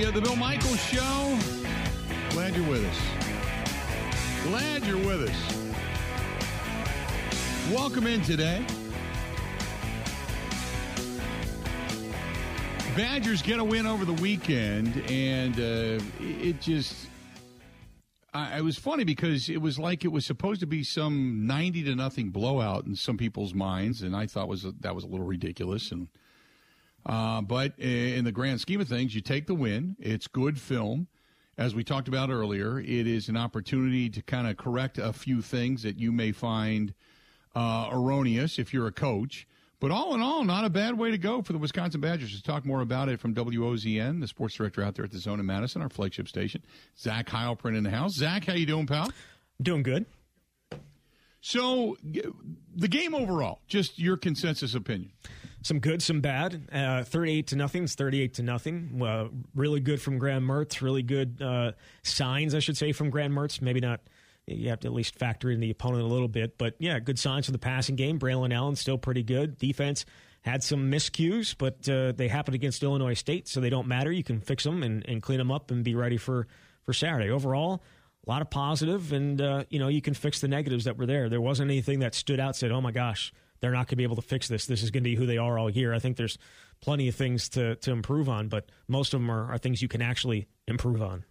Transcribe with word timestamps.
the 0.00 0.08
uh, 0.08 0.10
the 0.10 0.20
Bill 0.20 0.36
Michaels 0.36 0.82
Show. 0.84 1.38
Glad 2.30 2.54
you're 2.56 2.68
with 2.68 2.84
us. 2.84 2.98
Glad 4.44 4.84
you're 4.86 4.96
with 4.96 5.28
us. 5.28 5.74
Welcome 7.72 8.06
in 8.06 8.22
today. 8.22 8.64
Badgers 12.96 13.42
get 13.42 13.58
a 13.58 13.64
win 13.64 13.86
over 13.86 14.04
the 14.04 14.14
weekend, 14.14 15.02
and 15.10 15.58
uh, 15.58 16.02
it 16.20 16.60
just. 16.60 17.08
I, 18.32 18.58
it 18.58 18.62
was 18.62 18.78
funny 18.78 19.04
because 19.04 19.48
it 19.48 19.60
was 19.60 19.78
like 19.78 20.04
it 20.04 20.12
was 20.12 20.24
supposed 20.24 20.60
to 20.60 20.66
be 20.66 20.82
some 20.84 21.46
ninety 21.46 21.82
to 21.84 21.94
nothing 21.94 22.30
blowout 22.30 22.86
in 22.86 22.96
some 22.96 23.18
people's 23.18 23.54
minds, 23.54 24.02
and 24.02 24.16
I 24.16 24.26
thought 24.26 24.48
was 24.48 24.64
that 24.80 24.94
was 24.94 25.04
a 25.04 25.08
little 25.08 25.26
ridiculous. 25.26 25.90
And 25.90 26.08
uh, 27.06 27.40
but 27.40 27.78
in 27.78 28.24
the 28.24 28.32
grand 28.32 28.60
scheme 28.60 28.80
of 28.80 28.88
things, 28.88 29.14
you 29.14 29.20
take 29.20 29.46
the 29.46 29.54
win. 29.54 29.96
It's 29.98 30.26
good 30.26 30.60
film. 30.60 31.08
As 31.58 31.74
we 31.74 31.84
talked 31.84 32.08
about 32.08 32.30
earlier, 32.30 32.80
it 32.80 33.06
is 33.06 33.28
an 33.28 33.36
opportunity 33.36 34.08
to 34.10 34.22
kind 34.22 34.46
of 34.46 34.56
correct 34.56 34.98
a 34.98 35.12
few 35.12 35.42
things 35.42 35.82
that 35.82 35.98
you 35.98 36.10
may 36.10 36.32
find 36.32 36.94
uh, 37.54 37.90
erroneous 37.92 38.58
if 38.58 38.72
you're 38.72 38.86
a 38.86 38.92
coach. 38.92 39.46
But 39.78 39.90
all 39.90 40.14
in 40.14 40.20
all, 40.20 40.44
not 40.44 40.64
a 40.64 40.70
bad 40.70 40.98
way 40.98 41.10
to 41.10 41.18
go 41.18 41.40
for 41.40 41.54
the 41.54 41.58
Wisconsin 41.58 42.02
Badgers. 42.02 42.36
To 42.36 42.42
talk 42.42 42.66
more 42.66 42.82
about 42.82 43.08
it 43.08 43.18
from 43.18 43.34
WOZN, 43.34 44.20
the 44.20 44.28
sports 44.28 44.54
director 44.54 44.82
out 44.82 44.94
there 44.94 45.06
at 45.06 45.10
the 45.10 45.18
Zone 45.18 45.40
in 45.40 45.46
Madison, 45.46 45.80
our 45.80 45.88
flagship 45.88 46.28
station, 46.28 46.62
Zach 46.98 47.26
Heilprin 47.26 47.76
in 47.76 47.84
the 47.84 47.90
house. 47.90 48.14
Zach, 48.14 48.44
how 48.44 48.52
you 48.52 48.66
doing, 48.66 48.86
pal? 48.86 49.10
Doing 49.62 49.82
good. 49.82 50.04
So, 51.40 51.96
the 52.02 52.88
game 52.88 53.14
overall, 53.14 53.60
just 53.66 53.98
your 53.98 54.16
consensus 54.16 54.74
opinion. 54.74 55.12
Some 55.62 55.78
good, 55.78 56.02
some 56.02 56.20
bad. 56.20 56.68
Uh, 56.72 57.02
Thirty-eight 57.04 57.48
to 57.48 57.56
nothing. 57.56 57.84
It's 57.84 57.94
thirty-eight 57.94 58.34
to 58.34 58.42
nothing. 58.42 59.00
Uh, 59.02 59.28
really 59.54 59.80
good 59.80 60.00
from 60.00 60.18
Graham 60.18 60.46
Mertz. 60.46 60.80
Really 60.80 61.02
good 61.02 61.40
uh, 61.42 61.72
signs, 62.02 62.54
I 62.54 62.60
should 62.60 62.76
say, 62.76 62.92
from 62.92 63.10
Graham 63.10 63.32
Mertz. 63.32 63.60
Maybe 63.60 63.80
not. 63.80 64.00
You 64.46 64.70
have 64.70 64.80
to 64.80 64.88
at 64.88 64.94
least 64.94 65.16
factor 65.16 65.50
in 65.50 65.60
the 65.60 65.70
opponent 65.70 66.02
a 66.02 66.06
little 66.06 66.26
bit, 66.26 66.58
but 66.58 66.74
yeah, 66.78 66.98
good 66.98 67.18
signs 67.18 67.46
for 67.46 67.52
the 67.52 67.58
passing 67.58 67.94
game. 67.94 68.18
Braylon 68.18 68.52
Allen 68.52 68.74
still 68.74 68.98
pretty 68.98 69.22
good. 69.22 69.58
Defense 69.58 70.06
had 70.40 70.64
some 70.64 70.90
miscues, 70.90 71.54
but 71.56 71.86
uh, 71.88 72.12
they 72.12 72.26
happened 72.26 72.54
against 72.56 72.82
Illinois 72.82 73.14
State, 73.14 73.46
so 73.46 73.60
they 73.60 73.70
don't 73.70 73.86
matter. 73.86 74.10
You 74.10 74.24
can 74.24 74.40
fix 74.40 74.64
them 74.64 74.82
and, 74.82 75.06
and 75.06 75.22
clean 75.22 75.38
them 75.38 75.52
up 75.52 75.70
and 75.70 75.84
be 75.84 75.94
ready 75.94 76.16
for 76.16 76.48
for 76.84 76.92
Saturday. 76.92 77.30
Overall, 77.30 77.82
a 78.26 78.30
lot 78.30 78.42
of 78.42 78.50
positive, 78.50 79.12
and 79.12 79.40
uh, 79.40 79.64
you 79.70 79.78
know 79.78 79.88
you 79.88 80.02
can 80.02 80.14
fix 80.14 80.40
the 80.40 80.48
negatives 80.48 80.84
that 80.84 80.96
were 80.96 81.06
there. 81.06 81.28
There 81.28 81.40
wasn't 81.40 81.70
anything 81.70 82.00
that 82.00 82.14
stood 82.14 82.40
out. 82.40 82.56
Said, 82.56 82.70
"Oh 82.70 82.80
my 82.80 82.92
gosh, 82.92 83.32
they're 83.60 83.70
not 83.70 83.86
going 83.86 83.88
to 83.88 83.96
be 83.96 84.04
able 84.04 84.16
to 84.16 84.22
fix 84.22 84.48
this. 84.48 84.66
This 84.66 84.82
is 84.82 84.90
going 84.90 85.02
to 85.02 85.10
be 85.10 85.16
who 85.16 85.26
they 85.26 85.38
are 85.38 85.58
all 85.58 85.70
year." 85.70 85.94
I 85.94 85.98
think 85.98 86.16
there's 86.16 86.38
plenty 86.80 87.08
of 87.08 87.14
things 87.14 87.48
to 87.50 87.76
to 87.76 87.92
improve 87.92 88.28
on, 88.28 88.48
but 88.48 88.70
most 88.88 89.14
of 89.14 89.20
them 89.20 89.30
are, 89.30 89.52
are 89.52 89.58
things 89.58 89.82
you 89.82 89.88
can 89.88 90.02
actually 90.02 90.48
improve 90.66 91.02
on. 91.02 91.24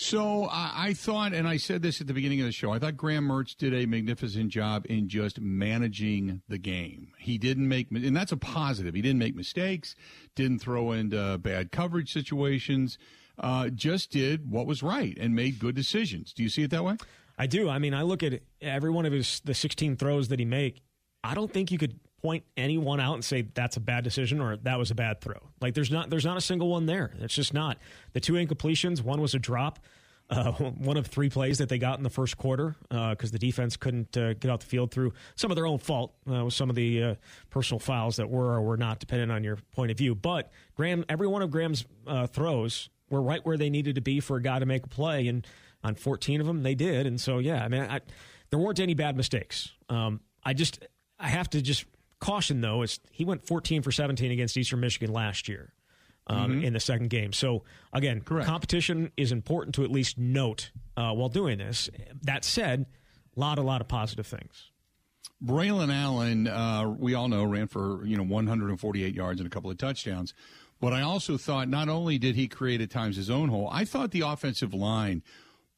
So 0.00 0.44
I, 0.44 0.72
I, 0.76 0.94
thought, 0.94 1.32
and 1.32 1.48
I 1.48 1.56
said 1.56 1.82
this 1.82 2.00
at 2.00 2.06
the 2.06 2.14
beginning 2.14 2.38
of 2.38 2.46
the 2.46 2.52
show, 2.52 2.70
I 2.70 2.78
thought 2.78 2.96
Graham 2.96 3.26
Mertz 3.26 3.56
did 3.56 3.74
a 3.74 3.84
magnificent 3.84 4.48
job 4.48 4.86
in 4.88 5.08
just 5.08 5.40
managing 5.40 6.40
the 6.46 6.56
game. 6.56 7.08
He 7.18 7.36
didn't 7.36 7.66
make, 7.66 7.90
and 7.90 8.16
that's 8.16 8.30
a 8.30 8.36
positive. 8.36 8.94
He 8.94 9.02
didn't 9.02 9.18
make 9.18 9.34
mistakes, 9.34 9.96
didn't 10.36 10.60
throw 10.60 10.92
into 10.92 11.36
bad 11.38 11.72
coverage 11.72 12.12
situations 12.12 12.96
uh, 13.38 13.68
just 13.68 14.10
did 14.10 14.50
what 14.50 14.66
was 14.66 14.82
right 14.82 15.16
and 15.18 15.34
made 15.34 15.58
good 15.58 15.74
decisions. 15.74 16.32
Do 16.32 16.42
you 16.42 16.48
see 16.48 16.62
it 16.62 16.70
that 16.70 16.84
way? 16.84 16.96
I 17.38 17.46
do. 17.46 17.68
I 17.68 17.78
mean, 17.78 17.94
I 17.94 18.02
look 18.02 18.22
at 18.22 18.40
every 18.60 18.90
one 18.90 19.06
of 19.06 19.12
his 19.12 19.40
the 19.44 19.54
16 19.54 19.96
throws 19.96 20.28
that 20.28 20.38
he 20.38 20.44
make. 20.44 20.82
I 21.22 21.34
don't 21.34 21.52
think 21.52 21.70
you 21.70 21.78
could 21.78 21.98
point 22.20 22.44
anyone 22.56 22.98
out 23.00 23.14
and 23.14 23.24
say 23.24 23.42
that's 23.42 23.76
a 23.76 23.80
bad 23.80 24.02
decision 24.02 24.40
or 24.40 24.56
that 24.56 24.78
was 24.78 24.90
a 24.90 24.94
bad 24.94 25.20
throw. 25.20 25.38
Like 25.60 25.74
there's 25.74 25.90
not 25.90 26.10
there's 26.10 26.24
not 26.24 26.36
a 26.36 26.40
single 26.40 26.68
one 26.68 26.86
there. 26.86 27.12
It's 27.20 27.34
just 27.34 27.54
not. 27.54 27.78
The 28.12 28.20
two 28.20 28.34
incompletions, 28.34 29.02
one 29.02 29.20
was 29.20 29.34
a 29.34 29.38
drop. 29.38 29.78
Uh, 30.30 30.52
one 30.52 30.96
of 30.98 31.06
three 31.06 31.30
plays 31.30 31.56
that 31.58 31.68
they 31.70 31.78
got 31.78 31.96
in 31.96 32.02
the 32.02 32.10
first 32.10 32.36
quarter 32.36 32.76
because 32.90 33.30
uh, 33.30 33.32
the 33.32 33.38
defense 33.38 33.76
couldn't 33.76 34.14
uh, 34.16 34.34
get 34.34 34.50
out 34.50 34.60
the 34.60 34.66
field 34.66 34.90
through 34.90 35.12
some 35.36 35.50
of 35.50 35.54
their 35.54 35.66
own 35.66 35.78
fault 35.78 36.12
uh, 36.30 36.44
with 36.44 36.54
some 36.54 36.68
of 36.68 36.76
the 36.76 37.02
uh, 37.02 37.14
personal 37.48 37.78
fouls 37.78 38.16
that 38.16 38.28
were 38.28 38.52
or 38.52 38.60
were 38.60 38.76
not, 38.76 38.98
depending 38.98 39.30
on 39.30 39.42
your 39.42 39.56
point 39.72 39.90
of 39.90 39.96
view. 39.96 40.14
But 40.14 40.50
Graham, 40.74 41.04
every 41.08 41.26
one 41.26 41.40
of 41.40 41.50
Graham's 41.50 41.86
uh, 42.06 42.26
throws 42.26 42.90
were 43.10 43.22
right 43.22 43.44
where 43.44 43.56
they 43.56 43.70
needed 43.70 43.94
to 43.96 44.00
be 44.00 44.20
for 44.20 44.36
a 44.36 44.42
guy 44.42 44.58
to 44.58 44.66
make 44.66 44.84
a 44.84 44.88
play, 44.88 45.28
and 45.28 45.46
on 45.82 45.94
14 45.94 46.40
of 46.40 46.46
them 46.46 46.62
they 46.62 46.74
did. 46.74 47.06
And 47.06 47.20
so, 47.20 47.38
yeah, 47.38 47.64
I 47.64 47.68
mean, 47.68 47.82
I, 47.82 48.00
there 48.50 48.58
weren't 48.58 48.80
any 48.80 48.94
bad 48.94 49.16
mistakes. 49.16 49.72
Um, 49.88 50.20
I 50.44 50.54
just 50.54 50.86
I 51.18 51.28
have 51.28 51.50
to 51.50 51.62
just 51.62 51.84
caution 52.20 52.60
though 52.60 52.82
is 52.82 52.98
he 53.12 53.24
went 53.24 53.46
14 53.46 53.82
for 53.82 53.92
17 53.92 54.30
against 54.30 54.56
Eastern 54.56 54.80
Michigan 54.80 55.12
last 55.12 55.48
year. 55.48 55.72
Um, 56.30 56.50
mm-hmm. 56.50 56.64
In 56.64 56.72
the 56.74 56.80
second 56.80 57.08
game. 57.08 57.32
So, 57.32 57.64
again, 57.90 58.20
Correct. 58.20 58.46
competition 58.46 59.10
is 59.16 59.32
important 59.32 59.76
to 59.76 59.84
at 59.84 59.90
least 59.90 60.18
note 60.18 60.72
uh, 60.94 61.14
while 61.14 61.30
doing 61.30 61.56
this. 61.56 61.88
That 62.20 62.44
said, 62.44 62.84
a 63.34 63.40
lot, 63.40 63.58
a 63.58 63.62
lot 63.62 63.80
of 63.80 63.88
positive 63.88 64.26
things. 64.26 64.70
Braylon 65.42 65.90
Allen, 65.90 66.48
uh, 66.48 66.88
we 66.88 67.14
all 67.14 67.28
know, 67.28 67.44
ran 67.44 67.68
for 67.68 68.04
you 68.04 68.16
know 68.16 68.24
148 68.24 69.14
yards 69.14 69.40
and 69.40 69.46
a 69.46 69.50
couple 69.50 69.70
of 69.70 69.78
touchdowns. 69.78 70.34
But 70.80 70.92
I 70.92 71.02
also 71.02 71.36
thought 71.36 71.68
not 71.68 71.88
only 71.88 72.18
did 72.18 72.36
he 72.36 72.46
create 72.48 72.80
at 72.80 72.90
times 72.90 73.16
his 73.16 73.30
own 73.30 73.48
hole, 73.48 73.68
I 73.72 73.84
thought 73.84 74.12
the 74.12 74.20
offensive 74.20 74.72
line 74.72 75.22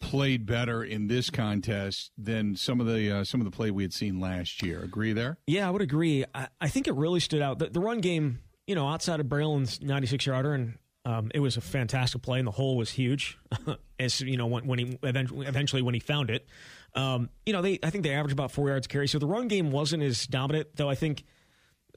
played 0.01 0.47
better 0.47 0.83
in 0.83 1.07
this 1.07 1.31
contest 1.31 2.11
than 2.19 2.57
some 2.57 2.81
of 2.81 2.87
the 2.87 3.19
uh, 3.19 3.25
some 3.25 3.41
of 3.41 3.45
the 3.45 3.51
play 3.51 3.71
we 3.71 3.85
had 3.85 3.93
seen 3.93 4.19
last 4.19 4.63
year. 4.63 4.83
Agree 4.83 5.13
there? 5.13 5.39
Yeah, 5.47 5.69
I 5.69 5.71
would 5.71 5.83
agree. 5.83 6.25
I, 6.35 6.49
I 6.61 6.69
think 6.69 6.89
it 6.89 6.95
really 6.95 7.21
stood 7.21 7.43
out. 7.43 7.59
The, 7.59 7.69
the, 7.69 7.81
run 7.81 8.01
game, 8.01 8.41
you 8.67 8.75
know, 8.75 8.89
outside 8.89 9.21
of 9.21 9.27
Braylon's 9.27 9.81
96 9.81 10.27
yarder, 10.27 10.55
and 10.55 10.79
um, 11.05 11.31
it 11.35 11.41
was 11.41 11.57
a 11.57 11.61
fantastic 11.61 12.23
play, 12.23 12.39
and 12.39 12.47
the 12.47 12.53
hole 12.53 12.77
was 12.77 12.91
huge. 12.91 13.39
As 13.99 14.21
you 14.21 14.37
know, 14.37 14.47
when, 14.47 14.67
when 14.67 14.79
he 14.79 14.99
eventually, 15.03 15.47
eventually 15.47 15.83
when 15.83 15.95
he 15.95 16.01
found 16.01 16.31
it, 16.31 16.47
um, 16.95 17.29
you 17.45 17.53
know, 17.53 17.63
they 17.63 17.79
I 17.83 17.91
think 17.91 18.05
they 18.05 18.13
averaged 18.13 18.33
about 18.33 18.53
four 18.53 18.69
yards 18.69 18.87
carry. 18.87 19.07
So 19.07 19.19
the 19.19 19.27
run 19.27 19.49
game 19.49 19.71
wasn't 19.71 20.03
as 20.03 20.27
dominant, 20.27 20.69
though. 20.77 20.89
I 20.89 20.95
think 20.95 21.25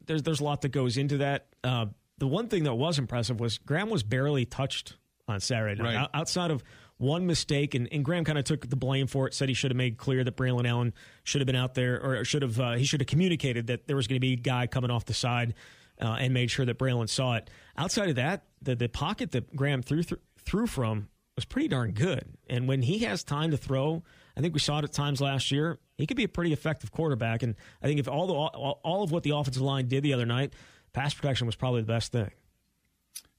there's 0.05 0.23
there's 0.23 0.41
a 0.41 0.43
lot 0.43 0.61
that 0.61 0.69
goes 0.69 0.97
into 0.97 1.17
that. 1.17 1.47
Uh, 1.63 1.87
the 2.17 2.27
one 2.27 2.47
thing 2.47 2.63
that 2.63 2.75
was 2.75 2.99
impressive 2.99 3.39
was 3.39 3.57
Graham 3.57 3.89
was 3.89 4.03
barely 4.03 4.45
touched 4.45 4.97
on 5.27 5.39
Saturday 5.39 5.81
night. 5.81 5.95
Right. 5.95 6.09
Outside 6.13 6.51
of 6.51 6.63
one 6.97 7.25
mistake, 7.25 7.75
and, 7.75 7.87
and 7.91 8.05
Graham 8.05 8.23
kind 8.23 8.37
of 8.37 8.45
took 8.45 8.69
the 8.69 8.75
blame 8.75 9.07
for 9.07 9.27
it, 9.27 9.33
said 9.33 9.49
he 9.49 9.53
should 9.53 9.71
have 9.71 9.77
made 9.77 9.97
clear 9.97 10.23
that 10.23 10.37
Braylon 10.37 10.67
Allen 10.67 10.93
should 11.23 11.41
have 11.41 11.47
been 11.47 11.55
out 11.55 11.73
there, 11.73 12.01
or 12.01 12.23
should 12.23 12.41
have 12.41 12.59
uh, 12.59 12.73
he 12.73 12.85
should 12.85 13.01
have 13.01 13.07
communicated 13.07 13.67
that 13.67 13.87
there 13.87 13.95
was 13.95 14.07
going 14.07 14.17
to 14.17 14.21
be 14.21 14.33
a 14.33 14.37
guy 14.37 14.67
coming 14.67 14.91
off 14.91 15.05
the 15.05 15.13
side, 15.13 15.53
uh, 16.01 16.17
and 16.19 16.33
made 16.33 16.49
sure 16.49 16.65
that 16.65 16.77
Braylon 16.77 17.09
saw 17.09 17.35
it. 17.35 17.49
Outside 17.77 18.09
of 18.09 18.15
that, 18.15 18.45
the 18.61 18.75
the 18.75 18.89
pocket 18.89 19.31
that 19.31 19.55
Graham 19.55 19.81
threw 19.81 20.03
th- 20.03 20.21
threw 20.39 20.67
from 20.67 21.09
was 21.35 21.45
pretty 21.45 21.67
darn 21.67 21.91
good. 21.91 22.25
And 22.49 22.67
when 22.67 22.83
he 22.83 22.99
has 22.99 23.23
time 23.23 23.51
to 23.51 23.57
throw, 23.57 24.03
I 24.37 24.41
think 24.41 24.53
we 24.53 24.59
saw 24.59 24.79
it 24.79 24.83
at 24.83 24.93
times 24.93 25.19
last 25.19 25.51
year. 25.51 25.79
He 25.97 26.05
could 26.05 26.17
be 26.17 26.23
a 26.23 26.29
pretty 26.29 26.53
effective 26.53 26.91
quarterback, 26.91 27.43
and 27.43 27.55
I 27.81 27.87
think 27.87 27.99
if 27.99 28.07
all 28.07 28.27
the 28.27 28.33
all, 28.33 28.79
all 28.83 29.03
of 29.03 29.11
what 29.11 29.23
the 29.23 29.31
offensive 29.31 29.61
line 29.61 29.87
did 29.87 30.03
the 30.03 30.13
other 30.13 30.25
night 30.25 30.53
pass 30.93 31.13
protection 31.13 31.45
was 31.45 31.55
probably 31.55 31.81
the 31.81 31.87
best 31.87 32.11
thing. 32.11 32.31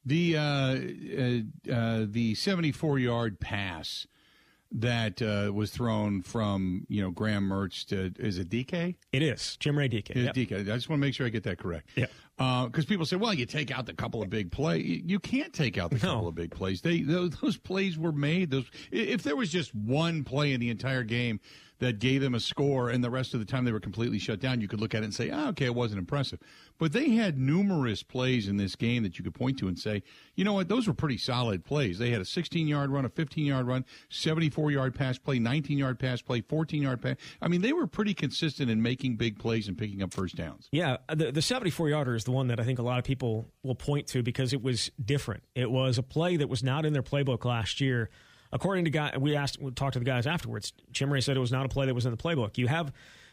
The 0.04 0.36
uh, 0.36 0.42
uh, 0.42 1.74
uh, 1.74 2.06
the 2.08 2.34
seventy 2.34 2.72
four 2.72 2.98
yard 2.98 3.40
pass 3.40 4.06
that 4.76 5.22
uh, 5.22 5.52
was 5.52 5.70
thrown 5.70 6.20
from 6.20 6.84
you 6.88 7.00
know 7.00 7.10
Graham 7.10 7.48
Mertz 7.48 7.86
to 7.86 8.12
is 8.18 8.38
it 8.38 8.50
Dike? 8.50 8.96
It 9.12 9.22
is 9.22 9.56
Chimere 9.60 9.90
Dike. 9.90 10.14
Yep. 10.14 10.34
Dike. 10.34 10.52
I 10.52 10.62
just 10.62 10.88
want 10.88 11.00
to 11.00 11.06
make 11.06 11.14
sure 11.14 11.26
I 11.26 11.30
get 11.30 11.44
that 11.44 11.58
correct. 11.58 11.88
Yeah. 11.94 12.06
Because 12.36 12.84
uh, 12.84 12.88
people 12.88 13.06
say, 13.06 13.14
well, 13.14 13.32
you 13.32 13.46
take 13.46 13.70
out 13.70 13.86
the 13.86 13.94
couple 13.94 14.20
of 14.20 14.28
big 14.28 14.50
plays. 14.50 15.02
You 15.04 15.20
can't 15.20 15.52
take 15.52 15.78
out 15.78 15.90
the 15.90 15.96
no. 15.98 16.14
couple 16.14 16.28
of 16.28 16.34
big 16.34 16.50
plays. 16.50 16.80
They 16.80 17.02
those, 17.02 17.30
those 17.40 17.56
plays 17.56 17.96
were 17.96 18.12
made. 18.12 18.50
Those 18.50 18.64
if 18.90 19.22
there 19.22 19.36
was 19.36 19.50
just 19.50 19.72
one 19.74 20.24
play 20.24 20.52
in 20.52 20.60
the 20.60 20.68
entire 20.68 21.04
game 21.04 21.40
that 21.80 21.98
gave 21.98 22.20
them 22.20 22.34
a 22.34 22.40
score, 22.40 22.88
and 22.88 23.02
the 23.02 23.10
rest 23.10 23.34
of 23.34 23.40
the 23.40 23.46
time 23.46 23.64
they 23.64 23.72
were 23.72 23.80
completely 23.80 24.18
shut 24.18 24.40
down, 24.40 24.60
you 24.60 24.68
could 24.68 24.80
look 24.80 24.94
at 24.94 25.02
it 25.02 25.04
and 25.04 25.14
say, 25.14 25.30
oh, 25.30 25.48
okay, 25.48 25.66
it 25.66 25.74
wasn't 25.74 25.98
impressive. 25.98 26.38
But 26.78 26.92
they 26.92 27.10
had 27.10 27.38
numerous 27.38 28.02
plays 28.02 28.48
in 28.48 28.56
this 28.56 28.76
game 28.76 29.02
that 29.02 29.18
you 29.18 29.24
could 29.24 29.34
point 29.34 29.58
to 29.58 29.68
and 29.68 29.78
say, 29.78 30.02
you 30.34 30.44
know 30.44 30.52
what, 30.52 30.68
those 30.68 30.86
were 30.86 30.94
pretty 30.94 31.18
solid 31.18 31.64
plays. 31.64 31.98
They 31.98 32.10
had 32.10 32.20
a 32.20 32.24
16 32.24 32.66
yard 32.66 32.90
run, 32.90 33.04
a 33.04 33.08
15 33.08 33.44
yard 33.44 33.66
run, 33.66 33.84
74 34.08 34.70
yard 34.70 34.94
pass 34.94 35.18
play, 35.18 35.38
19 35.38 35.78
yard 35.78 35.98
pass 35.98 36.22
play, 36.22 36.40
14 36.40 36.82
yard 36.82 37.02
pass. 37.02 37.16
I 37.42 37.48
mean, 37.48 37.62
they 37.62 37.72
were 37.72 37.86
pretty 37.86 38.14
consistent 38.14 38.70
in 38.70 38.82
making 38.82 39.16
big 39.16 39.38
plays 39.38 39.68
and 39.68 39.76
picking 39.76 40.02
up 40.02 40.12
first 40.12 40.36
downs. 40.36 40.68
Yeah, 40.72 40.98
uh, 41.08 41.14
the, 41.14 41.32
the 41.32 41.42
74 41.42 41.90
yarder 41.90 42.14
is 42.14 42.24
the 42.24 42.32
one 42.32 42.48
that 42.48 42.60
I 42.60 42.64
think 42.64 42.78
a 42.78 42.82
lot 42.82 42.98
of 42.98 43.04
people 43.04 43.46
will 43.62 43.74
point 43.74 44.06
to 44.08 44.22
because 44.22 44.52
it 44.52 44.62
was 44.62 44.90
different. 45.04 45.42
It 45.54 45.70
was 45.70 45.98
a 45.98 46.02
play 46.02 46.36
that 46.36 46.48
was 46.48 46.62
not 46.62 46.86
in 46.86 46.92
their 46.92 47.02
playbook 47.02 47.44
last 47.44 47.80
year 47.80 48.10
according 48.54 48.86
to 48.86 48.90
guy, 48.90 49.16
we 49.18 49.36
asked, 49.36 49.60
we 49.60 49.70
talked 49.72 49.94
to 49.94 49.98
the 49.98 50.04
guys 50.04 50.26
afterwards. 50.26 50.72
Chimere 50.92 51.22
said 51.22 51.36
it 51.36 51.40
was 51.40 51.52
not 51.52 51.66
a 51.66 51.68
play 51.68 51.86
that 51.86 51.94
was 51.94 52.06
in 52.06 52.12
the 52.12 52.16
playbook. 52.16 52.56
You 52.56 52.68
have 52.68 52.92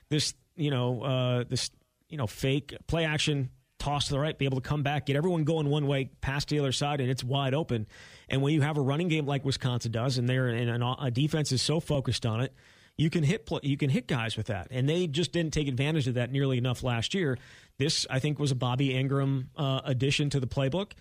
this, 0.09 0.33
you 0.57 0.71
know, 0.71 1.01
uh, 1.03 1.44
this, 1.47 1.69
you 2.09 2.18
know, 2.18 2.27
fake 2.27 2.75
play 2.88 3.06
action 3.06 3.51
toss 3.79 4.07
to 4.07 4.13
the 4.13 4.19
right, 4.19 4.38
be 4.38 4.45
able 4.45 4.59
to 4.59 4.68
come 4.68 4.83
back, 4.83 5.06
get 5.06 5.15
everyone 5.15 5.44
going 5.44 5.68
one 5.69 5.88
way, 5.88 6.09
pass 6.21 6.45
to 6.45 6.56
the 6.56 6.59
other 6.59 6.71
side, 6.71 7.01
and 7.01 7.09
it's 7.09 7.23
wide 7.23 7.53
open. 7.53 7.88
And 8.29 8.41
when 8.41 8.53
you 8.53 8.62
have 8.62 8.77
a 8.77 8.81
running 8.81 9.07
game 9.07 9.25
like 9.25 9.45
Wisconsin 9.45 9.91
does, 9.91 10.18
and 10.18 10.27
they're 10.27 10.47
and 10.47 10.83
a 11.00 11.09
defense 11.09 11.51
is 11.51 11.62
so 11.62 11.79
focused 11.79 12.25
on 12.25 12.41
it, 12.41 12.53
you 12.97 13.09
can 13.09 13.23
hit 13.23 13.50
you 13.63 13.77
can 13.77 13.89
hit 13.89 14.07
guys 14.07 14.38
with 14.38 14.47
that, 14.47 14.68
and 14.69 14.88
they 14.88 15.07
just 15.07 15.31
didn't 15.31 15.53
take 15.53 15.68
advantage 15.68 16.07
of 16.07 16.13
that 16.15 16.31
nearly 16.31 16.57
enough 16.57 16.83
last 16.83 17.13
year. 17.13 17.38
This, 17.79 18.06
I 18.09 18.19
think, 18.19 18.38
was 18.38 18.51
a 18.51 18.56
Bobby 18.56 18.89
Engram 18.89 19.47
uh, 19.57 19.81
addition 19.83 20.29
to 20.31 20.39
the 20.39 20.47
playbook 20.47 20.91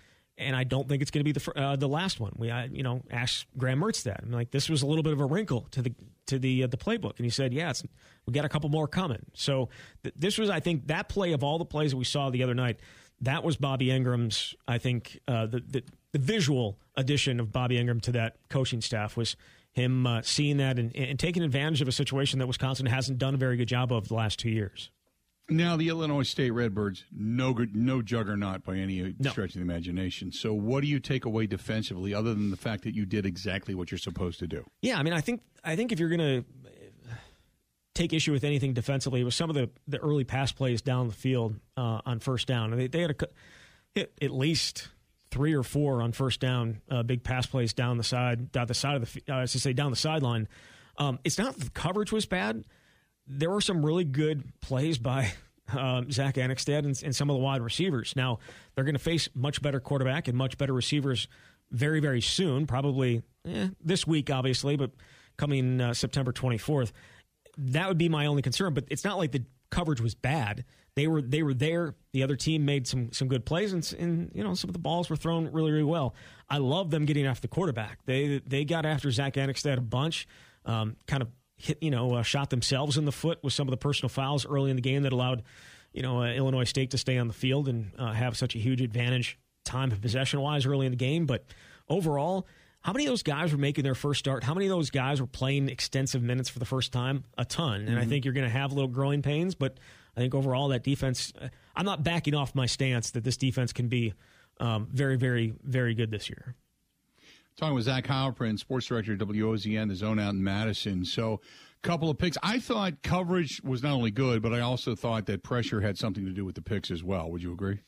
and 0.41 0.55
I 0.55 0.63
don't 0.63 0.87
think 0.87 1.01
it's 1.01 1.11
going 1.11 1.23
to 1.23 1.33
be 1.33 1.39
the 1.39 1.59
uh, 1.59 1.75
the 1.75 1.87
last 1.87 2.19
one. 2.19 2.33
We, 2.35 2.51
I, 2.51 2.65
you 2.65 2.83
know, 2.83 3.01
asked 3.11 3.45
Graham 3.57 3.79
Mertz 3.81 4.03
that. 4.03 4.21
I'm 4.23 4.31
like, 4.31 4.51
this 4.51 4.69
was 4.69 4.81
a 4.81 4.85
little 4.87 5.03
bit 5.03 5.13
of 5.13 5.21
a 5.21 5.25
wrinkle 5.25 5.67
to 5.71 5.81
the 5.81 5.93
to 6.27 6.39
the 6.39 6.63
uh, 6.63 6.67
the 6.67 6.77
playbook, 6.77 7.17
and 7.17 7.25
he 7.25 7.29
said, 7.29 7.53
yeah, 7.53 7.71
we 8.25 8.33
got 8.33 8.45
a 8.45 8.49
couple 8.49 8.69
more 8.69 8.87
coming. 8.87 9.25
So 9.33 9.69
th- 10.03 10.15
this 10.17 10.37
was, 10.37 10.49
I 10.49 10.59
think, 10.59 10.87
that 10.87 11.09
play 11.09 11.33
of 11.33 11.43
all 11.43 11.57
the 11.57 11.65
plays 11.65 11.91
that 11.91 11.97
we 11.97 12.05
saw 12.05 12.29
the 12.29 12.43
other 12.43 12.55
night. 12.55 12.79
That 13.21 13.43
was 13.43 13.55
Bobby 13.55 13.87
Engram's. 13.87 14.55
I 14.67 14.77
think 14.77 15.19
uh, 15.27 15.45
the, 15.45 15.59
the 15.59 15.83
the 16.11 16.19
visual 16.19 16.77
addition 16.95 17.39
of 17.39 17.51
Bobby 17.51 17.77
Engram 17.77 18.01
to 18.01 18.11
that 18.13 18.37
coaching 18.49 18.81
staff 18.81 19.15
was 19.15 19.35
him 19.71 20.05
uh, 20.05 20.21
seeing 20.21 20.57
that 20.57 20.77
and, 20.77 20.95
and 20.95 21.17
taking 21.17 21.43
advantage 21.43 21.81
of 21.81 21.87
a 21.87 21.93
situation 21.93 22.39
that 22.39 22.47
Wisconsin 22.47 22.85
hasn't 22.85 23.17
done 23.17 23.33
a 23.33 23.37
very 23.37 23.55
good 23.55 23.67
job 23.67 23.91
of 23.93 24.07
the 24.07 24.13
last 24.13 24.39
two 24.39 24.49
years. 24.49 24.89
Now 25.51 25.75
the 25.75 25.89
Illinois 25.89 26.23
State 26.23 26.51
Redbirds, 26.51 27.03
no 27.11 27.53
good, 27.53 27.75
no 27.75 28.01
juggernaut 28.01 28.63
by 28.63 28.77
any 28.77 29.15
no. 29.19 29.31
stretch 29.31 29.49
of 29.49 29.55
the 29.55 29.61
imagination. 29.61 30.31
So, 30.31 30.53
what 30.53 30.81
do 30.81 30.87
you 30.87 30.99
take 30.99 31.25
away 31.25 31.45
defensively, 31.45 32.13
other 32.13 32.33
than 32.33 32.51
the 32.51 32.57
fact 32.57 32.83
that 32.83 32.95
you 32.95 33.05
did 33.05 33.25
exactly 33.25 33.75
what 33.75 33.91
you're 33.91 33.97
supposed 33.97 34.39
to 34.39 34.47
do? 34.47 34.65
Yeah, 34.81 34.97
I 34.97 35.03
mean, 35.03 35.13
I 35.13 35.21
think 35.21 35.41
I 35.63 35.75
think 35.75 35.91
if 35.91 35.99
you're 35.99 36.09
going 36.09 36.19
to 36.19 36.45
take 37.93 38.13
issue 38.13 38.31
with 38.31 38.43
anything 38.43 38.73
defensively, 38.73 39.21
it 39.21 39.25
was 39.25 39.35
some 39.35 39.49
of 39.49 39.55
the, 39.55 39.69
the 39.87 39.97
early 39.99 40.23
pass 40.23 40.51
plays 40.51 40.81
down 40.81 41.07
the 41.07 41.13
field 41.13 41.55
uh, 41.75 42.01
on 42.05 42.19
first 42.19 42.47
down. 42.47 42.71
They, 42.71 42.87
they 42.87 43.01
had 43.01 43.11
a, 43.11 43.27
hit 43.93 44.13
at 44.21 44.31
least 44.31 44.87
three 45.29 45.53
or 45.53 45.63
four 45.63 46.01
on 46.01 46.11
first 46.11 46.39
down, 46.39 46.81
uh, 46.89 47.03
big 47.03 47.23
pass 47.23 47.45
plays 47.45 47.73
down 47.73 47.97
the 47.97 48.03
side, 48.03 48.51
down 48.51 48.67
the 48.67 48.73
side 48.73 48.95
of 48.95 49.13
the, 49.13 49.21
uh, 49.29 49.37
I 49.37 49.45
should 49.45 49.61
say, 49.61 49.73
down 49.73 49.91
the 49.91 49.97
sideline. 49.97 50.47
Um, 50.97 51.19
it's 51.23 51.37
not 51.37 51.55
that 51.55 51.63
the 51.63 51.69
coverage 51.71 52.11
was 52.11 52.25
bad 52.25 52.63
there 53.31 53.49
were 53.49 53.61
some 53.61 53.85
really 53.85 54.03
good 54.03 54.43
plays 54.61 54.97
by 54.97 55.31
um, 55.77 56.11
Zach 56.11 56.35
Annexstad 56.35 56.79
and, 56.79 57.01
and, 57.03 57.15
some 57.15 57.29
of 57.29 57.35
the 57.35 57.41
wide 57.41 57.61
receivers. 57.61 58.13
Now, 58.15 58.39
they're 58.75 58.83
going 58.83 58.95
to 58.95 58.99
face 58.99 59.29
much 59.33 59.61
better 59.61 59.79
quarterback 59.79 60.27
and 60.27 60.37
much 60.37 60.57
better 60.57 60.73
receivers 60.73 61.27
very, 61.71 62.01
very 62.01 62.21
soon, 62.21 62.67
probably 62.67 63.23
eh, 63.47 63.69
this 63.81 64.05
week, 64.05 64.29
obviously, 64.29 64.75
but 64.75 64.91
coming 65.37 65.79
uh, 65.79 65.93
September 65.93 66.33
24th. 66.33 66.91
That 67.57 67.87
would 67.87 67.97
be 67.97 68.09
my 68.09 68.25
only 68.25 68.41
concern, 68.41 68.73
but 68.73 68.85
it's 68.89 69.05
not 69.05 69.17
like 69.17 69.31
the 69.31 69.43
coverage 69.69 70.01
was 70.01 70.15
bad. 70.15 70.65
They 70.95 71.07
were 71.07 71.21
they 71.21 71.41
were 71.41 71.53
there. 71.53 71.95
The 72.11 72.23
other 72.23 72.35
team 72.35 72.65
made 72.65 72.85
some 72.85 73.13
some 73.13 73.29
good 73.29 73.45
plays, 73.45 73.71
and, 73.71 73.95
and 73.97 74.31
you 74.33 74.43
know 74.43 74.53
some 74.55 74.69
of 74.69 74.73
the 74.73 74.79
balls 74.79 75.09
were 75.09 75.15
thrown 75.15 75.49
really 75.51 75.71
really 75.71 75.85
well. 75.85 76.15
I 76.49 76.57
love 76.57 76.91
them 76.91 77.05
getting 77.05 77.25
after 77.25 77.41
the 77.41 77.47
quarterback. 77.47 77.99
They 78.05 78.41
they 78.45 78.65
got 78.65 78.85
after 78.85 79.09
Zach 79.09 79.35
Annexstad 79.35 79.77
a 79.77 79.81
bunch, 79.81 80.27
um, 80.65 80.97
kind 81.07 81.21
of 81.21 81.29
hit, 81.61 81.81
you 81.81 81.91
know, 81.91 82.15
uh, 82.15 82.23
shot 82.23 82.49
themselves 82.49 82.97
in 82.97 83.05
the 83.05 83.11
foot 83.11 83.39
with 83.43 83.53
some 83.53 83.67
of 83.67 83.71
the 83.71 83.77
personal 83.77 84.09
fouls 84.09 84.45
early 84.45 84.69
in 84.69 84.75
the 84.75 84.81
game 84.81 85.03
that 85.03 85.13
allowed, 85.13 85.43
you 85.93 86.01
know, 86.01 86.21
uh, 86.21 86.33
Illinois 86.33 86.63
State 86.63 86.91
to 86.91 86.97
stay 86.97 87.17
on 87.17 87.27
the 87.27 87.33
field 87.33 87.67
and 87.67 87.91
uh, 87.97 88.11
have 88.11 88.37
such 88.37 88.55
a 88.55 88.59
huge 88.59 88.81
advantage 88.81 89.37
time 89.63 89.91
of 89.91 90.01
possession 90.01 90.41
wise 90.41 90.65
early 90.65 90.85
in 90.85 90.91
the 90.91 90.97
game. 90.97 91.25
But 91.25 91.45
overall, 91.87 92.47
how 92.81 92.93
many 92.93 93.05
of 93.05 93.11
those 93.11 93.23
guys 93.23 93.51
were 93.51 93.59
making 93.59 93.83
their 93.83 93.95
first 93.95 94.19
start? 94.19 94.43
How 94.43 94.53
many 94.53 94.65
of 94.65 94.71
those 94.71 94.89
guys 94.89 95.21
were 95.21 95.27
playing 95.27 95.69
extensive 95.69 96.23
minutes 96.23 96.49
for 96.49 96.59
the 96.59 96.65
first 96.65 96.91
time? 96.91 97.23
A 97.37 97.45
ton. 97.45 97.81
And 97.81 97.89
mm-hmm. 97.89 97.99
I 97.99 98.05
think 98.05 98.25
you're 98.25 98.33
going 98.33 98.47
to 98.47 98.51
have 98.51 98.73
little 98.73 98.89
growing 98.89 99.21
pains, 99.21 99.53
but 99.53 99.77
I 100.17 100.19
think 100.19 100.33
overall 100.33 100.69
that 100.69 100.83
defense, 100.83 101.31
uh, 101.39 101.49
I'm 101.75 101.85
not 101.85 102.03
backing 102.03 102.33
off 102.33 102.55
my 102.55 102.65
stance 102.65 103.11
that 103.11 103.23
this 103.23 103.37
defense 103.37 103.71
can 103.71 103.87
be 103.87 104.13
um, 104.59 104.87
very, 104.91 105.15
very, 105.15 105.53
very 105.63 105.93
good 105.93 106.09
this 106.11 106.29
year. 106.29 106.55
Talking 107.57 107.75
with 107.75 107.85
Zach 107.85 108.05
Heilprin, 108.05 108.57
sports 108.57 108.87
director 108.87 109.13
at 109.13 109.19
WOZN, 109.19 109.89
the 109.89 109.95
zone 109.95 110.19
out 110.19 110.33
in 110.33 110.43
Madison. 110.43 111.05
So, 111.05 111.41
a 111.83 111.87
couple 111.87 112.09
of 112.09 112.17
picks. 112.17 112.37
I 112.41 112.59
thought 112.59 113.01
coverage 113.03 113.61
was 113.63 113.83
not 113.83 113.93
only 113.93 114.11
good, 114.11 114.41
but 114.41 114.53
I 114.53 114.61
also 114.61 114.95
thought 114.95 115.25
that 115.27 115.43
pressure 115.43 115.81
had 115.81 115.97
something 115.97 116.25
to 116.25 116.31
do 116.31 116.45
with 116.45 116.55
the 116.55 116.61
picks 116.61 116.91
as 116.91 117.03
well. 117.03 117.29
Would 117.31 117.43
you 117.43 117.51
agree? 117.51 117.79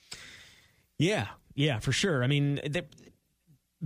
Yeah, 0.98 1.27
yeah, 1.56 1.80
for 1.80 1.92
sure. 1.92 2.24
I 2.24 2.27
mean, 2.27 2.60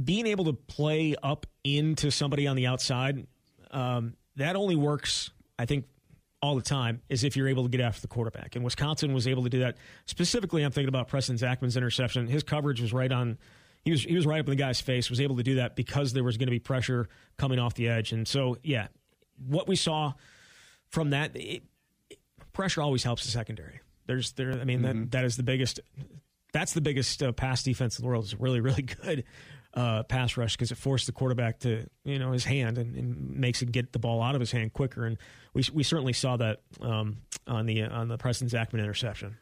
being 0.02 0.28
able 0.28 0.46
to 0.46 0.54
play 0.54 1.16
up 1.22 1.46
into 1.64 2.12
somebody 2.12 2.48
on 2.48 2.56
the 2.56 2.68
outside, 2.68 3.28
um, 3.72 4.16
that 4.36 4.56
only 4.56 4.76
works, 4.76 5.32
I 5.58 5.66
think, 5.66 5.86
all 6.42 6.56
the 6.56 6.62
time 6.62 7.02
is 7.10 7.24
if 7.24 7.36
you're 7.36 7.48
able 7.48 7.64
to 7.64 7.70
get 7.70 7.82
after 7.82 8.02
the 8.02 8.08
quarterback. 8.08 8.56
And 8.56 8.64
Wisconsin 8.64 9.14
was 9.14 9.28
able 9.28 9.44
to 9.44 9.50
do 9.50 9.60
that. 9.60 9.78
Specifically, 10.06 10.64
I'm 10.64 10.72
thinking 10.72 10.90
about 10.90 11.08
Preston 11.08 11.38
Zachman's 11.38 11.76
interception. 11.76 12.28
His 12.28 12.44
coverage 12.44 12.80
was 12.80 12.94
right 12.94 13.12
on 13.12 13.38
he 13.88 13.92
was 13.92 14.04
he 14.04 14.16
was 14.16 14.26
right 14.26 14.42
up 14.42 14.46
in 14.48 14.50
the 14.50 14.58
guy's 14.58 14.82
face. 14.82 15.10
Was 15.10 15.22
able 15.22 15.38
to 15.38 15.44
do 15.44 15.56
that 15.56 15.78
because 15.78 16.12
there 16.12 16.24
was 16.24 16.36
going 16.36 16.48
to 16.48 16.52
be 16.52 16.60
pressure 16.60 17.08
coming 17.38 17.58
off 17.58 17.74
the 17.74 17.88
edge, 17.88 18.12
and 18.12 18.28
so 18.28 18.58
yeah, 18.62 18.88
what 19.48 19.66
we 19.66 19.78
saw 19.78 20.12
from 20.90 21.12
that 21.12 21.34
it, 21.38 21.64
it, 22.10 22.20
pressure 22.52 22.82
always 22.82 23.04
helps 23.04 23.24
the 23.24 23.32
secondary. 23.32 23.80
There's 24.06 24.34
there. 24.34 24.52
I 24.52 24.66
mean 24.66 24.82
mm-hmm. 24.82 25.00
that 25.02 25.12
that 25.12 25.24
is 25.24 25.38
the 25.38 25.44
biggest. 25.44 25.80
That's 26.52 26.74
the 26.74 26.82
biggest 26.82 27.24
uh, 27.24 27.32
pass 27.32 27.64
defense 27.64 27.98
in 27.98 28.04
the 28.04 28.10
world. 28.10 28.26
Is 28.26 28.38
really 28.38 28.60
really 28.60 28.82
good 28.82 29.24
uh, 29.74 30.04
pass 30.04 30.36
rush 30.36 30.58
because 30.58 30.74
it 30.74 30.78
forced 30.78 31.06
the 31.06 31.14
quarterback 31.14 31.60
to 31.60 31.88
you 32.04 32.20
know 32.20 32.34
his 32.34 32.44
hand 32.44 32.78
and, 32.78 32.94
and, 32.94 33.38
makes 33.38 33.62
him 33.62 33.70
get 33.70 33.94
the 33.94 34.00
ball 34.00 34.22
out 34.22 34.36
of 34.36 34.42
his 34.42 34.52
hand 34.52 34.74
quicker. 34.74 35.06
And 35.06 35.18
we 35.54 35.64
we 35.74 35.84
certainly 35.84 36.14
saw 36.14 36.36
that 36.36 36.60
um, 36.82 37.20
on 37.48 37.68
the 37.68 37.84
on 37.84 38.10
the 38.10 38.18
Preston 38.18 38.50
Zachman 38.50 38.80
interception. 38.82 39.38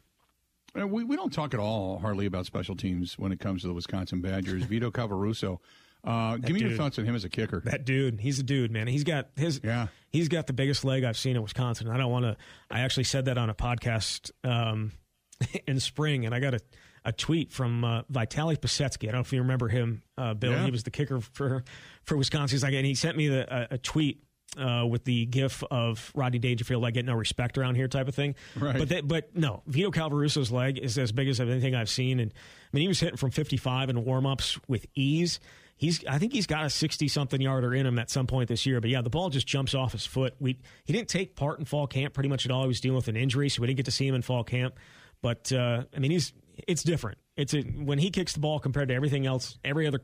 Uh, 0.79 0.87
we, 0.87 1.03
we 1.03 1.15
don't 1.15 1.31
talk 1.31 1.53
at 1.53 1.59
all 1.59 1.99
hardly 1.99 2.25
about 2.25 2.45
special 2.45 2.75
teams 2.75 3.17
when 3.17 3.31
it 3.31 3.39
comes 3.39 3.61
to 3.61 3.67
the 3.67 3.73
Wisconsin 3.73 4.21
Badgers. 4.21 4.63
Vito 4.65 4.91
Calvaruso. 4.91 5.59
Uh, 6.03 6.37
give 6.37 6.51
me 6.51 6.59
dude, 6.59 6.69
your 6.69 6.77
thoughts 6.77 6.99
on 6.99 7.05
him 7.05 7.15
as 7.15 7.23
a 7.23 7.29
kicker. 7.29 7.61
That 7.65 7.83
dude, 7.83 8.19
he's 8.19 8.37
a 8.37 8.43
dude, 8.43 8.71
man. 8.71 8.85
He's 8.87 9.03
got 9.03 9.29
his 9.35 9.59
yeah. 9.63 9.87
He's 10.09 10.27
got 10.27 10.45
the 10.45 10.53
biggest 10.53 10.85
leg 10.85 11.03
I've 11.03 11.17
seen 11.17 11.35
in 11.35 11.41
Wisconsin. 11.41 11.87
I 11.87 11.97
don't 11.97 12.11
want 12.11 12.25
to. 12.25 12.37
I 12.69 12.81
actually 12.81 13.05
said 13.05 13.25
that 13.25 13.37
on 13.37 13.49
a 13.49 13.55
podcast 13.55 14.29
um, 14.43 14.91
in 15.67 15.79
spring, 15.79 16.25
and 16.25 16.35
I 16.35 16.39
got 16.39 16.53
a, 16.53 16.59
a 17.05 17.11
tweet 17.11 17.51
from 17.51 17.83
uh, 17.83 18.03
Vitally 18.09 18.55
Pisetsky. 18.55 19.07
I 19.07 19.11
don't 19.11 19.15
know 19.15 19.19
if 19.21 19.33
you 19.33 19.41
remember 19.41 19.67
him, 19.67 20.03
uh, 20.15 20.35
Bill. 20.35 20.51
Yeah. 20.51 20.65
He 20.65 20.71
was 20.71 20.83
the 20.83 20.91
kicker 20.91 21.21
for 21.21 21.63
for 22.03 22.17
Wisconsin. 22.17 22.55
He's 22.55 22.63
like, 22.63 22.73
and 22.73 22.85
he 22.85 22.93
sent 22.93 23.17
me 23.17 23.27
the, 23.27 23.71
a, 23.71 23.75
a 23.75 23.77
tweet 23.79 24.23
uh, 24.57 24.85
with 24.87 25.03
the 25.03 25.25
gif 25.25 25.63
of 25.69 26.11
Rodney 26.15 26.39
Dangerfield, 26.39 26.81
like 26.81 26.93
get 26.93 27.05
no 27.05 27.13
respect 27.13 27.57
around 27.57 27.75
here 27.75 27.87
type 27.87 28.07
of 28.07 28.15
thing. 28.15 28.35
Right. 28.55 28.87
But 28.87 29.07
but 29.07 29.35
no, 29.35 29.63
Vito 29.67 29.91
Calvaruso's 29.91 30.51
leg 30.51 30.77
is 30.77 30.97
as 30.97 31.11
big 31.11 31.27
as 31.27 31.39
anything 31.39 31.75
I've 31.75 31.89
seen, 31.89 32.19
and 32.19 32.31
I 32.33 32.69
mean 32.73 32.81
he 32.83 32.87
was 32.87 32.99
hitting 32.99 33.17
from 33.17 33.31
55 33.31 33.89
in 33.89 34.05
warm 34.05 34.25
ups 34.25 34.57
with 34.67 34.85
ease. 34.95 35.39
He's 35.77 36.05
I 36.05 36.19
think 36.19 36.31
he's 36.31 36.47
got 36.47 36.65
a 36.65 36.69
60 36.69 37.07
something 37.09 37.41
yarder 37.41 37.73
in 37.73 37.85
him 37.85 37.99
at 37.99 38.09
some 38.09 38.27
point 38.27 38.47
this 38.47 38.65
year. 38.65 38.79
But 38.79 38.89
yeah, 38.89 39.01
the 39.01 39.09
ball 39.09 39.29
just 39.29 39.45
jumps 39.45 39.75
off 39.75 39.91
his 39.91 40.05
foot. 40.05 40.35
We 40.39 40.57
he 40.85 40.93
didn't 40.93 41.09
take 41.09 41.35
part 41.35 41.59
in 41.59 41.65
fall 41.65 41.87
camp 41.87 42.13
pretty 42.13 42.29
much 42.29 42.45
at 42.45 42.51
all. 42.51 42.61
He 42.61 42.67
was 42.67 42.79
dealing 42.79 42.95
with 42.95 43.09
an 43.09 43.17
injury, 43.17 43.49
so 43.49 43.61
we 43.61 43.67
didn't 43.67 43.77
get 43.77 43.85
to 43.85 43.91
see 43.91 44.07
him 44.07 44.15
in 44.15 44.21
fall 44.21 44.43
camp. 44.43 44.75
But 45.21 45.51
uh, 45.51 45.83
I 45.93 45.99
mean 45.99 46.11
he's 46.11 46.33
it's 46.67 46.83
different. 46.83 47.17
It's 47.35 47.53
a, 47.53 47.61
when 47.61 47.99
he 47.99 48.11
kicks 48.11 48.33
the 48.33 48.39
ball 48.39 48.59
compared 48.59 48.87
to 48.87 48.93
everything 48.93 49.25
else, 49.25 49.57
every 49.65 49.87
other 49.87 49.99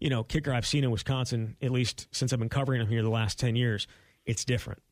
you 0.00 0.10
know, 0.10 0.24
kicker 0.24 0.52
I've 0.52 0.66
seen 0.66 0.84
in 0.84 0.90
Wisconsin, 0.90 1.56
at 1.62 1.70
least 1.70 2.08
since 2.10 2.32
I've 2.32 2.38
been 2.38 2.48
covering 2.48 2.80
him 2.80 2.88
here 2.88 3.02
the 3.02 3.10
last 3.10 3.38
10 3.38 3.56
years, 3.56 3.86
it's 4.24 4.44
different. 4.44 4.82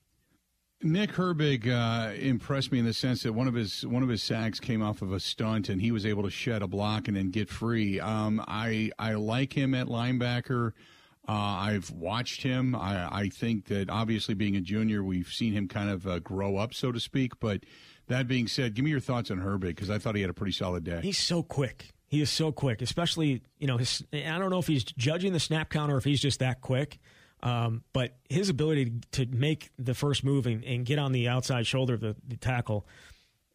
Nick 0.83 1.13
Herbig 1.13 1.67
uh, 1.67 2.15
impressed 2.15 2.71
me 2.71 2.79
in 2.79 2.85
the 2.85 2.93
sense 2.93 3.23
that 3.23 3.33
one 3.33 3.49
of 3.49 3.55
his 3.55 3.87
one 3.87 4.03
of 4.03 4.11
his 4.11 4.23
sacks 4.23 4.61
came 4.61 4.83
off 4.83 5.01
of 5.01 5.13
a 5.13 5.21
stunt, 5.21 5.71
and 5.71 5.81
he 5.81 5.91
was 5.91 6.05
able 6.05 6.23
to 6.25 6.31
shed 6.31 6.61
a 6.61 6.67
block 6.67 7.09
and 7.09 7.17
then 7.17 7.31
get 7.31 7.49
free. 7.49 8.01
Um, 8.01 8.45
I 8.47 8.91
I 8.99 9.15
like 9.15 9.55
him 9.55 9.75
at 9.75 9.87
linebacker. 9.87 10.73
Uh, 11.27 11.33
I've 11.33 11.91
watched 11.91 12.43
him. 12.43 12.75
I, 12.75 13.09
I 13.11 13.29
think 13.31 13.67
that 13.67 13.89
obviously 13.89 14.35
being 14.35 14.57
a 14.57 14.61
junior, 14.61 15.03
we've 15.03 15.29
seen 15.29 15.55
him 15.55 15.69
kind 15.69 15.89
of 15.89 16.07
uh, 16.07 16.19
grow 16.19 16.59
up, 16.59 16.75
so 16.75 16.93
to 16.93 17.01
speak. 17.01 17.41
But 17.41 17.65
that 18.09 18.29
being 18.29 18.47
said, 18.47 18.75
give 18.75 18.85
me 18.85 18.91
your 18.91 19.01
thoughts 19.01 19.31
on 19.31 19.41
Herbig 19.41 19.69
because 19.69 19.89
I 19.89 19.97
thought 19.97 20.17
he 20.17 20.21
had 20.21 20.29
a 20.29 20.35
pretty 20.35 20.53
solid 20.53 20.85
day. 20.85 21.01
He's 21.03 21.17
so 21.17 21.43
quick. 21.43 21.94
He 22.15 22.21
is 22.21 22.31
so 22.31 22.53
quick, 22.53 22.81
especially 22.81 23.43
you 23.59 23.67
know 23.67 23.77
his. 23.77 24.05
I 24.13 24.39
don't 24.39 24.51
know 24.51 24.61
if 24.61 24.69
he's 24.69 24.85
judging 24.85 25.33
the 25.33 25.41
snap 25.41 25.69
count 25.69 25.91
or 25.91 25.97
if 25.97 26.05
he's 26.05 26.21
just 26.21 26.39
that 26.39 26.61
quick. 26.61 27.01
Um, 27.43 27.83
but 27.93 28.17
his 28.29 28.51
ability 28.51 28.93
to 29.13 29.27
make 29.27 29.71
the 29.81 29.95
first 29.95 30.23
move 30.23 30.47
and, 30.47 30.63
and 30.63 30.87
get 30.87 31.01
on 31.01 31.11
the 31.11 31.27
outside 31.27 31.67
shoulder 31.67 31.95
of 31.95 32.01
the, 32.01 32.15
the, 32.29 32.37
tackle 32.37 32.87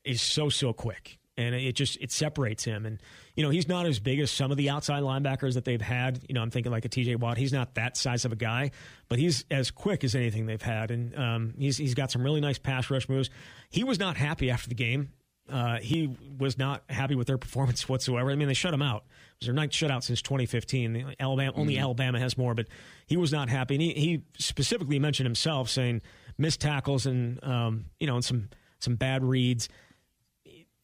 is 0.04 0.22
so 0.22 0.50
so 0.50 0.74
quick, 0.74 1.20
and 1.38 1.56
it 1.56 1.72
just 1.72 1.96
it 2.02 2.12
separates 2.12 2.66
him. 2.66 2.86
And 2.86 3.02
you 3.34 3.44
know 3.46 3.50
he's 3.50 3.70
not 3.70 3.86
as 3.86 3.98
big 4.02 4.20
as 4.20 4.30
some 4.30 4.52
of 4.52 4.58
the 4.58 4.70
outside 4.70 5.04
linebackers 5.04 5.54
that 5.54 5.64
they've 5.64 5.82
had. 5.82 6.20
You 6.28 6.36
know 6.36 6.42
I'm 6.42 6.52
thinking 6.52 6.74
like 6.74 6.84
a 6.84 6.90
T.J. 6.90 7.16
Watt. 7.16 7.38
He's 7.38 7.54
not 7.54 7.76
that 7.76 7.96
size 7.96 8.26
of 8.26 8.34
a 8.34 8.36
guy, 8.36 8.72
but 9.08 9.20
he's 9.20 9.46
as 9.50 9.72
quick 9.72 10.04
as 10.04 10.16
anything 10.16 10.48
they've 10.48 10.62
had, 10.62 10.92
and 10.92 11.18
um, 11.18 11.54
he's 11.58 11.78
he's 11.78 11.94
got 11.94 12.12
some 12.12 12.24
really 12.24 12.42
nice 12.42 12.58
pass 12.58 12.92
rush 12.92 13.08
moves. 13.08 13.30
He 13.70 13.86
was 13.86 14.00
not 14.00 14.18
happy 14.18 14.52
after 14.52 14.68
the 14.68 14.76
game 14.76 15.14
uh, 15.50 15.78
he 15.80 16.16
was 16.38 16.58
not 16.58 16.84
happy 16.90 17.16
with 17.16 17.28
their 17.28 17.38
performance 17.38 17.88
whatsoever. 17.90 18.32
I 18.32 18.36
mean, 18.36 18.48
they 18.48 18.54
shut 18.54 18.74
him 18.74 18.82
out. 18.82 19.04
It 19.06 19.42
was 19.42 19.46
their 19.48 19.56
ninth 19.56 19.72
shutout 19.72 20.04
since 20.04 20.22
2015. 20.22 21.16
Alabama, 21.20 21.54
only 21.56 21.76
mm-hmm. 21.76 21.84
Alabama 21.84 22.20
has 22.20 22.38
more, 22.38 22.54
but 22.54 22.68
he 23.08 23.18
was 23.18 23.32
not 23.32 23.50
happy. 23.50 23.76
And 23.76 23.82
he, 23.82 23.94
he 23.94 24.22
specifically 24.38 25.00
mentioned 25.00 25.26
himself 25.26 25.70
saying 25.70 26.02
missed 26.38 26.62
tackles 26.62 27.06
and 27.06 27.44
um, 27.44 27.86
you 28.00 28.08
know 28.08 28.16
and 28.16 28.26
some 28.26 28.50
some 28.80 28.96
bad 28.96 29.24
reads. 29.24 29.70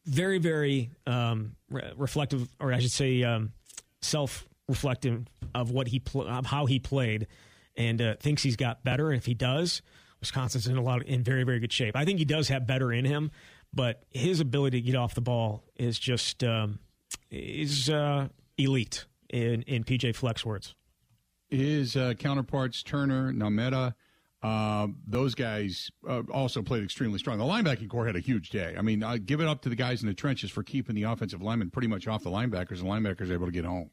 Very 0.06 0.38
very 0.38 0.92
um, 1.08 1.56
re- 1.72 1.92
reflective, 1.98 2.48
or 2.60 2.72
I 2.72 2.80
should 2.80 2.92
say, 2.92 3.24
um, 3.24 3.54
self 4.02 4.48
reflective 4.68 5.26
of 5.56 5.72
what 5.72 5.88
he 5.88 6.00
pl- 6.00 6.28
of 6.28 6.46
how 6.46 6.68
he 6.68 6.80
played, 6.80 7.28
and 7.76 8.02
uh, 8.02 8.16
thinks 8.20 8.44
he's 8.44 8.56
got 8.56 8.84
better. 8.84 9.10
And 9.10 9.18
if 9.18 9.26
he 9.26 9.34
does, 9.34 9.82
Wisconsin's 10.20 10.68
in 10.68 10.78
a 10.78 10.82
lot 10.82 11.02
of, 11.02 11.08
in 11.08 11.24
very 11.24 11.44
very 11.44 11.60
good 11.60 11.74
shape. 11.74 11.96
I 11.96 12.06
think 12.06 12.20
he 12.20 12.26
does 12.26 12.50
have 12.50 12.68
better 12.68 12.94
in 12.94 13.06
him 13.06 13.32
but 13.76 14.04
his 14.10 14.40
ability 14.40 14.82
to 14.82 14.86
get 14.86 14.96
off 14.96 15.14
the 15.14 15.22
ball 15.22 15.64
is 15.76 16.00
just 16.00 16.44
um, 16.44 16.80
is 17.30 17.90
uh, 17.90 18.30
elite. 18.58 19.06
in 19.30 19.62
in 19.64 19.84
PJ 19.84 20.16
Fleck's 20.16 20.46
words. 20.46 20.74
His 21.50 21.96
uh, 21.96 22.14
counterparts 22.18 22.82
Turner, 22.82 23.32
Nnamdi, 23.32 23.94
uh, 24.46 24.88
those 25.08 25.34
guys 25.34 25.90
uh, 26.08 26.22
also 26.32 26.62
played 26.62 26.84
extremely 26.84 27.18
strong. 27.18 27.38
The 27.40 27.44
linebacking 27.44 27.90
core 27.90 28.06
had 28.06 28.16
a 28.16 28.20
huge 28.20 28.52
day. 28.52 28.76
I 28.78 28.84
mean, 28.84 29.04
I 29.04 29.18
give 29.18 29.42
it 29.42 29.48
up 29.48 29.62
to 29.62 29.70
the 29.70 29.76
guys 29.76 30.04
in 30.04 30.08
the 30.08 30.14
trenches 30.14 30.52
for 30.52 30.62
keeping 30.62 30.96
the 30.96 31.04
offensive 31.04 31.42
linemen 31.42 31.72
pretty 31.72 31.88
much 31.88 32.08
off 32.08 32.24
the 32.24 32.30
linebackers. 32.30 32.78
The 32.78 32.86
linebackers 32.86 33.32
able 33.32 33.48
to 33.48 33.52
get 33.52 33.66
home. 33.66 33.90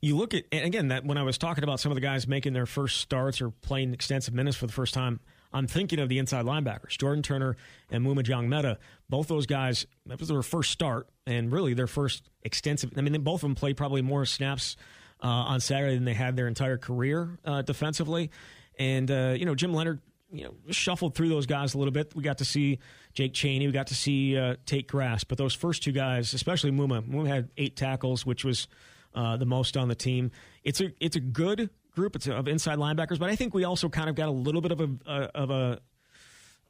You 0.00 0.16
look 0.16 0.32
at 0.32 0.44
and 0.52 0.64
again 0.64 0.88
that 0.88 1.04
when 1.04 1.18
I 1.18 1.24
was 1.24 1.38
talking 1.38 1.64
about 1.64 1.80
some 1.80 1.90
of 1.90 1.96
the 1.96 2.00
guys 2.00 2.28
making 2.28 2.52
their 2.52 2.66
first 2.66 2.98
starts 3.00 3.42
or 3.42 3.50
playing 3.50 3.92
extensive 3.92 4.32
minutes 4.32 4.56
for 4.56 4.66
the 4.66 4.72
first 4.72 4.94
time, 4.94 5.20
I'm 5.52 5.66
thinking 5.66 5.98
of 5.98 6.08
the 6.08 6.18
inside 6.18 6.44
linebackers, 6.44 6.96
Jordan 6.96 7.22
Turner 7.22 7.56
and 7.90 8.04
Maema 8.04 8.22
Njongmeta. 8.22 8.76
Both 9.08 9.28
those 9.28 9.46
guys, 9.46 9.86
that 10.06 10.20
was 10.20 10.28
their 10.28 10.42
first 10.42 10.70
start 10.70 11.08
and 11.26 11.50
really 11.50 11.74
their 11.74 11.86
first 11.86 12.30
extensive. 12.42 12.92
I 12.96 13.00
mean, 13.00 13.20
both 13.22 13.36
of 13.36 13.42
them 13.42 13.54
played 13.54 13.76
probably 13.76 14.02
more 14.02 14.24
snaps 14.24 14.76
uh, 15.22 15.26
on 15.26 15.60
Saturday 15.60 15.94
than 15.94 16.04
they 16.04 16.14
had 16.14 16.36
their 16.36 16.46
entire 16.46 16.78
career 16.78 17.38
uh, 17.44 17.62
defensively. 17.62 18.30
And 18.78 19.10
uh, 19.10 19.34
you 19.36 19.44
know, 19.44 19.54
Jim 19.54 19.74
Leonhard, 19.74 20.00
you 20.32 20.44
know, 20.44 20.54
shuffled 20.70 21.14
through 21.14 21.28
those 21.28 21.46
guys 21.46 21.74
a 21.74 21.78
little 21.78 21.92
bit. 21.92 22.14
We 22.14 22.22
got 22.22 22.38
to 22.38 22.44
see 22.44 22.78
Jake 23.14 23.34
Chaney. 23.34 23.66
we 23.66 23.72
got 23.72 23.88
to 23.88 23.94
see 23.94 24.38
uh, 24.38 24.56
Tate 24.64 24.86
Grass, 24.86 25.24
but 25.24 25.38
those 25.38 25.54
first 25.54 25.82
two 25.82 25.92
guys, 25.92 26.32
especially 26.32 26.70
Muma, 26.70 27.02
Muma 27.02 27.26
had 27.26 27.50
eight 27.56 27.76
tackles, 27.76 28.24
which 28.24 28.44
was 28.44 28.68
uh, 29.14 29.36
the 29.36 29.46
most 29.46 29.76
on 29.76 29.88
the 29.88 29.94
team. 29.94 30.30
It's 30.62 30.80
a 30.80 30.92
it's 31.00 31.16
a 31.16 31.20
good 31.20 31.70
group 31.92 32.16
it's 32.16 32.26
of 32.26 32.48
inside 32.48 32.78
linebackers, 32.78 33.18
but 33.18 33.30
I 33.30 33.36
think 33.36 33.54
we 33.54 33.64
also 33.64 33.88
kind 33.88 34.08
of 34.08 34.14
got 34.14 34.28
a 34.28 34.32
little 34.32 34.60
bit 34.60 34.72
of 34.72 34.80
a, 34.80 35.10
of 35.34 35.50
a 35.50 35.80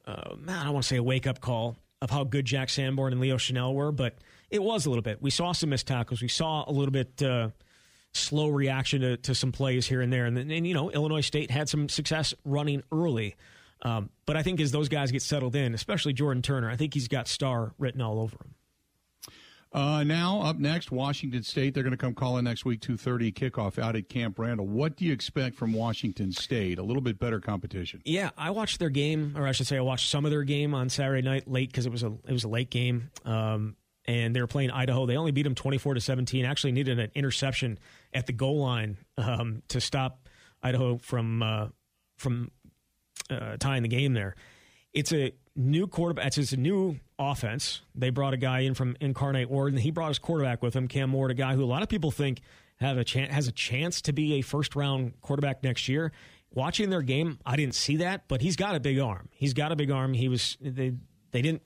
uh, 0.07 0.35
I 0.49 0.65
don't 0.65 0.73
want 0.73 0.85
to 0.85 0.89
say 0.89 0.97
a 0.97 1.03
wake 1.03 1.27
up 1.27 1.41
call 1.41 1.77
of 2.03 2.11
how 2.11 2.25
good 2.25 2.45
Jack 2.45 2.71
Sanborn 2.71 3.13
and 3.13 3.21
Leo 3.21 3.37
Chenal 3.37 3.75
were, 3.75 3.93
but 3.93 4.17
it 4.51 4.63
was 4.63 4.87
a 4.87 4.91
little 4.91 5.03
bit. 5.03 5.21
We 5.21 5.31
saw 5.31 5.53
some 5.53 5.71
missed 5.71 5.87
tackles. 5.87 6.23
We 6.23 6.29
saw 6.29 6.65
a 6.67 6.73
little 6.73 6.93
bit 6.93 7.23
uh, 7.23 7.51
slow 8.13 8.49
reaction 8.49 9.03
to, 9.03 9.17
to, 9.19 9.35
some 9.35 9.53
plays 9.53 9.87
here 9.87 10.01
and 10.01 10.13
there, 10.13 10.27
and, 10.27 10.37
and 10.39 10.67
you 10.67 10.75
know 10.75 10.91
Illinois 10.91 11.21
State 11.21 11.51
had 11.51 11.69
some 11.69 11.89
success 11.89 12.35
running 12.45 12.83
early. 12.91 13.37
Um, 13.83 14.11
but 14.27 14.37
I 14.37 14.43
think 14.43 14.61
as 14.61 14.73
those 14.73 14.89
guys 14.89 15.11
get 15.11 15.23
settled 15.23 15.57
in, 15.57 15.75
especially 15.75 16.13
Jordan 16.13 16.43
Turner, 16.43 16.71
I 16.71 16.77
think 16.77 16.93
he's 16.93 17.09
got 17.09 17.29
star 17.29 17.73
written 17.79 18.03
all 18.03 18.21
over 18.21 18.37
him. 18.37 18.55
Uh, 19.73 20.03
now 20.03 20.41
up 20.41 20.59
next, 20.59 20.91
Washington 20.91 21.45
State. 21.45 21.75
They're 21.75 21.85
going 21.85 21.93
to 21.93 21.97
come 21.97 22.13
call 22.13 22.39
in 22.39 22.45
next 22.45 22.65
week, 22.65 22.81
two 22.81 22.97
thirty 22.97 23.31
kickoff 23.31 23.79
out 23.79 23.95
at 23.95 24.09
Camp 24.09 24.37
Randall. 24.37 24.67
What 24.67 24.97
do 24.97 25.05
you 25.05 25.13
expect 25.13 25.55
from 25.55 25.73
Washington 25.73 26.33
State? 26.33 26.79
A 26.79 26.83
little 26.83 27.03
bit 27.03 27.21
better 27.21 27.39
competition. 27.39 28.03
Yeah, 28.05 28.31
I 28.37 28.51
watched 28.51 28.81
their 28.81 28.91
game, 28.91 29.35
or 29.37 29.47
I 29.47 29.53
should 29.53 29.69
say, 29.69 29.77
I 29.77 29.83
watched 29.83 30.09
some 30.09 30.25
of 30.25 30.33
their 30.33 30.43
game 30.43 30.75
on 30.75 30.89
Saturday 30.89 31.23
night 31.23 31.47
late 31.47 31.71
because 31.71 31.87
it 31.87 31.93
was 31.93 32.03
a 32.03 32.13
it 32.27 32.33
was 32.33 32.43
a 32.43 32.49
late 32.49 32.71
game. 32.71 33.11
Um, 33.25 33.77
and 34.07 34.35
they 34.35 34.41
were 34.41 34.49
playing 34.49 34.73
Idaho. 34.73 35.07
They 35.07 35.17
only 35.17 35.31
beat 35.31 35.45
them 35.45 35.55
twenty 35.55 35.79
four 35.79 35.95
to 35.95 36.01
seventeen. 36.01 36.45
Actually, 36.45 36.73
needed 36.73 36.99
an 36.99 37.13
interception 37.15 37.79
at 38.13 38.27
the 38.27 38.33
goal 38.33 38.59
line 38.59 38.97
um, 39.19 39.63
to 39.69 39.81
stop 39.81 40.29
Idaho 40.65 40.99
from 40.99 41.45
uh, 41.45 41.69
from 42.17 42.51
uh, 43.31 43.57
tying 43.59 43.83
the 43.83 43.89
game 43.89 44.15
there. 44.15 44.35
It's 44.93 45.13
a 45.13 45.33
new 45.57 45.87
quarterback. 45.87 46.37
It's 46.37 46.53
a 46.53 46.57
new 46.57 46.99
offense. 47.19 47.83
They 47.95 48.11
brought 48.11 48.35
a 48.35 48.37
guy 48.37 48.61
in 48.61 48.75
from 48.75 48.97
Incarnate 49.01 49.49
and 49.51 49.79
he 49.79 49.91
brought 49.91 50.09
his 50.09 50.19
quarterback 50.19 50.63
with 50.63 50.75
him, 50.75 50.89
Cam 50.89 51.13
Ward, 51.13 51.31
a 51.31 51.35
guy 51.35 51.55
who 51.55 51.65
a 51.65 51.67
lot 51.67 51.83
of 51.83 51.89
people 51.89 52.11
think 52.11 52.41
have 52.81 52.97
a 52.97 53.05
chance 53.05 53.33
has 53.33 53.47
a 53.47 53.53
chance 53.53 54.01
to 54.03 54.13
be 54.13 54.35
a 54.35 54.43
first 54.43 54.75
round 54.75 55.21
quarterback 55.21 55.63
next 55.63 55.89
year. 55.89 56.13
Watching 56.53 56.91
their 56.91 57.03
game, 57.03 57.39
I 57.47 57.55
didn't 57.57 57.75
see 57.75 57.97
that, 57.99 58.27
but 58.27 58.41
he's 58.41 58.57
got 58.57 58.75
a 58.75 58.81
big 58.81 58.99
arm. 58.99 59.29
He's 59.33 59.55
got 59.55 59.71
a 59.71 59.77
big 59.77 59.91
arm. 59.91 60.15
He 60.15 60.29
was 60.29 60.57
they 60.61 60.95
they 61.31 61.43
didn't 61.43 61.63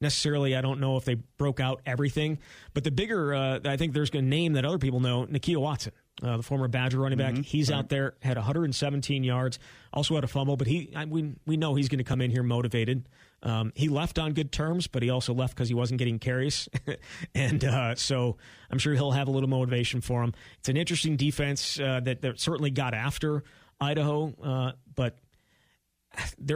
necessarily. 0.00 0.54
I 0.54 0.60
don't 0.60 0.78
know 0.78 0.96
if 0.96 1.04
they 1.04 1.14
broke 1.14 1.58
out 1.58 1.80
everything, 1.86 2.38
but 2.74 2.84
the 2.84 2.90
bigger 2.90 3.34
uh, 3.34 3.60
I 3.64 3.76
think 3.76 3.94
there's 3.94 4.10
a 4.10 4.22
name 4.22 4.52
that 4.52 4.64
other 4.64 4.78
people 4.78 5.00
know, 5.00 5.26
Nakia 5.26 5.56
Watson 5.56 5.92
uh, 6.22 6.36
the 6.36 6.42
former 6.42 6.68
Badger 6.68 6.98
running 6.98 7.18
back. 7.18 7.34
Mm-hmm. 7.34 7.42
He's 7.42 7.70
right. 7.70 7.78
out 7.78 7.88
there, 7.88 8.14
had 8.20 8.36
117 8.36 9.24
yards, 9.24 9.58
also 9.92 10.14
had 10.14 10.24
a 10.24 10.28
fumble, 10.28 10.56
but 10.56 10.66
he 10.66 10.92
I, 10.94 11.04
we 11.04 11.34
we 11.46 11.56
know 11.56 11.74
he's 11.74 11.88
going 11.88 11.98
to 11.98 12.04
come 12.04 12.20
in 12.20 12.30
here 12.30 12.42
motivated. 12.42 13.08
Um, 13.42 13.72
he 13.76 13.88
left 13.88 14.18
on 14.18 14.32
good 14.32 14.50
terms, 14.50 14.88
but 14.88 15.02
he 15.02 15.10
also 15.10 15.32
left 15.32 15.54
because 15.54 15.68
he 15.68 15.74
wasn't 15.74 15.98
getting 15.98 16.18
carries, 16.18 16.68
and 17.34 17.64
uh, 17.64 17.94
so 17.94 18.36
I'm 18.70 18.78
sure 18.78 18.94
he'll 18.94 19.12
have 19.12 19.28
a 19.28 19.30
little 19.30 19.48
motivation 19.48 20.00
for 20.00 20.22
him. 20.24 20.34
It's 20.58 20.68
an 20.68 20.76
interesting 20.76 21.16
defense 21.16 21.78
uh, 21.78 22.00
that, 22.00 22.22
that 22.22 22.40
certainly 22.40 22.70
got 22.70 22.94
after 22.94 23.44
Idaho, 23.80 24.34
uh, 24.42 24.72
but 24.96 25.18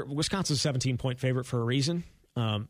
Wisconsin's 0.09 0.59
a 0.59 0.63
17 0.63 0.99
point 0.99 1.21
favorite 1.21 1.45
for 1.45 1.61
a 1.61 1.65
reason. 1.65 2.03
Um, 2.35 2.69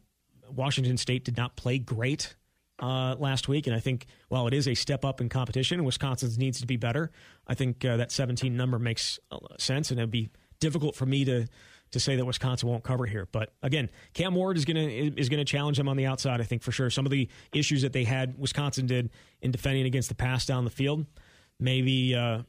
Washington 0.51 0.99
State 0.99 1.25
did 1.25 1.39
not 1.39 1.57
play 1.57 1.79
great 1.79 2.35
uh, 2.81 3.17
last 3.19 3.49
week, 3.49 3.67
and 3.67 3.77
I 3.77 3.81
think 3.81 4.07
while 4.29 4.47
it 4.47 4.55
is 4.55 4.67
a 4.67 4.75
step 4.75 5.05
up 5.05 5.21
in 5.21 5.29
competition, 5.29 5.85
Wisconsin's 5.85 6.39
needs 6.39 6.61
to 6.61 6.67
be 6.67 6.77
better. 6.77 7.11
I 7.47 7.55
think 7.55 7.85
uh, 7.85 7.97
that 7.99 8.11
17 8.11 8.57
number 8.57 8.79
makes 8.79 9.19
sense, 9.59 9.91
and 9.91 10.01
it'd 10.01 10.11
be 10.11 10.31
difficult 10.61 10.95
for 10.95 11.07
me 11.07 11.25
to 11.25 11.47
to 11.93 12.01
say 12.01 12.17
that 12.17 12.25
Wisconsin 12.25 12.69
won't 12.69 12.83
cover 12.83 13.05
here. 13.07 13.29
But 13.31 13.53
again, 13.63 13.91
Cam 14.15 14.35
Ward 14.35 14.57
is 14.57 14.65
gonna 14.65 14.81
is 14.81 15.29
gonna 15.29 15.45
challenge 15.45 15.77
them 15.77 15.89
on 15.89 15.97
the 15.97 16.07
outside. 16.07 16.41
I 16.41 16.45
think 16.45 16.63
for 16.63 16.73
sure. 16.73 16.91
Some 16.91 17.07
of 17.07 17.13
the 17.13 17.29
issues 17.53 17.83
that 17.83 17.93
they 17.93 18.05
had, 18.05 18.39
Wisconsin 18.39 18.87
did 18.87 19.11
in 19.41 19.51
defending 19.51 19.87
against 19.87 20.09
the 20.09 20.15
pass 20.15 20.47
down 20.47 20.65
the 20.65 20.71
field. 20.71 21.07
Maybe 21.61 22.15
uh, 22.15 22.43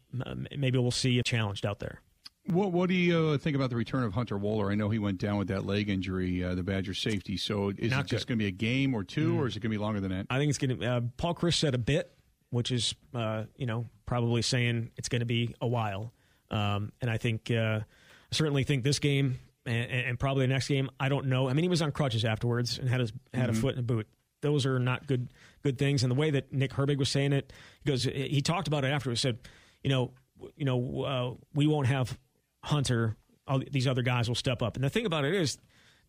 maybe 0.58 0.80
we'll 0.80 0.92
see 0.92 1.20
a 1.20 1.24
challenged 1.24 1.65
out 1.65 1.80
there. 1.80 2.01
What 2.47 2.73
What 2.73 2.89
do 2.89 2.95
you 2.95 3.29
uh, 3.29 3.38
think 3.38 3.55
about 3.55 3.69
the 3.69 3.75
return 3.75 4.03
of 4.03 4.13
Hunter 4.13 4.38
Wohler? 4.38 4.71
I 4.71 4.75
know 4.75 4.89
he 4.89 5.00
went 5.00 5.17
down 5.17 5.38
with 5.38 5.47
that 5.47 5.65
leg 5.65 5.89
injury, 5.89 6.43
uh, 6.43 6.55
the 6.55 6.63
Badger 6.63 6.93
safety. 6.93 7.38
So 7.38 7.71
is 7.77 7.91
Not 7.91 8.05
it 8.05 8.07
just 8.07 8.27
going 8.27 8.38
to 8.38 8.43
be 8.43 8.47
a 8.47 8.51
game 8.51 8.93
or 8.93 9.03
two, 9.03 9.33
mm. 9.33 9.39
or 9.39 9.47
is 9.47 9.55
it 9.55 9.62
going 9.62 9.71
to 9.71 9.77
be 9.77 9.81
longer 9.81 10.01
than 10.01 10.12
that? 10.12 10.27
I 10.29 10.38
think 10.39 10.50
it's 10.50 10.57
going 10.57 10.77
to. 10.77 10.85
Uh, 10.85 11.01
Paul 11.15 11.35
Chryst 11.35 11.55
said 11.55 11.73
a 11.73 11.77
bit, 11.77 12.12
which 12.50 12.71
is 12.71 12.95
uh, 13.13 13.45
you 13.55 13.65
know 13.65 13.88
probably 14.05 14.41
saying 14.41 14.91
it's 14.97 15.07
going 15.09 15.21
to 15.21 15.25
be 15.25 15.55
a 15.62 15.67
while. 15.67 16.12
Um, 16.51 16.91
and 17.01 17.09
I 17.09 17.17
think 17.17 17.50
uh, 17.50 17.79
I 17.79 18.35
certainly 18.35 18.63
think 18.63 18.83
this 18.83 19.00
game 19.00 19.39
and, 19.65 19.89
and, 19.89 20.19
probably 20.19 20.45
the 20.45 20.53
next 20.53 20.67
game. 20.67 20.89
I 21.00 21.09
don't 21.09 21.27
know. 21.27 21.50
I 21.50 21.53
mean, 21.53 21.63
he 21.63 21.69
was 21.69 21.81
on 21.81 21.91
crutches 21.91 22.25
afterwards 22.25 22.77
and 22.77 22.89
had 22.89 23.00
his 23.00 23.13
had 23.33 23.50
mm-hmm. 23.50 23.57
a 23.57 23.62
foot 23.62 23.73
in 23.73 23.79
a 23.79 23.83
boot. 23.83 24.07
Those 24.41 24.65
are 24.65 24.77
not 24.77 25.07
good 25.07 25.29
good 25.63 25.77
things. 25.77 26.03
And 26.03 26.12
the 26.12 26.15
way 26.15 26.31
that 26.31 26.51
Nick 26.51 26.73
Herbig 26.73 26.97
was 26.97 27.09
saying 27.09 27.33
it, 27.33 27.53
he 27.83 27.89
goes, 27.89 28.03
he 28.03 28.41
talked 28.41 28.67
about 28.67 28.83
it 28.83 28.89
afterwards. 28.89 29.21
Said, 29.21 29.39
you 29.81 29.89
know, 29.89 30.12
you 30.57 30.65
know, 30.65 31.03
uh, 31.03 31.45
we 31.53 31.67
won't 31.67 31.88
have 31.88 32.17
Hunter, 32.63 33.15
all 33.48 33.62
these 33.72 33.88
other 33.88 34.01
guys 34.01 34.27
will 34.27 34.36
step 34.36 34.62
up. 34.62 34.75
And 34.75 34.84
the 34.84 34.89
thing 34.89 35.05
about 35.05 35.25
it 35.25 35.34
is, 35.34 35.58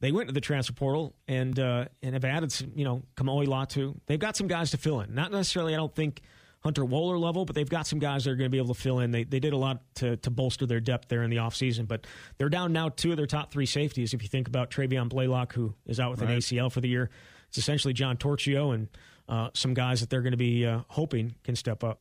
they 0.00 0.12
went 0.12 0.28
to 0.28 0.34
the 0.34 0.40
transfer 0.40 0.72
portal 0.72 1.14
and 1.28 1.58
uh, 1.58 1.86
and 2.02 2.14
have 2.14 2.24
added 2.24 2.52
some, 2.52 2.72
you 2.74 2.84
know, 2.84 3.02
Kamoi 3.16 3.46
Latu. 3.46 3.96
They've 4.06 4.18
got 4.18 4.36
some 4.36 4.48
guys 4.48 4.72
to 4.72 4.76
fill 4.76 5.00
in. 5.00 5.14
Not 5.14 5.32
necessarily, 5.32 5.72
I 5.72 5.76
don't 5.76 5.94
think 5.94 6.20
Hunter 6.64 6.84
Wohler 6.84 7.20
level, 7.20 7.44
but 7.44 7.54
they've 7.54 7.68
got 7.68 7.86
some 7.86 7.98
guys 7.98 8.24
that 8.24 8.30
are 8.30 8.36
going 8.36 8.46
to 8.46 8.50
be 8.50 8.58
able 8.58 8.74
to 8.74 8.80
fill 8.80 9.00
in. 9.00 9.10
They, 9.10 9.24
they 9.24 9.38
did 9.38 9.52
a 9.52 9.56
lot 9.56 9.82
to, 9.96 10.16
to 10.16 10.30
bolster 10.30 10.64
their 10.66 10.80
depth 10.80 11.08
there 11.08 11.22
in 11.22 11.30
the 11.30 11.36
offseason, 11.36 11.86
but 11.86 12.06
they're 12.38 12.48
down 12.48 12.72
now 12.72 12.88
two 12.88 13.10
of 13.10 13.18
their 13.18 13.26
top 13.26 13.52
three 13.52 13.66
safeties. 13.66 14.14
If 14.14 14.22
you 14.22 14.28
think 14.28 14.48
about 14.48 14.70
Travian 14.70 15.10
Blaylock, 15.10 15.52
who 15.52 15.74
is 15.86 16.00
out 16.00 16.10
with 16.10 16.22
right. 16.22 16.30
an 16.30 16.38
ACL 16.38 16.72
for 16.72 16.80
the 16.80 16.88
year, 16.88 17.10
it's 17.48 17.58
essentially 17.58 17.92
John 17.92 18.16
Torchio 18.16 18.74
and 18.74 18.88
uh, 19.28 19.50
some 19.52 19.74
guys 19.74 20.00
that 20.00 20.08
they're 20.08 20.22
going 20.22 20.32
to 20.32 20.38
be 20.38 20.64
uh, 20.64 20.80
hoping 20.88 21.34
can 21.44 21.54
step 21.54 21.84
up. 21.84 22.00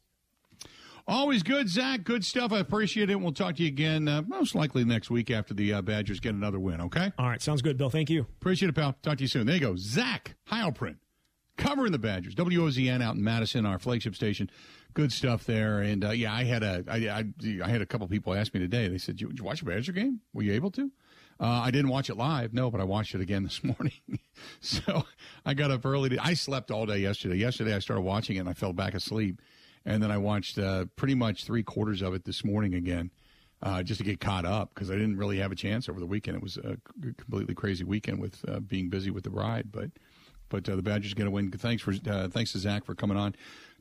Always 1.06 1.44
good, 1.44 1.68
Zach. 1.68 2.04
Good 2.06 2.24
stuff. 2.24 2.54
I 2.54 2.60
appreciate 2.60 3.10
it. 3.10 3.20
We'll 3.20 3.34
talk 3.34 3.58
to 3.58 3.64
you 3.64 3.68
again 3.68 4.08
uh, 4.08 4.22
most 4.22 4.56
likely 4.56 4.86
next 4.86 5.10
week 5.10 5.30
after 5.32 5.54
the 5.54 5.74
uh, 5.74 5.82
Badgers 5.82 6.22
get 6.22 6.34
another 6.34 6.60
win, 6.60 6.80
okay? 6.82 7.12
All 7.18 7.28
right. 7.28 7.42
Sounds 7.42 7.62
good, 7.62 7.78
Bill. 7.78 7.90
Thank 7.90 8.10
you. 8.10 8.22
Appreciate 8.22 8.70
it, 8.70 8.74
pal. 8.74 8.96
Talk 9.02 9.18
to 9.18 9.24
you 9.24 9.28
soon. 9.28 9.46
There 9.46 9.56
you 9.56 9.62
go. 9.62 9.76
Zach 9.76 10.36
Heilprin 10.50 10.96
covering 11.58 11.92
the 11.92 12.00
Badgers. 12.00 12.36
WOZN 12.36 13.02
out 13.02 13.16
in 13.16 13.24
Madison, 13.24 13.66
our 13.66 13.80
flagship 13.80 14.16
station. 14.16 14.50
Good 14.94 15.12
stuff 15.12 15.46
there. 15.46 15.82
And 15.82 16.06
uh, 16.06 16.12
yeah, 16.12 16.34
I 16.34 16.46
had 16.46 16.64
a 16.64 16.84
I, 16.88 16.96
I, 16.96 17.26
I, 17.64 17.68
had 17.68 17.82
a 17.82 17.86
couple 17.86 18.08
people 18.08 18.34
ask 18.34 18.54
me 18.54 18.60
today. 18.60 18.88
They 18.88 18.98
said, 18.98 19.18
"Did 19.18 19.38
you 19.38 19.44
watch 19.44 19.62
a 19.62 19.66
Badger 19.66 19.92
game? 19.92 20.22
Were 20.34 20.44
you 20.44 20.54
able 20.54 20.72
to?" 20.72 20.92
Uh, 21.40 21.48
I 21.48 21.72
didn't 21.72 21.90
watch 21.90 22.10
it 22.12 22.16
live, 22.16 22.54
no, 22.54 22.70
but 22.70 22.80
I 22.80 22.84
watched 22.84 23.16
it 23.16 23.22
again 23.22 23.44
this 23.44 23.64
morning. 23.64 24.20
so 24.62 25.04
I 25.46 25.54
got 25.54 25.72
up 25.72 25.86
early. 25.86 26.10
To, 26.10 26.24
I 26.24 26.36
slept 26.36 26.72
all 26.72 26.86
day 26.86 27.00
yesterday. 27.00 27.38
Yesterday 27.38 27.74
I 27.76 27.80
started 27.80 28.04
watching 28.04 28.38
it 28.38 28.40
and 28.40 28.50
I 28.50 28.54
fell 28.54 28.72
back 28.72 28.94
asleep 28.94 29.42
and 29.86 30.02
then 30.02 30.12
I 30.12 30.18
watched 30.18 30.58
uh, 30.58 30.86
pretty 30.96 31.16
much 31.16 31.46
three 31.46 31.64
quarters 31.64 32.02
of 32.02 32.14
it 32.14 32.26
this 32.26 32.44
morning 32.44 32.74
again, 32.74 33.12
uh, 33.62 33.84
just 33.84 34.00
to 34.00 34.04
get 34.04 34.20
caught 34.20 34.46
up 34.46 34.74
because 34.74 34.90
I 34.90 34.94
didn't 34.94 35.18
really 35.18 35.38
have 35.38 35.52
a 35.52 35.56
chance 35.56 35.90
over 35.90 36.00
the 36.00 36.06
weekend. 36.06 36.38
It 36.38 36.44
was 36.44 36.58
a 36.58 36.78
completely 37.02 37.56
crazy 37.56 37.84
weekend 37.84 38.20
with 38.20 38.44
uh, 38.48 38.60
being 38.60 38.90
busy 38.90 39.12
with 39.12 39.24
the 39.24 39.30
ride, 39.30 39.72
but 39.72 39.90
but 40.50 40.70
uh, 40.70 40.76
the 40.76 40.84
Badgers 40.84 41.14
going 41.14 41.26
to 41.26 41.32
win. 41.32 41.52
Thanks 41.52 41.82
for 41.82 41.94
uh, 42.08 42.28
thanks 42.28 42.52
to 42.52 42.60
Zach 42.60 42.86
for 42.86 42.94
coming 42.94 43.18
on, 43.18 43.36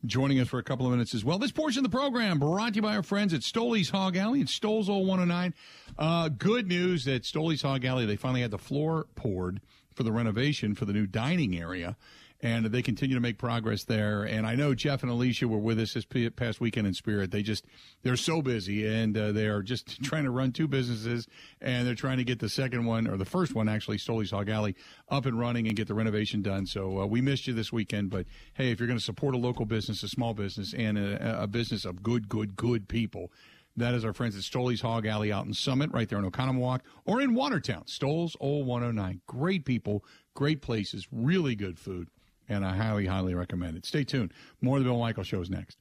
joining 0.06 0.40
us 0.40 0.48
for 0.48 0.58
a 0.58 0.62
couple 0.62 0.86
of 0.86 0.92
minutes 0.92 1.14
as 1.14 1.24
well. 1.24 1.38
This 1.38 1.52
portion 1.52 1.84
of 1.84 1.90
the 1.90 1.96
program 1.96 2.38
brought 2.38 2.70
to 2.70 2.76
you 2.76 2.82
by 2.82 2.96
our 2.96 3.02
friends 3.02 3.34
at 3.34 3.42
Stoley's 3.42 3.90
Hog 3.90 4.16
Alley 4.16 4.40
and 4.40 4.48
Stoles 4.48 4.88
109. 4.88 5.54
Uh, 5.98 6.28
good 6.30 6.66
news 6.66 7.04
that 7.04 7.24
Stoley's 7.24 7.62
Hog 7.62 7.84
Alley 7.84 8.06
they 8.06 8.16
finally 8.16 8.40
had 8.40 8.50
the 8.50 8.58
floor 8.58 9.06
poured 9.14 9.60
for 9.94 10.02
the 10.02 10.12
renovation 10.12 10.74
for 10.74 10.84
the 10.84 10.92
new 10.92 11.06
dining 11.06 11.58
area 11.58 11.96
and 12.42 12.66
they 12.66 12.82
continue 12.82 13.14
to 13.14 13.20
make 13.20 13.38
progress 13.38 13.84
there. 13.84 14.24
And 14.24 14.46
I 14.46 14.56
know 14.56 14.74
Jeff 14.74 15.02
and 15.02 15.10
Alicia 15.10 15.46
were 15.46 15.58
with 15.58 15.78
us 15.78 15.94
this 15.94 16.04
past 16.34 16.60
weekend 16.60 16.88
in 16.88 16.94
spirit. 16.94 17.30
They 17.30 17.42
just 17.42 17.64
they're 18.02 18.16
so 18.16 18.42
busy, 18.42 18.84
and 18.86 19.16
uh, 19.16 19.32
they 19.32 19.46
are 19.46 19.62
just 19.62 20.02
trying 20.02 20.24
to 20.24 20.30
run 20.30 20.52
two 20.52 20.66
businesses, 20.66 21.28
and 21.60 21.86
they're 21.86 21.94
trying 21.94 22.18
to 22.18 22.24
get 22.24 22.40
the 22.40 22.48
second 22.48 22.84
one 22.84 23.06
or 23.06 23.16
the 23.16 23.24
first 23.24 23.54
one 23.54 23.68
actually, 23.68 23.98
Stoley's 23.98 24.32
Hog 24.32 24.48
Alley, 24.48 24.74
up 25.08 25.26
and 25.26 25.38
running 25.38 25.68
and 25.68 25.76
get 25.76 25.86
the 25.86 25.94
renovation 25.94 26.42
done. 26.42 26.66
So 26.66 27.00
uh, 27.00 27.06
we 27.06 27.20
missed 27.20 27.46
you 27.46 27.54
this 27.54 27.72
weekend, 27.72 28.10
but 28.10 28.26
hey, 28.54 28.72
if 28.72 28.80
you're 28.80 28.88
going 28.88 28.98
to 28.98 29.04
support 29.04 29.34
a 29.34 29.38
local 29.38 29.64
business, 29.64 30.02
a 30.02 30.08
small 30.08 30.34
business, 30.34 30.74
and 30.74 30.98
a, 30.98 31.42
a 31.42 31.46
business 31.46 31.84
of 31.84 32.02
good, 32.02 32.28
good, 32.28 32.56
good 32.56 32.88
people. 32.88 33.30
That 33.76 33.94
is 33.94 34.04
our 34.04 34.12
friends 34.12 34.36
at 34.36 34.42
Stoley's 34.42 34.80
Hog 34.80 35.06
Alley 35.06 35.32
out 35.32 35.46
in 35.46 35.54
Summit, 35.54 35.90
right 35.92 36.08
there 36.08 36.18
in 36.18 36.30
Oconomowoc, 36.30 36.80
or 37.04 37.20
in 37.22 37.34
Watertown. 37.34 37.86
Stoll's 37.86 38.36
Old 38.38 38.66
109. 38.66 39.20
Great 39.26 39.64
people, 39.64 40.04
great 40.34 40.60
places, 40.60 41.08
really 41.10 41.54
good 41.54 41.78
food 41.78 42.08
and 42.48 42.64
I 42.64 42.76
highly, 42.76 43.06
highly 43.06 43.34
recommend 43.34 43.76
it. 43.76 43.86
Stay 43.86 44.04
tuned. 44.04 44.32
More 44.60 44.78
of 44.78 44.84
the 44.84 44.90
Bill 44.90 44.98
Michaels 44.98 45.26
Show 45.26 45.40
is 45.40 45.50
next. 45.50 45.78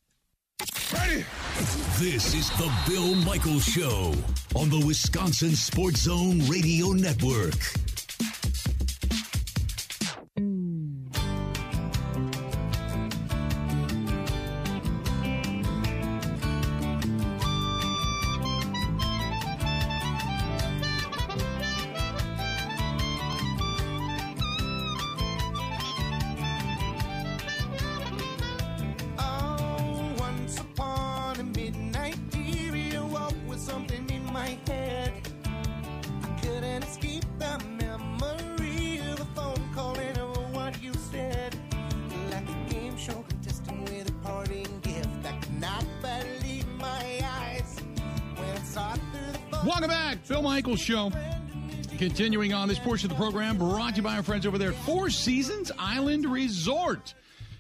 Ready? 0.94 1.26
This 2.00 2.34
is 2.34 2.50
the 2.52 2.72
Bill 2.88 3.16
Michaels 3.16 3.66
Show 3.66 4.14
on 4.56 4.70
the 4.70 4.84
Wisconsin 4.86 5.56
Sports 5.56 6.02
Zone 6.02 6.40
Radio 6.48 6.88
Network. 6.92 7.56
Show. 50.76 51.12
Continuing 52.00 52.52
on 52.52 52.68
this 52.68 52.80
portion 52.80 53.12
of 53.12 53.16
the 53.16 53.22
program, 53.22 53.60
brought 53.60 53.92
to 53.92 53.98
you 53.98 54.02
by 54.02 54.16
our 54.16 54.24
friends 54.24 54.48
over 54.48 54.58
there 54.58 54.70
at 54.70 54.76
Four 54.76 55.12
Seasons 55.12 55.72
Island 55.78 56.26
Resort. 56.26 57.14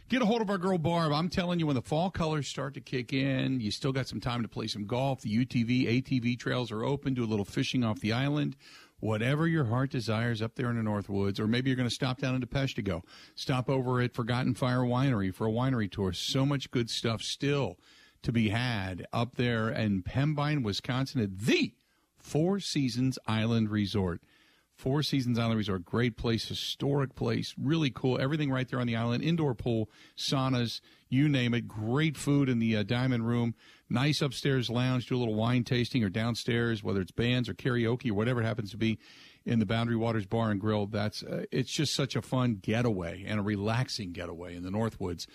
Get 0.10 0.24
a 0.24 0.26
hold 0.26 0.42
of 0.42 0.50
our 0.50 0.58
girl 0.58 0.80
Barb. 0.80 1.14
I'm 1.14 1.30
telling 1.30 1.60
you, 1.60 1.68
when 1.68 1.76
the 1.76 1.82
fall 1.84 2.10
colors 2.10 2.48
start 2.48 2.74
to 2.74 2.82
kick 2.82 3.14
in, 3.14 3.60
you 3.60 3.70
still 3.70 3.92
got 3.92 4.08
some 4.08 4.20
time 4.20 4.42
to 4.42 4.48
play 4.48 4.66
some 4.66 4.88
golf. 4.88 5.22
The 5.22 5.46
UTV, 5.46 6.02
ATV 6.02 6.40
trails 6.40 6.72
are 6.72 6.84
open. 6.84 7.14
Do 7.14 7.24
a 7.24 7.26
little 7.26 7.46
fishing 7.46 7.84
off 7.84 8.00
the 8.00 8.14
island. 8.14 8.56
Whatever 9.00 9.48
your 9.48 9.66
heart 9.66 9.92
desires 9.92 10.42
up 10.42 10.56
there 10.56 10.72
in 10.72 10.78
the 10.78 10.84
North 10.84 11.08
Woods, 11.08 11.40
or 11.40 11.46
maybe 11.46 11.70
you're 11.70 11.78
going 11.78 11.88
to 11.88 11.94
stop 11.94 12.18
down 12.18 12.34
in 12.34 12.42
DePeche 12.42 12.74
to 12.76 12.82
go. 12.82 13.04
Stop 13.36 13.70
over 13.70 14.02
at 14.02 14.16
Forgotten 14.16 14.56
Fire 14.56 14.82
Winery 14.82 15.32
for 15.34 15.46
a 15.46 15.52
winery 15.52 15.92
tour. 15.92 16.14
So 16.14 16.48
much 16.48 16.72
good 16.72 16.90
stuff 16.90 17.22
still 17.22 17.78
to 18.24 18.32
be 18.32 18.50
had 18.50 19.06
up 19.14 19.36
there 19.36 19.70
in 19.70 20.02
Pembine, 20.02 20.64
Wisconsin 20.64 21.22
at 21.22 21.38
the 21.38 21.74
Four 22.22 22.60
Seasons 22.60 23.18
Island 23.28 23.70
Resort. 23.70 24.22
Four 24.74 25.04
Seasons 25.04 25.38
Island 25.38 25.58
Resort, 25.58 25.86
great 25.86 26.18
place, 26.18 26.48
historic 26.48 27.14
place, 27.14 27.54
really 27.56 27.92
cool. 27.92 28.20
Everything 28.20 28.50
right 28.50 28.68
there 28.68 28.80
on 28.80 28.88
the 28.88 28.96
island. 28.96 29.24
Indoor 29.24 29.54
pool, 29.54 29.92
saunas, 30.18 30.82
you 31.08 31.30
name 31.30 31.54
it. 31.54 31.68
Great 31.68 32.18
food 32.18 32.50
in 32.50 32.58
the 32.58 32.78
uh, 32.78 32.84
diamond 32.84 33.28
room. 33.28 33.54
Nice 33.92 34.24
upstairs 34.24 34.72
lounge. 34.72 35.06
Do 35.06 35.16
a 35.16 35.20
little 35.20 35.36
wine 35.36 35.64
tasting 35.64 36.04
or 36.04 36.10
downstairs, 36.10 36.84
whether 36.84 37.00
it's 37.00 37.12
bands 37.12 37.48
or 37.48 37.54
karaoke 37.54 38.10
or 38.10 38.16
whatever 38.16 38.42
it 38.42 38.46
happens 38.46 38.72
to 38.72 38.78
be 38.78 38.98
in 39.46 39.60
the 39.60 39.68
Boundary 39.68 39.98
Waters 39.98 40.26
Bar 40.26 40.50
and 40.50 40.60
Grill. 40.60 40.88
That's 40.88 41.22
uh, 41.22 41.46
it's 41.52 41.72
just 41.72 41.94
such 41.94 42.16
a 42.16 42.22
fun 42.22 42.56
getaway 42.60 43.24
and 43.28 43.40
a 43.40 43.44
relaxing 43.44 44.14
getaway 44.14 44.56
in 44.56 44.64
the 44.64 44.72
Northwoods. 44.72 45.28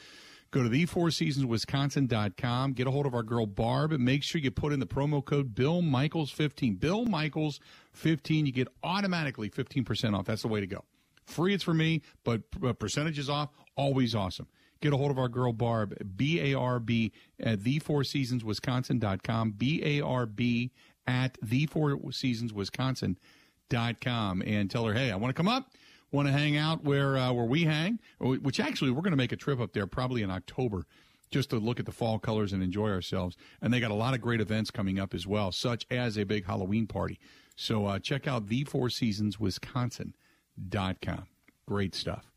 Go 0.57 0.63
to 0.63 0.71
the4seasonswisconsin.com. 0.71 2.73
Get 2.73 2.87
a 2.87 2.91
hold 2.91 3.05
of 3.05 3.13
our 3.13 3.23
girl 3.23 3.45
Barb. 3.45 3.91
Make 3.91 4.23
sure 4.23 4.41
you 4.41 4.51
put 4.51 4.73
in 4.73 4.81
the 4.81 4.87
promo 4.87 5.23
code 5.23 5.55
Bill 5.55 5.83
Michaels 5.83 6.31
15. 6.31 6.77
Bill 6.77 7.05
Michaels 7.05 7.61
15. 7.93 8.47
You 8.47 8.53
get 8.53 8.69
automatically 8.83 9.51
15% 9.51 10.17
off. 10.17 10.25
That's 10.25 10.41
the 10.41 10.49
way 10.49 10.61
to 10.61 10.67
go. 10.67 10.83
Free 11.27 11.53
it's 11.53 11.63
for 11.63 11.75
me, 11.75 12.01
but 12.25 12.41
uh, 12.65 12.73
percentages 12.73 13.29
off, 13.29 13.51
always 13.77 14.15
awesome. 14.15 14.47
Get 14.81 14.95
a 14.95 14.97
hold 14.97 15.11
of 15.11 15.19
our 15.19 15.29
girl 15.29 15.53
Barb, 15.53 15.95
B 16.17 16.41
A 16.41 16.55
R 16.59 16.81
B 16.81 17.13
at 17.39 17.61
the4seasonswisconsin.com. 17.61 19.51
B 19.51 19.83
A 19.85 20.01
R 20.01 20.25
B 20.25 20.73
at 21.07 21.37
the4seasonswisconsin.com. 21.45 24.43
And 24.47 24.71
tell 24.71 24.87
her, 24.87 24.95
hey, 24.95 25.11
I 25.11 25.17
want 25.17 25.37
to 25.37 25.39
come 25.39 25.49
up 25.49 25.69
want 26.17 26.27
to 26.29 26.33
hang 26.33 26.57
out 26.57 26.83
where 26.83 27.17
uh, 27.17 27.33
where 27.33 27.45
we 27.45 27.65
hang, 27.65 28.01
which 28.19 28.59
actually 28.59 28.91
we're 28.91 29.03
going 29.03 29.13
to 29.13 29.17
make 29.17 29.33
a 29.33 29.37
trip 29.37 29.61
up 29.61 29.73
there 29.73 29.87
probably 29.87 30.23
in 30.23 30.31
October 30.31 30.87
just 31.31 31.51
to 31.51 31.59
look 31.59 31.79
at 31.79 31.87
the 31.87 31.93
fall 31.93 32.19
colors 32.19 32.53
and 32.53 32.63
enjoy 32.63 32.89
ourselves. 32.89 33.37
And 33.61 33.73
they 33.73 33.81
got 33.81 33.91
a 33.91 33.95
lot 33.95 34.15
of 34.15 34.21
great 34.21 34.41
events 34.41 34.71
coming 34.71 34.99
up 34.99 35.13
as 35.13 35.27
well, 35.27 35.53
such 35.53 35.87
as 35.91 36.17
a 36.17 36.25
big 36.25 36.47
Halloween 36.47 36.87
party. 36.87 37.19
So 37.55 37.87
uh, 37.87 37.99
check 37.99 38.27
out 38.27 38.49
the 38.49 38.65
Four 38.65 38.91
Seasons 38.91 39.39
Wisconsin.com. 39.39 41.27
Great 41.67 41.95
stuff. 41.95 42.31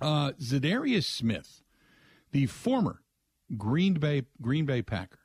Uh, 0.00 0.32
Za'Darius 0.32 1.04
Smith, 1.04 1.62
the 2.32 2.46
former 2.46 3.02
Green 3.56 3.94
Bay 3.94 4.22
Green 4.40 4.64
Bay 4.64 4.82
Packer, 4.82 5.18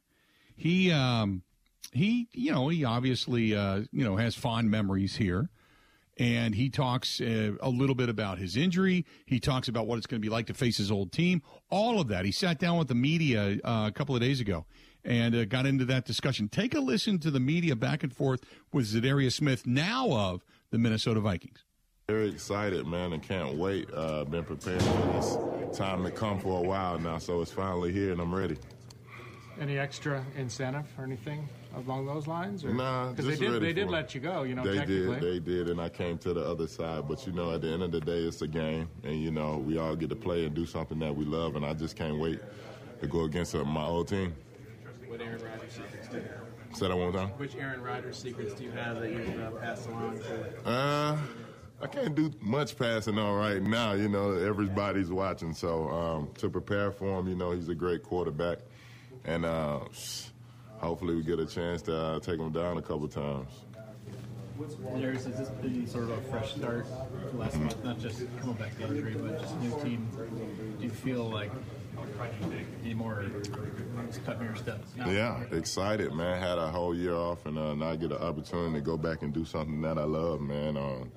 he 0.55 0.91
um, 0.91 1.41
he 1.91 2.27
you 2.33 2.51
know 2.51 2.67
he 2.67 2.83
obviously 2.85 3.55
uh, 3.55 3.81
you 3.91 4.03
know 4.03 4.17
has 4.17 4.35
fond 4.35 4.69
memories 4.69 5.15
here 5.15 5.49
and 6.19 6.55
he 6.55 6.69
talks 6.69 7.21
uh, 7.21 7.51
a 7.61 7.69
little 7.69 7.95
bit 7.95 8.09
about 8.09 8.37
his 8.37 8.57
injury. 8.57 9.05
He 9.25 9.39
talks 9.39 9.67
about 9.67 9.87
what 9.87 9.97
it's 9.97 10.07
going 10.07 10.21
to 10.21 10.25
be 10.25 10.31
like 10.31 10.47
to 10.47 10.53
face 10.53 10.77
his 10.77 10.91
old 10.91 11.11
team. 11.11 11.41
All 11.69 11.99
of 11.99 12.07
that. 12.07 12.25
He 12.25 12.31
sat 12.31 12.59
down 12.59 12.77
with 12.77 12.87
the 12.87 12.95
media 12.95 13.57
uh, 13.63 13.85
a 13.87 13.91
couple 13.91 14.15
of 14.15 14.21
days 14.21 14.39
ago 14.39 14.65
and 15.03 15.35
uh, 15.35 15.45
got 15.45 15.65
into 15.65 15.85
that 15.85 16.05
discussion. 16.05 16.49
Take 16.49 16.75
a 16.75 16.79
listen 16.79 17.19
to 17.19 17.31
the 17.31 17.39
media 17.39 17.75
back 17.75 18.03
and 18.03 18.13
forth 18.13 18.41
with 18.73 18.87
Za'Darius 18.87 19.33
Smith, 19.33 19.65
now 19.65 20.11
of 20.11 20.43
the 20.71 20.77
Minnesota 20.77 21.19
Vikings. 21.19 21.63
Very 22.09 22.29
excited, 22.29 22.87
man, 22.87 23.13
and 23.13 23.21
can't 23.21 23.55
wait. 23.55 23.89
Uh, 23.93 24.23
been 24.23 24.43
preparing 24.43 24.79
for 24.79 25.13
this 25.13 25.77
time 25.77 26.03
to 26.03 26.11
come 26.11 26.39
for 26.39 26.59
a 26.59 26.67
while 26.67 26.97
now, 26.97 27.17
so 27.17 27.41
it's 27.41 27.51
finally 27.51 27.91
here, 27.91 28.13
and 28.13 28.21
I'm 28.21 28.33
ready. 28.33 28.57
Any 29.59 29.79
extra 29.79 30.23
incentive 30.35 30.85
or 30.97 31.03
anything 31.03 31.49
along 31.75 32.05
those 32.05 32.27
lines? 32.27 32.63
Or? 32.63 32.69
Nah, 32.73 33.09
because 33.09 33.25
they 33.25 33.35
did. 33.35 33.61
They 33.61 33.73
did 33.73 33.89
let 33.89 34.13
you 34.13 34.21
go. 34.21 34.43
You 34.43 34.55
know, 34.55 34.63
they 34.63 34.85
did. 34.85 35.19
They 35.19 35.39
did, 35.39 35.69
and 35.69 35.81
I 35.81 35.89
came 35.89 36.17
to 36.19 36.33
the 36.33 36.41
other 36.45 36.67
side. 36.67 37.07
But 37.07 37.25
you 37.25 37.33
know, 37.33 37.53
at 37.53 37.61
the 37.61 37.69
end 37.69 37.81
of 37.81 37.91
the 37.91 37.99
day, 37.99 38.19
it's 38.19 38.41
a 38.41 38.47
game, 38.47 38.89
and 39.03 39.21
you 39.21 39.31
know, 39.31 39.57
we 39.57 39.77
all 39.77 39.95
get 39.95 40.09
to 40.09 40.15
play 40.15 40.45
and 40.45 40.55
do 40.55 40.65
something 40.65 40.99
that 40.99 41.15
we 41.15 41.25
love, 41.25 41.55
and 41.55 41.65
I 41.65 41.73
just 41.73 41.95
can't 41.95 42.19
wait 42.19 42.39
to 43.01 43.07
go 43.07 43.21
against 43.21 43.55
uh, 43.55 43.63
my 43.63 43.85
old 43.85 44.07
team. 44.07 44.35
What 45.07 45.21
Aaron 45.21 45.41
Rodgers 45.43 45.71
secrets 45.73 46.07
do 46.09 46.17
you 46.17 46.23
have? 46.23 46.77
Say 46.77 46.87
that 46.87 46.97
one 46.97 47.13
time. 47.13 47.29
Which 47.29 47.55
Aaron 47.55 47.81
Rodgers 47.81 48.17
secrets 48.17 48.53
do 48.53 48.63
you 48.65 48.71
have 48.71 48.99
that 48.99 49.11
you've 49.11 49.41
uh, 49.41 49.51
passed 49.51 49.87
along 49.87 50.19
to? 50.19 50.69
Uh. 50.69 51.17
I 51.79 51.85
can't 51.85 52.15
do 52.15 52.31
much 52.41 52.75
passing 52.75 53.19
on 53.19 53.37
right 53.37 53.61
now. 53.61 53.93
You 53.93 54.09
know, 54.09 54.31
everybody's 54.31 55.11
watching. 55.11 55.53
So 55.53 55.89
um, 55.89 56.29
to 56.39 56.49
prepare 56.49 56.91
for 56.91 57.19
him, 57.19 57.27
you 57.27 57.35
know, 57.35 57.51
he's 57.51 57.69
a 57.69 57.75
great 57.75 58.01
quarterback, 58.01 58.59
and 59.27 59.45
uh, 59.45 59.79
hopefully 60.77 61.15
we 61.15 61.23
get 61.23 61.39
a 61.39 61.45
chance 61.45 61.81
to 61.83 61.95
uh, 61.95 62.19
take 62.19 62.37
them 62.37 62.51
down 62.51 62.77
a 62.77 62.81
couple 62.81 63.07
times. 63.07 63.51
Darius, 64.97 65.25
has 65.25 65.37
this 65.37 65.49
been 65.49 65.85
sort 65.85 66.05
of 66.05 66.11
a 66.11 66.21
fresh 66.31 66.55
start 66.55 66.87
last 67.35 67.53
mm-hmm. 67.53 67.65
month? 67.65 67.83
Not 67.83 67.99
just 67.99 68.23
coming 68.39 68.55
back 68.55 68.75
to 68.77 68.87
injury, 68.87 69.13
but 69.13 69.39
just 69.39 69.53
a 69.53 69.59
new 69.59 69.83
team. 69.83 70.07
Do 70.79 70.83
you 70.83 70.89
feel 70.89 71.29
like 71.29 71.51
any 72.83 72.93
more 72.95 73.25
cutting 74.25 74.43
your 74.43 74.55
steps? 74.55 74.95
Now? 74.95 75.09
Yeah, 75.09 75.43
excited, 75.51 76.11
man. 76.13 76.41
Had 76.41 76.57
a 76.57 76.69
whole 76.69 76.95
year 76.95 77.13
off, 77.13 77.45
and 77.45 77.57
uh, 77.59 77.75
now 77.75 77.91
I 77.91 77.95
get 77.97 78.11
an 78.11 78.17
opportunity 78.17 78.75
to 78.75 78.81
go 78.81 78.97
back 78.97 79.21
and 79.21 79.31
do 79.31 79.45
something 79.45 79.81
that 79.81 79.99
I 79.99 80.03
love, 80.05 80.41
man. 80.41 80.75
Um, 80.75 81.11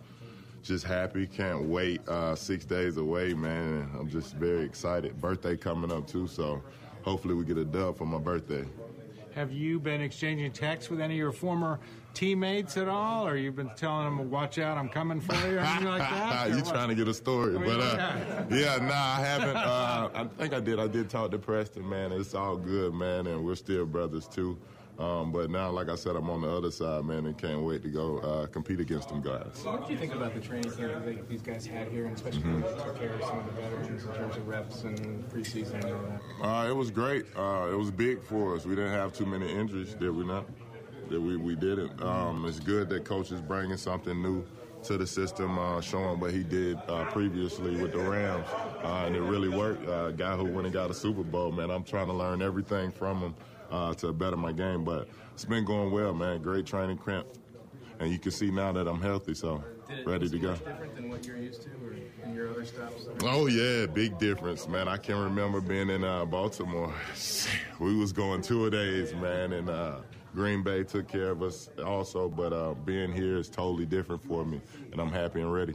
just 0.63 0.85
happy, 0.85 1.27
can't 1.27 1.63
wait. 1.63 2.07
Uh, 2.07 2.35
six 2.35 2.67
days 2.67 2.99
away, 2.99 3.33
man. 3.33 3.89
I'm 3.99 4.11
just 4.11 4.35
very 4.35 4.67
excited. 4.67 5.19
Birthday 5.19 5.57
coming 5.57 5.91
up 5.91 6.07
too, 6.07 6.27
so 6.27 6.63
hopefully 7.03 7.35
we 7.35 7.45
get 7.45 7.59
a 7.59 7.65
dub 7.65 7.97
for 7.97 8.07
my 8.07 8.19
birthday. 8.19 8.65
Have 9.35 9.53
you 9.53 9.79
been 9.79 10.01
exchanging 10.01 10.53
texts 10.53 10.91
with 10.91 11.01
any 11.01 11.15
of 11.15 11.19
your 11.19 11.33
former 11.33 11.79
teammates 12.15 12.77
at 12.77 12.89
all, 12.89 13.27
or 13.27 13.37
you've 13.37 13.55
been 13.55 13.71
telling 13.77 14.05
them, 14.17 14.31
"Watch 14.31 14.59
out, 14.59 14.77
I'm 14.77 14.89
coming 14.89 15.21
for 15.21 15.35
you," 15.49 15.57
or 15.57 15.61
anything 15.61 15.87
like 15.87 16.01
that? 16.01 16.51
you 16.57 16.63
trying 16.63 16.89
to 16.89 16.95
get 16.97 17.07
a 17.07 17.15
story, 17.15 17.57
but 17.57 17.81
uh, 17.81 18.45
yeah, 18.51 18.77
nah, 18.79 18.93
I 18.93 19.21
haven't. 19.21 19.57
Uh, 19.71 20.09
I 20.15 20.25
think 20.25 20.53
I 20.53 20.61
did. 20.61 20.81
I 20.81 20.89
did 20.89 21.09
talk 21.11 21.31
to 21.31 21.39
Preston, 21.39 21.89
man. 21.89 22.13
It's 22.13 22.35
all 22.35 22.57
good, 22.57 22.93
man, 22.95 23.27
and 23.27 23.45
we're 23.45 23.55
still 23.55 23.87
brothers 23.87 24.27
too. 24.27 24.59
Um, 25.01 25.33
but 25.33 25.49
now, 25.49 25.71
like 25.71 25.89
I 25.89 25.95
said, 25.95 26.15
I'm 26.15 26.29
on 26.29 26.43
the 26.43 26.51
other 26.51 26.71
side, 26.71 27.07
man, 27.07 27.25
and 27.25 27.37
can't 27.37 27.63
wait 27.63 27.83
to 27.85 27.89
go 27.89 28.19
uh, 28.19 28.47
compete 28.49 28.81
against 28.81 29.09
them 29.09 29.23
guys. 29.23 29.63
What 29.65 29.87
do 29.87 29.95
you 29.95 29.99
think 29.99 30.15
about 30.15 30.35
the 30.35 30.41
training 30.41 30.71
camp 30.73 31.07
that 31.07 31.27
these 31.27 31.41
guys 31.41 31.65
had 31.65 31.89
here, 31.89 32.05
and 32.05 32.15
especially 32.15 32.43
mm-hmm. 32.43 32.87
took 32.87 32.99
care 32.99 33.15
of 33.15 33.25
some 33.25 33.39
of 33.39 33.47
the 33.47 33.53
veterans 33.53 34.05
in 34.05 34.13
terms 34.13 34.37
of 34.37 34.47
reps 34.47 34.85
and 34.85 35.27
preseason 35.31 35.83
and 35.83 35.85
all 35.87 36.03
that? 36.03 36.47
Uh, 36.47 36.69
it 36.69 36.77
was 36.77 36.91
great. 36.91 37.25
Uh, 37.35 37.71
it 37.73 37.77
was 37.77 37.91
big 37.91 38.23
for 38.23 38.55
us. 38.55 38.67
We 38.67 38.75
didn't 38.75 38.93
have 38.93 39.15
too 39.15 39.25
many 39.25 39.51
injuries, 39.51 39.95
did 39.95 40.11
we 40.11 40.27
not? 40.27 40.45
That 41.09 41.21
we, 41.21 41.39
we 41.39 41.57
didn't. 41.57 42.03
Um, 42.03 42.45
it's 42.45 42.61
good 42.61 42.91
that 42.91 43.07
coach 43.07 43.33
is 43.33 43.41
bringing 43.41 43.79
something 43.79 44.21
new 44.23 44.45
to 44.83 44.99
the 44.99 45.07
system, 45.07 45.59
uh, 45.59 45.81
showing 45.81 46.21
what 46.21 46.33
he 46.33 46.43
did 46.43 46.77
uh, 46.89 47.05
previously 47.07 47.81
with 47.81 47.93
the 47.93 47.99
Rams, 47.99 48.47
uh, 48.85 49.05
and 49.07 49.17
it 49.17 49.23
really 49.23 49.49
worked. 49.49 49.89
Uh, 49.89 50.07
a 50.07 50.13
guy 50.13 50.37
who 50.37 50.45
went 50.45 50.67
and 50.67 50.75
got 50.75 50.91
a 50.91 50.95
Super 50.95 51.23
Bowl, 51.23 51.53
man. 51.53 51.71
I'm 51.71 51.85
trying 51.85 52.07
to 52.09 52.13
learn 52.13 52.43
everything 52.43 52.91
from 52.91 53.19
him 53.19 53.35
uh, 53.71 53.95
to 53.95 54.13
better 54.13 54.37
my 54.37 54.53
game, 54.53 54.85
but 54.85 55.09
it's 55.33 55.45
been 55.45 55.65
going 55.65 55.91
well, 55.91 56.13
man. 56.13 56.43
Great 56.43 56.67
training 56.67 56.99
camp, 56.99 57.27
and 57.99 58.11
you 58.11 58.19
can 58.19 58.31
see 58.33 58.51
now 58.51 58.73
that 58.73 58.87
I'm 58.87 59.01
healthy, 59.01 59.35
so 59.35 59.63
ready 60.05 60.29
to 60.29 60.39
go. 60.39 60.55
Different 60.55 60.95
than 60.95 61.09
what 61.09 61.27
you're 61.27 61.37
used 61.37 61.63
to, 61.63 61.71
or 61.85 61.95
in 62.25 62.35
your 62.35 62.51
other 62.51 62.65
stops? 62.65 63.09
Oh 63.23 63.47
yeah, 63.47 63.87
big 63.87 64.19
difference, 64.19 64.69
man. 64.69 64.89
I 64.89 64.97
can 64.97 65.17
remember 65.17 65.61
being 65.61 65.91
in 65.91 66.05
uh, 66.05 66.25
Baltimore. 66.25 66.93
we 67.81 67.97
was 67.97 68.13
going 68.13 68.43
two 68.43 68.67
a 68.67 68.71
days, 68.71 69.15
man, 69.15 69.53
and 69.53 69.71
Green 70.35 70.63
Bay 70.63 70.85
took 70.85 71.09
care 71.09 71.31
of 71.31 71.43
us 71.43 71.71
also, 71.85 72.29
but 72.29 72.53
uh, 72.53 72.75
being 72.85 73.13
here 73.13 73.37
is 73.37 73.49
totally 73.49 73.87
different 73.87 74.23
for 74.23 74.45
me, 74.45 74.61
and 74.93 75.01
I'm 75.01 75.11
happy 75.11 75.41
and 75.41 75.53
ready. 75.53 75.75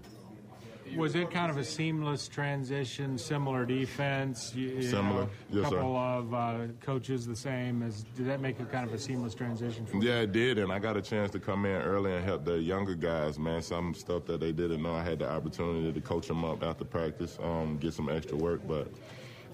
Was 0.96 1.16
it 1.16 1.32
kind 1.32 1.50
of 1.50 1.58
a 1.58 1.64
seamless 1.64 2.28
transition, 2.28 3.18
similar 3.18 3.66
defense? 3.66 4.54
You, 4.56 4.82
similar, 4.82 5.24
know, 5.24 5.30
yes, 5.50 5.64
couple 5.64 5.96
sir. 5.96 6.00
of 6.00 6.34
uh, 6.34 6.58
coaches 6.82 7.26
the 7.26 7.36
same. 7.36 7.82
As 7.82 8.04
did 8.16 8.28
that 8.28 8.40
make 8.40 8.60
it 8.60 8.72
kind 8.72 8.88
of 8.88 8.94
a 8.94 9.00
seamless 9.00 9.34
transition? 9.34 9.86
For 9.86 9.98
yeah, 9.98 10.22
it 10.22 10.32
did, 10.32 10.60
and 10.60 10.72
I 10.72 10.80
got 10.80 10.96
a 10.96 11.02
chance 11.02 11.32
to 11.32 11.40
come 11.40 11.66
in 11.66 11.82
early 11.82 12.14
and 12.14 12.24
help 12.24 12.46
the 12.46 12.60
younger 12.60 12.96
guys. 12.96 13.40
Man, 13.40 13.62
some 13.62 13.94
stuff 13.94 14.26
that 14.26 14.40
they 14.40 14.52
didn't 14.52 14.84
know. 14.84 14.94
I 14.94 15.04
had 15.04 15.20
the 15.20 15.30
opportunity 15.30 15.92
to 15.92 16.02
coach 16.02 16.28
them 16.28 16.46
up 16.46 16.64
after 16.64 16.86
practice, 16.86 17.38
um, 17.42 17.78
get 17.78 17.94
some 17.94 18.10
extra 18.10 18.38
work, 18.38 18.62
but 18.68 18.88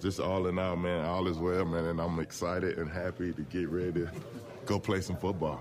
just 0.01 0.19
all 0.19 0.47
in 0.47 0.57
all, 0.59 0.75
man, 0.75 1.05
all 1.05 1.27
is 1.27 1.37
well, 1.37 1.63
man, 1.63 1.85
and 1.85 2.01
I'm 2.01 2.19
excited 2.19 2.77
and 2.77 2.89
happy 2.89 3.31
to 3.33 3.41
get 3.43 3.69
ready 3.69 3.91
to 3.93 4.11
go 4.65 4.79
play 4.79 5.01
some 5.01 5.15
football. 5.15 5.57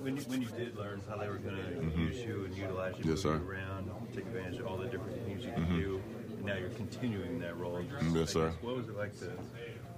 When 0.00 0.16
you, 0.16 0.22
when 0.24 0.42
you 0.42 0.48
did 0.48 0.76
learn 0.76 1.00
how 1.08 1.16
they 1.16 1.28
were 1.28 1.38
going 1.38 1.56
to 1.56 1.62
mm-hmm. 1.62 2.00
use 2.00 2.18
you 2.18 2.44
and 2.44 2.54
utilize 2.54 2.94
you, 2.98 3.12
yes, 3.12 3.22
sir. 3.22 3.36
around, 3.36 3.73
take 4.14 4.26
advantage 4.26 4.60
of 4.60 4.66
all 4.66 4.76
the 4.76 4.86
different 4.86 5.24
things 5.26 5.44
you 5.44 5.52
can 5.52 5.64
mm-hmm. 5.64 5.80
do, 5.80 6.02
and 6.36 6.44
now 6.44 6.56
you're 6.56 6.68
continuing 6.70 7.38
that 7.40 7.56
role. 7.56 7.82
Just, 7.82 8.14
yes, 8.14 8.32
sir. 8.32 8.52
What 8.60 8.76
was 8.76 8.88
it 8.88 8.96
like 8.96 9.18
to 9.20 9.32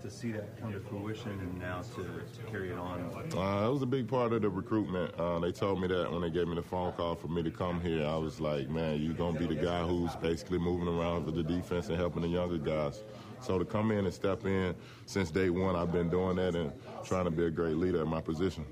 to 0.02 0.10
see 0.10 0.30
that 0.30 0.60
come 0.60 0.72
to 0.72 0.78
fruition 0.78 1.30
and 1.30 1.58
now 1.58 1.82
to, 1.82 2.02
to 2.02 2.50
carry 2.50 2.70
it 2.70 2.78
on? 2.78 3.00
Uh, 3.34 3.66
it 3.66 3.72
was 3.72 3.82
a 3.82 3.86
big 3.86 4.06
part 4.06 4.32
of 4.32 4.42
the 4.42 4.48
recruitment. 4.48 5.12
Uh, 5.18 5.38
they 5.38 5.50
told 5.50 5.80
me 5.80 5.88
that 5.88 6.10
when 6.12 6.20
they 6.20 6.30
gave 6.30 6.46
me 6.46 6.54
the 6.54 6.62
phone 6.62 6.92
call 6.92 7.14
for 7.14 7.28
me 7.28 7.42
to 7.42 7.50
come 7.50 7.80
here. 7.80 8.06
I 8.06 8.16
was 8.16 8.38
like, 8.38 8.68
man, 8.68 9.00
you're 9.00 9.14
going 9.14 9.34
to 9.34 9.40
be 9.40 9.52
the 9.52 9.60
guy 9.60 9.82
who's 9.82 10.14
basically 10.16 10.58
moving 10.58 10.86
around 10.86 11.24
for 11.24 11.30
the 11.30 11.42
defense 11.42 11.88
and 11.88 11.96
helping 11.96 12.22
the 12.22 12.28
younger 12.28 12.58
guys. 12.58 13.02
So 13.40 13.58
to 13.58 13.64
come 13.64 13.90
in 13.90 14.04
and 14.04 14.14
step 14.14 14.44
in 14.44 14.74
since 15.06 15.30
day 15.30 15.50
one, 15.50 15.76
I've 15.76 15.92
been 15.92 16.08
doing 16.08 16.36
that 16.36 16.54
and 16.54 16.72
trying 17.04 17.24
to 17.24 17.30
be 17.30 17.44
a 17.44 17.50
great 17.50 17.76
leader 17.76 18.02
in 18.02 18.08
my 18.08 18.20
position. 18.20 18.64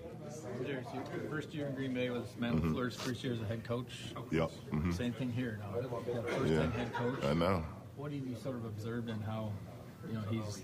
First 1.31 1.55
year 1.55 1.67
in 1.67 1.75
Green 1.75 1.95
Bay 1.95 2.11
was 2.11 2.25
Matt 2.39 2.53
mm-hmm. 2.53 2.75
LaFleur's 2.75 2.97
first 2.97 3.25
year 3.25 3.33
as 3.33 3.41
a 3.41 3.45
head 3.45 3.65
coach. 3.65 4.13
Yep. 4.31 4.51
Mm-hmm. 4.73 4.93
Same 4.93 5.13
thing 5.13 5.31
here 5.31 5.61
now. 5.61 5.89
First 6.39 6.53
yeah. 6.53 6.71
head 6.71 6.93
coach. 6.95 7.25
I 7.25 7.35
know. 7.35 7.65
What 7.97 8.13
have 8.13 8.27
you 8.27 8.37
sort 8.37 8.57
of 8.57 8.65
observed 8.65 9.09
in 9.09 9.21
how 9.21 9.53
you 10.09 10.15
know 10.15 10.23
he's 10.31 10.63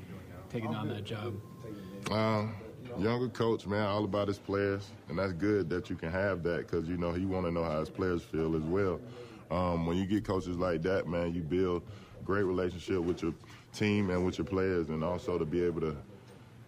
taking 0.48 0.74
on 0.74 0.88
that 0.88 1.04
job? 1.04 1.34
Um, 2.10 2.54
younger 2.98 3.28
coach, 3.28 3.66
man, 3.66 3.86
all 3.86 4.04
about 4.04 4.28
his 4.28 4.38
players, 4.38 4.88
and 5.08 5.18
that's 5.18 5.32
good 5.32 5.68
that 5.70 5.90
you 5.90 5.96
can 5.96 6.10
have 6.10 6.42
that 6.44 6.58
because 6.58 6.88
you 6.88 6.96
know 6.96 7.12
he 7.12 7.24
want 7.24 7.46
to 7.46 7.52
know 7.52 7.64
how 7.64 7.80
his 7.80 7.90
players 7.90 8.22
feel 8.22 8.56
as 8.56 8.62
well. 8.62 9.00
Um, 9.50 9.86
when 9.86 9.96
you 9.96 10.06
get 10.06 10.24
coaches 10.24 10.56
like 10.56 10.82
that, 10.82 11.08
man, 11.08 11.34
you 11.34 11.42
build 11.42 11.82
great 12.24 12.44
relationship 12.44 13.00
with 13.00 13.22
your 13.22 13.34
team 13.72 14.10
and 14.10 14.24
with 14.24 14.38
your 14.38 14.44
players, 14.44 14.88
and 14.88 15.02
also 15.02 15.38
to 15.38 15.44
be 15.44 15.64
able 15.64 15.80
to 15.80 15.96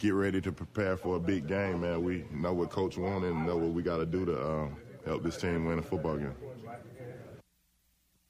get 0.03 0.15
ready 0.15 0.41
to 0.41 0.51
prepare 0.51 0.97
for 0.97 1.17
a 1.17 1.21
big 1.21 1.47
game, 1.47 1.83
man. 1.83 2.03
We 2.03 2.25
know 2.33 2.53
what 2.53 2.71
coach 2.71 2.99
wanted 2.99 3.31
and 3.33 3.47
know 3.47 3.57
what 3.57 3.71
we 3.71 3.85
got 3.85 3.99
to 3.99 4.07
do 4.07 4.25
to 4.25 4.45
um, 4.45 4.77
help 5.07 5.23
this 5.23 5.37
team 5.37 5.65
win 5.65 5.79
a 5.79 5.83
football 5.83 6.17
game. 6.17 6.35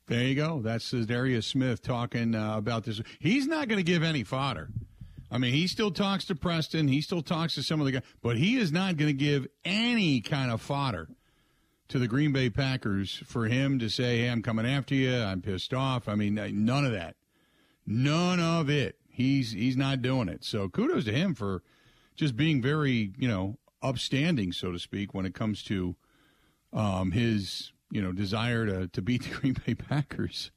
There 0.07 0.23
you 0.23 0.35
go. 0.35 0.61
That's 0.61 0.91
Darius 0.91 1.47
Smith 1.47 1.81
talking 1.81 2.35
uh, 2.35 2.59
about 2.59 2.85
this. 2.85 3.01
He's 3.19 3.47
not 3.47 3.69
going 3.69 3.79
to 3.79 3.83
give 3.83 4.03
any 4.03 4.23
fodder. 4.23 4.69
I 5.31 5.39
mean, 5.39 5.55
he 5.55 5.67
still 5.67 5.91
talks 5.91 6.27
to 6.27 6.35
Preston. 6.35 6.89
He 6.89 7.01
still 7.01 7.23
talks 7.23 7.55
to 7.55 7.63
some 7.63 7.81
of 7.81 7.87
the 7.87 7.93
guys, 7.93 8.03
but 8.21 8.37
he 8.37 8.57
is 8.57 8.71
not 8.71 8.99
going 8.99 9.09
to 9.09 9.19
give 9.19 9.47
any 9.65 10.21
kind 10.21 10.51
of 10.51 10.61
fodder 10.61 11.09
to 11.89 11.99
the 11.99 12.07
Green 12.07 12.33
Bay 12.33 12.51
Packers 12.51 13.23
for 13.25 13.47
him 13.47 13.79
to 13.79 13.89
say, 13.89 14.19
"Hey, 14.19 14.29
I'm 14.29 14.43
coming 14.43 14.67
after 14.67 14.95
you. 14.95 15.17
I'm 15.17 15.41
pissed 15.41 15.73
off." 15.73 16.07
I 16.07 16.17
mean, 16.17 16.35
none 16.35 16.85
of 16.85 16.93
that. 16.93 17.17
None 17.87 18.41
of 18.41 18.69
it. 18.69 18.97
He's 19.13 19.53
he's 19.53 19.77
not 19.77 20.01
doing 20.01 20.29
it. 20.29 20.43
So 20.43 20.69
kudos 20.69 21.05
to 21.05 21.13
him 21.13 21.35
for 21.35 21.63
just 22.17 22.35
being 22.35 22.63
very, 22.63 23.13
you 23.19 23.29
know, 23.29 23.59
upstanding, 23.83 24.53
so 24.53 24.73
to 24.73 24.79
speak, 24.79 25.13
when 25.13 25.27
it 25.27 25.35
comes 25.35 25.63
to 25.65 25.97
um, 26.73 27.13
his, 27.13 27.73
you 27.91 28.01
know, 28.01 28.13
desire 28.13 28.65
to, 28.65 28.89
to 28.89 29.03
beat 29.03 29.25
the 29.25 29.29
Green 29.41 29.57
Bay 29.67 29.75
Packers. 29.75 30.51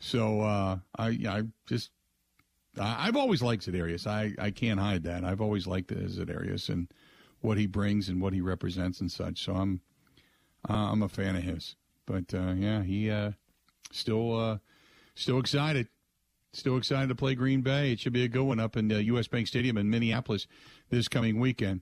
So 0.00 0.40
uh, 0.40 0.78
I 0.98 1.06
I 1.06 1.42
just 1.66 1.90
I, 2.78 3.06
have 3.06 3.16
always 3.16 3.42
liked 3.42 3.66
Za'Darius. 3.66 4.06
I, 4.06 4.34
I 4.38 4.50
can't 4.50 4.80
hide 4.80 5.04
that. 5.04 5.24
I've 5.24 5.40
always 5.40 5.66
liked 5.66 5.94
Za'Darius 5.94 6.68
and 6.68 6.88
what 7.40 7.58
he 7.58 7.66
brings 7.66 8.08
and 8.08 8.20
what 8.20 8.32
he 8.32 8.40
represents 8.40 9.00
and 9.00 9.10
such. 9.10 9.44
So 9.44 9.54
I'm 9.54 9.80
uh, 10.68 10.90
I'm 10.90 11.02
a 11.02 11.08
fan 11.08 11.36
of 11.36 11.42
his. 11.42 11.76
But 12.06 12.34
uh, 12.34 12.54
yeah, 12.56 12.82
he 12.82 13.10
uh, 13.10 13.32
still 13.92 14.38
uh, 14.38 14.58
still 15.14 15.38
excited. 15.38 15.88
Still 16.54 16.76
excited 16.76 17.08
to 17.08 17.14
play 17.14 17.34
Green 17.34 17.62
Bay. 17.62 17.92
It 17.92 18.00
should 18.00 18.12
be 18.12 18.24
a 18.24 18.28
good 18.28 18.44
one 18.44 18.60
up 18.60 18.76
in 18.76 18.88
the 18.88 19.02
U.S. 19.04 19.26
Bank 19.26 19.46
Stadium 19.46 19.76
in 19.76 19.90
Minneapolis 19.90 20.46
this 20.90 21.08
coming 21.08 21.40
weekend. 21.40 21.80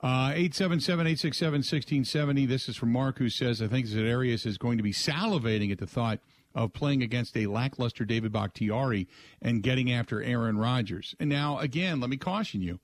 Uh, 0.00 0.32
877 0.34 1.06
867 1.06 1.52
1670. 1.58 2.46
This 2.46 2.68
is 2.68 2.76
from 2.76 2.92
Mark, 2.92 3.18
who 3.18 3.28
says, 3.28 3.62
I 3.62 3.68
think 3.68 3.86
Za'Darius 3.86 4.46
is 4.46 4.58
going 4.58 4.76
to 4.78 4.82
be 4.82 4.92
salivating 4.92 5.70
at 5.70 5.78
the 5.78 5.86
thought 5.86 6.20
of 6.54 6.72
playing 6.72 7.02
against 7.02 7.36
a 7.36 7.46
lackluster 7.46 8.04
David 8.04 8.32
Bakhtiari 8.32 9.08
and 9.40 9.62
getting 9.62 9.92
after 9.92 10.22
Aaron 10.22 10.58
Rodgers. 10.58 11.14
And 11.20 11.30
now, 11.30 11.58
again, 11.58 12.00
let 12.00 12.10
me 12.10 12.16
caution 12.16 12.62
you 12.62 12.80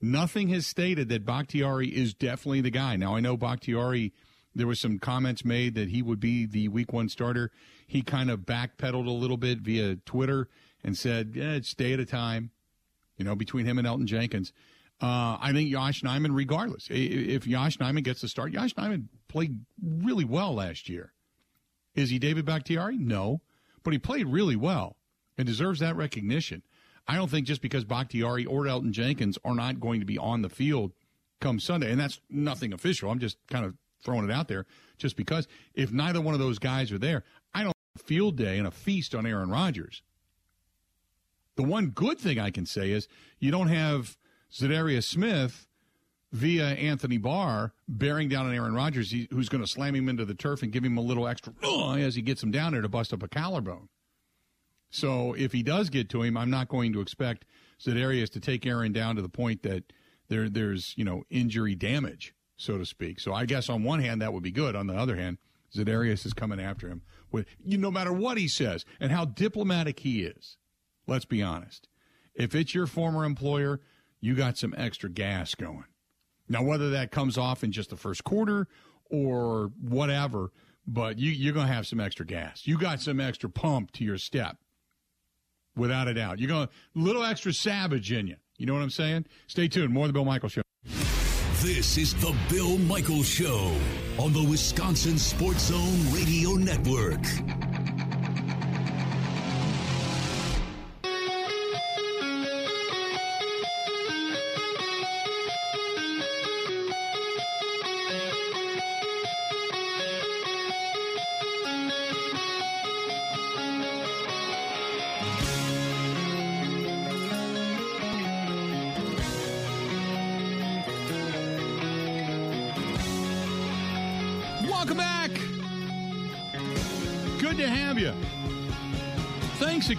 nothing 0.00 0.48
has 0.48 0.66
stated 0.66 1.08
that 1.08 1.24
Bakhtiari 1.24 1.88
is 1.88 2.14
definitely 2.14 2.60
the 2.60 2.70
guy. 2.70 2.96
Now, 2.96 3.16
I 3.16 3.20
know 3.20 3.36
Bakhtiari, 3.36 4.12
there 4.54 4.66
was 4.66 4.80
some 4.80 4.98
comments 4.98 5.44
made 5.44 5.74
that 5.74 5.90
he 5.90 6.02
would 6.02 6.20
be 6.20 6.46
the 6.46 6.68
week 6.68 6.92
one 6.92 7.08
starter. 7.08 7.50
He 7.86 8.02
kind 8.02 8.30
of 8.30 8.40
backpedaled 8.40 9.06
a 9.06 9.10
little 9.10 9.36
bit 9.36 9.58
via 9.58 9.96
Twitter 9.96 10.48
and 10.82 10.96
said, 10.96 11.32
yeah, 11.34 11.52
it's 11.52 11.74
day 11.74 11.92
at 11.92 12.00
a 12.00 12.06
time, 12.06 12.50
you 13.16 13.24
know, 13.24 13.34
between 13.34 13.66
him 13.66 13.78
and 13.78 13.86
Elgton 13.86 14.06
Jenkins. 14.06 14.52
Uh, 15.00 15.38
I 15.40 15.52
think 15.52 15.70
Yosh 15.70 16.02
Nijman, 16.02 16.34
regardless, 16.34 16.86
if 16.90 17.46
Yosh 17.46 17.78
Nijman 17.78 18.04
gets 18.04 18.20
the 18.20 18.28
start, 18.28 18.52
Yosh 18.52 18.74
Nijman 18.74 19.06
played 19.28 19.60
really 19.82 20.24
well 20.24 20.54
last 20.54 20.88
year. 20.88 21.12
Is 21.94 22.10
he 22.10 22.18
David 22.18 22.44
Bakhtiari? 22.44 22.98
No, 22.98 23.40
but 23.82 23.92
he 23.92 23.98
played 23.98 24.26
really 24.26 24.56
well 24.56 24.96
and 25.38 25.46
deserves 25.46 25.80
that 25.80 25.96
recognition. 25.96 26.62
I 27.08 27.16
don't 27.16 27.30
think 27.30 27.46
just 27.46 27.62
because 27.62 27.84
Bakhtiari 27.84 28.44
or 28.44 28.64
Elgton 28.64 28.92
Jenkins 28.92 29.38
are 29.44 29.54
not 29.54 29.80
going 29.80 30.00
to 30.00 30.06
be 30.06 30.18
on 30.18 30.42
the 30.42 30.50
field 30.50 30.92
come 31.40 31.58
Sunday, 31.58 31.90
and 31.90 31.98
that's 31.98 32.20
nothing 32.28 32.72
official. 32.72 33.10
I'm 33.10 33.18
just 33.18 33.38
kind 33.48 33.64
of 33.64 33.74
throwing 34.04 34.28
it 34.28 34.30
out 34.30 34.48
there 34.48 34.66
just 34.98 35.16
because 35.16 35.48
if 35.74 35.90
neither 35.92 36.20
one 36.20 36.34
of 36.34 36.40
those 36.40 36.58
guys 36.58 36.92
are 36.92 36.98
there, 36.98 37.24
I 37.54 37.64
don't 37.64 37.74
field 37.98 38.36
day 38.36 38.58
and 38.58 38.66
a 38.66 38.70
feast 38.70 39.14
on 39.14 39.26
Aaron 39.26 39.50
Rodgers. 39.50 40.02
The 41.56 41.62
one 41.62 41.88
good 41.88 42.18
thing 42.18 42.38
I 42.38 42.50
can 42.50 42.66
say 42.66 42.90
is 42.90 43.08
you 43.38 43.50
don't 43.50 43.68
have 43.68 44.16
Za'Darius 44.52 45.04
Smith 45.04 45.66
via 46.32 46.68
Anthony 46.68 47.18
Barr 47.18 47.72
bearing 47.88 48.28
down 48.28 48.46
on 48.46 48.54
Aaron 48.54 48.74
Rodgers, 48.74 49.12
who's 49.30 49.48
going 49.48 49.62
to 49.62 49.70
slam 49.70 49.94
him 49.94 50.08
into 50.08 50.24
the 50.24 50.34
turf 50.34 50.62
and 50.62 50.72
give 50.72 50.84
him 50.84 50.96
a 50.96 51.02
little 51.02 51.26
extra 51.26 51.52
as 51.98 52.14
he 52.14 52.22
gets 52.22 52.42
him 52.42 52.50
down 52.50 52.72
there 52.72 52.82
to 52.82 52.88
bust 52.88 53.12
up 53.12 53.22
a 53.22 53.28
collarbone. 53.28 53.88
So 54.90 55.34
if 55.34 55.52
he 55.52 55.62
does 55.62 55.88
get 55.88 56.08
to 56.10 56.22
him, 56.22 56.36
I'm 56.36 56.50
not 56.50 56.68
going 56.68 56.92
to 56.92 57.00
expect 57.00 57.44
Za'Darius 57.80 58.30
to 58.30 58.40
take 58.40 58.66
Aaron 58.66 58.92
down 58.92 59.16
to 59.16 59.22
the 59.22 59.28
point 59.28 59.62
that 59.62 59.92
there 60.28 60.48
there's 60.48 60.94
you 60.96 61.04
know 61.04 61.24
injury 61.30 61.74
damage, 61.74 62.34
so 62.56 62.78
to 62.78 62.86
speak. 62.86 63.20
So 63.20 63.32
I 63.32 63.46
guess 63.46 63.68
on 63.68 63.82
one 63.82 64.00
hand 64.00 64.20
that 64.22 64.32
would 64.32 64.42
be 64.42 64.50
good. 64.50 64.76
On 64.76 64.86
the 64.86 64.94
other 64.94 65.16
hand, 65.16 65.38
Za'Darius 65.74 66.26
is 66.26 66.32
coming 66.32 66.60
after 66.60 66.88
him 66.88 67.02
with 67.30 67.46
you, 67.64 67.78
no 67.78 67.90
matter 67.90 68.12
what 68.12 68.38
he 68.38 68.48
says 68.48 68.84
and 68.98 69.12
how 69.12 69.24
diplomatic 69.24 70.00
he 70.00 70.22
is. 70.22 70.56
Let's 71.10 71.24
be 71.24 71.42
honest. 71.42 71.88
If 72.34 72.54
it's 72.54 72.72
your 72.72 72.86
former 72.86 73.24
employer, 73.24 73.80
you 74.20 74.36
got 74.36 74.56
some 74.56 74.72
extra 74.78 75.10
gas 75.10 75.56
going. 75.56 75.84
Now, 76.48 76.62
whether 76.62 76.90
that 76.90 77.10
comes 77.10 77.36
off 77.36 77.64
in 77.64 77.72
just 77.72 77.90
the 77.90 77.96
first 77.96 78.22
quarter 78.22 78.68
or 79.10 79.72
whatever, 79.80 80.52
but 80.86 81.18
you, 81.18 81.32
you're 81.32 81.52
going 81.52 81.66
to 81.66 81.72
have 81.72 81.88
some 81.88 81.98
extra 81.98 82.24
gas. 82.24 82.64
You 82.64 82.78
got 82.78 83.00
some 83.00 83.20
extra 83.20 83.50
pump 83.50 83.90
to 83.92 84.04
your 84.04 84.18
step, 84.18 84.58
without 85.76 86.06
a 86.06 86.14
doubt. 86.14 86.38
You're 86.38 86.48
going 86.48 86.68
to 86.68 86.72
a 86.72 86.98
little 87.02 87.24
extra 87.24 87.52
savage 87.52 88.12
in 88.12 88.28
you. 88.28 88.36
You 88.56 88.66
know 88.66 88.74
what 88.74 88.82
I'm 88.82 88.90
saying? 88.90 89.26
Stay 89.48 89.66
tuned. 89.66 89.92
More 89.92 90.04
of 90.04 90.10
the 90.10 90.12
Bill 90.12 90.24
Michael 90.24 90.48
Show. 90.48 90.62
This 91.62 91.98
is 91.98 92.14
the 92.14 92.34
Bill 92.48 92.78
Michaels 92.78 93.28
Show 93.28 93.74
on 94.18 94.32
the 94.32 94.44
Wisconsin 94.44 95.18
Sports 95.18 95.66
Zone 95.66 96.12
Radio 96.12 96.52
Network. 96.52 97.20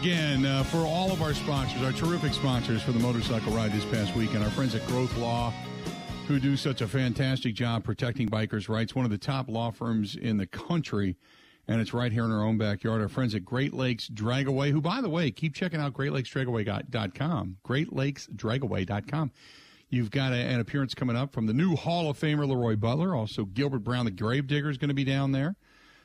Again 0.02 0.48
uh, 0.48 0.64
for 0.64 0.80
all 0.80 1.12
of 1.12 1.22
our 1.22 1.36
sponsors, 1.36 1.84
our 1.84 1.92
terrific 1.92 2.34
sponsors 2.34 2.82
for 2.82 2.92
the 2.92 2.98
motorcycle 2.98 3.54
ride 3.54 3.72
this 3.72 3.86
past 3.86 4.16
weekend. 4.16 4.44
Our 4.44 4.50
friends 4.50 4.74
at 4.74 4.84
Growth 4.88 5.16
Law, 5.18 5.54
who 6.28 6.40
do 6.40 6.58
such 6.58 6.82
a 6.82 6.88
fantastic 6.88 7.54
job 7.54 7.84
protecting 7.84 8.28
bikers' 8.28 8.68
rights, 8.68 8.96
one 8.96 9.06
of 9.06 9.12
the 9.12 9.20
top 9.20 9.48
law 9.48 9.70
firms 9.70 10.16
in 10.16 10.38
the 10.38 10.48
country, 10.48 11.18
and 11.68 11.80
it's 11.80 11.94
right 11.94 12.12
here 12.12 12.26
in 12.26 12.32
our 12.32 12.44
own 12.44 12.58
backyard. 12.58 13.00
Our 13.00 13.10
friends 13.10 13.36
at 13.36 13.46
Great 13.46 13.76
Lakes 13.76 14.10
Dragaway, 14.10 14.72
who, 14.72 14.82
by 14.82 15.02
the 15.02 15.10
way, 15.10 15.30
keep 15.30 15.54
checking 15.54 15.80
out 15.80 15.94
greatlakesdragaway.com, 15.94 17.58
greatlakesdragaway.com. 17.64 19.32
You've 19.92 20.10
got 20.10 20.34
a, 20.34 20.38
an 20.38 20.60
appearance 20.60 20.96
coming 20.96 21.16
up 21.16 21.32
from 21.32 21.46
the 21.46 21.54
new 21.54 21.76
Hall 21.76 22.10
of 22.10 22.20
Famer 22.20 22.50
LeRoy 22.50 22.80
Butler. 22.80 23.16
Also, 23.16 23.46
Gilbert 23.46 23.84
Brown, 23.84 24.06
the 24.06 24.12
Gravedigger, 24.12 24.72
is 24.72 24.80
going 24.80 24.90
to 24.90 24.96
be 24.96 25.04
down 25.04 25.32
there. 25.32 25.58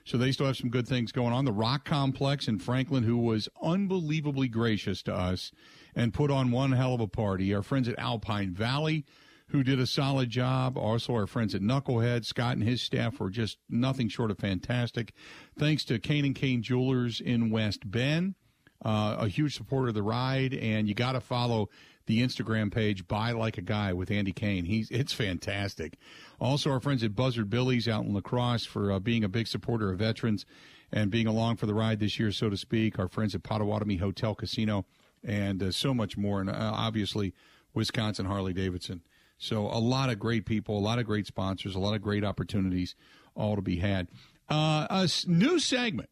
So 0.07 0.17
they 0.17 0.31
still 0.31 0.47
have 0.47 0.57
some 0.57 0.71
good 0.71 0.87
things 0.87 1.11
going 1.11 1.33
on. 1.33 1.45
The 1.45 1.53
Rock 1.53 1.85
Complex 1.85 2.47
in 2.47 2.61
Franklin, 2.61 3.03
who 3.03 3.17
was 3.17 3.49
unbelievably 3.61 4.47
gracious 4.49 5.03
to 5.03 5.15
us 5.15 5.51
and 5.97 6.15
put 6.15 6.31
on 6.31 6.53
one 6.53 6.73
hell 6.73 6.95
of 6.95 7.01
a 7.01 7.09
party. 7.09 7.53
Our 7.53 7.63
friends 7.63 7.89
at 7.89 7.99
Alpine 7.99 8.55
Valley, 8.55 9.05
who 9.49 9.65
did 9.65 9.81
a 9.81 9.87
solid 9.87 10.31
job. 10.31 10.79
Also, 10.79 11.13
our 11.13 11.27
friends 11.27 11.57
at 11.57 11.61
Knucklehead, 11.61 12.25
Scott 12.25 12.57
and 12.57 12.63
his 12.63 12.83
staff 12.83 13.19
were 13.19 13.31
just 13.31 13.59
nothing 13.69 14.09
short 14.09 14.31
of 14.31 14.39
fantastic. 14.39 15.13
Thanks 15.59 15.85
to 15.87 15.99
Kane 15.99 16.25
and 16.25 16.37
Kane 16.37 16.63
Jewelers 16.63 17.21
in 17.21 17.51
West 17.51 17.91
Bend, 17.91 18.37
uh, 18.85 19.17
a 19.19 19.27
huge 19.27 19.57
supporter 19.57 19.89
of 19.89 19.95
the 19.95 20.05
ride, 20.05 20.55
and 20.55 20.89
you 20.89 20.95
got 20.95 21.13
to 21.13 21.21
follow 21.21 21.69
the 22.07 22.23
Instagram 22.23 22.73
page 22.73 23.07
"Buy 23.07 23.33
Like 23.33 23.59
a 23.59 23.63
Guy" 23.63 23.93
with 23.93 24.11
Andy 24.11 24.33
Kane. 24.33 24.65
He's 24.65 24.91
it's 24.91 25.13
fantastic. 25.13 25.97
Also, 26.41 26.71
our 26.71 26.81
friends 26.81 27.03
at 27.03 27.15
Buzzard 27.15 27.51
Billy's 27.51 27.89
out 27.89 28.05
in 28.05 28.15
Lacrosse 28.15 28.65
for 28.65 28.93
uh, 28.93 28.99
being 28.99 29.25
a 29.25 29.29
big 29.29 29.47
supporter 29.47 29.91
of 29.91 29.99
veterans 29.99 30.47
and 30.93 31.11
being 31.11 31.27
along 31.27 31.57
for 31.57 31.67
the 31.67 31.75
ride 31.75 31.99
this 31.99 32.19
year, 32.19 32.31
so 32.31 32.49
to 32.49 32.57
speak. 32.57 32.99
Our 32.99 33.09
friends 33.09 33.35
at 33.35 33.43
Potawatomi 33.43 33.97
Hotel 33.97 34.35
Casino 34.35 34.87
and 35.25 35.63
uh, 35.63 35.71
so 35.73 35.93
much 35.93 36.17
more, 36.17 36.41
and 36.41 36.49
uh, 36.49 36.55
obviously 36.75 37.35
Wisconsin 37.75 38.27
Harley 38.27 38.53
Davidson. 38.53 39.03
So 39.39 39.67
a 39.67 39.79
lot 39.79 40.09
of 40.09 40.19
great 40.19 40.47
people, 40.47 40.79
a 40.79 40.81
lot 40.81 40.99
of 40.99 41.07
great 41.07 41.27
sponsors, 41.27 41.75
a 41.75 41.79
lot 41.79 41.95
of 41.95 42.03
great 42.03 42.25
opportunities, 42.25 42.95
all 43.35 43.57
to 43.57 43.63
be 43.63 43.77
had. 43.77 44.09
Uh, 44.49 44.87
a 44.89 45.09
new 45.27 45.59
segment, 45.59 46.09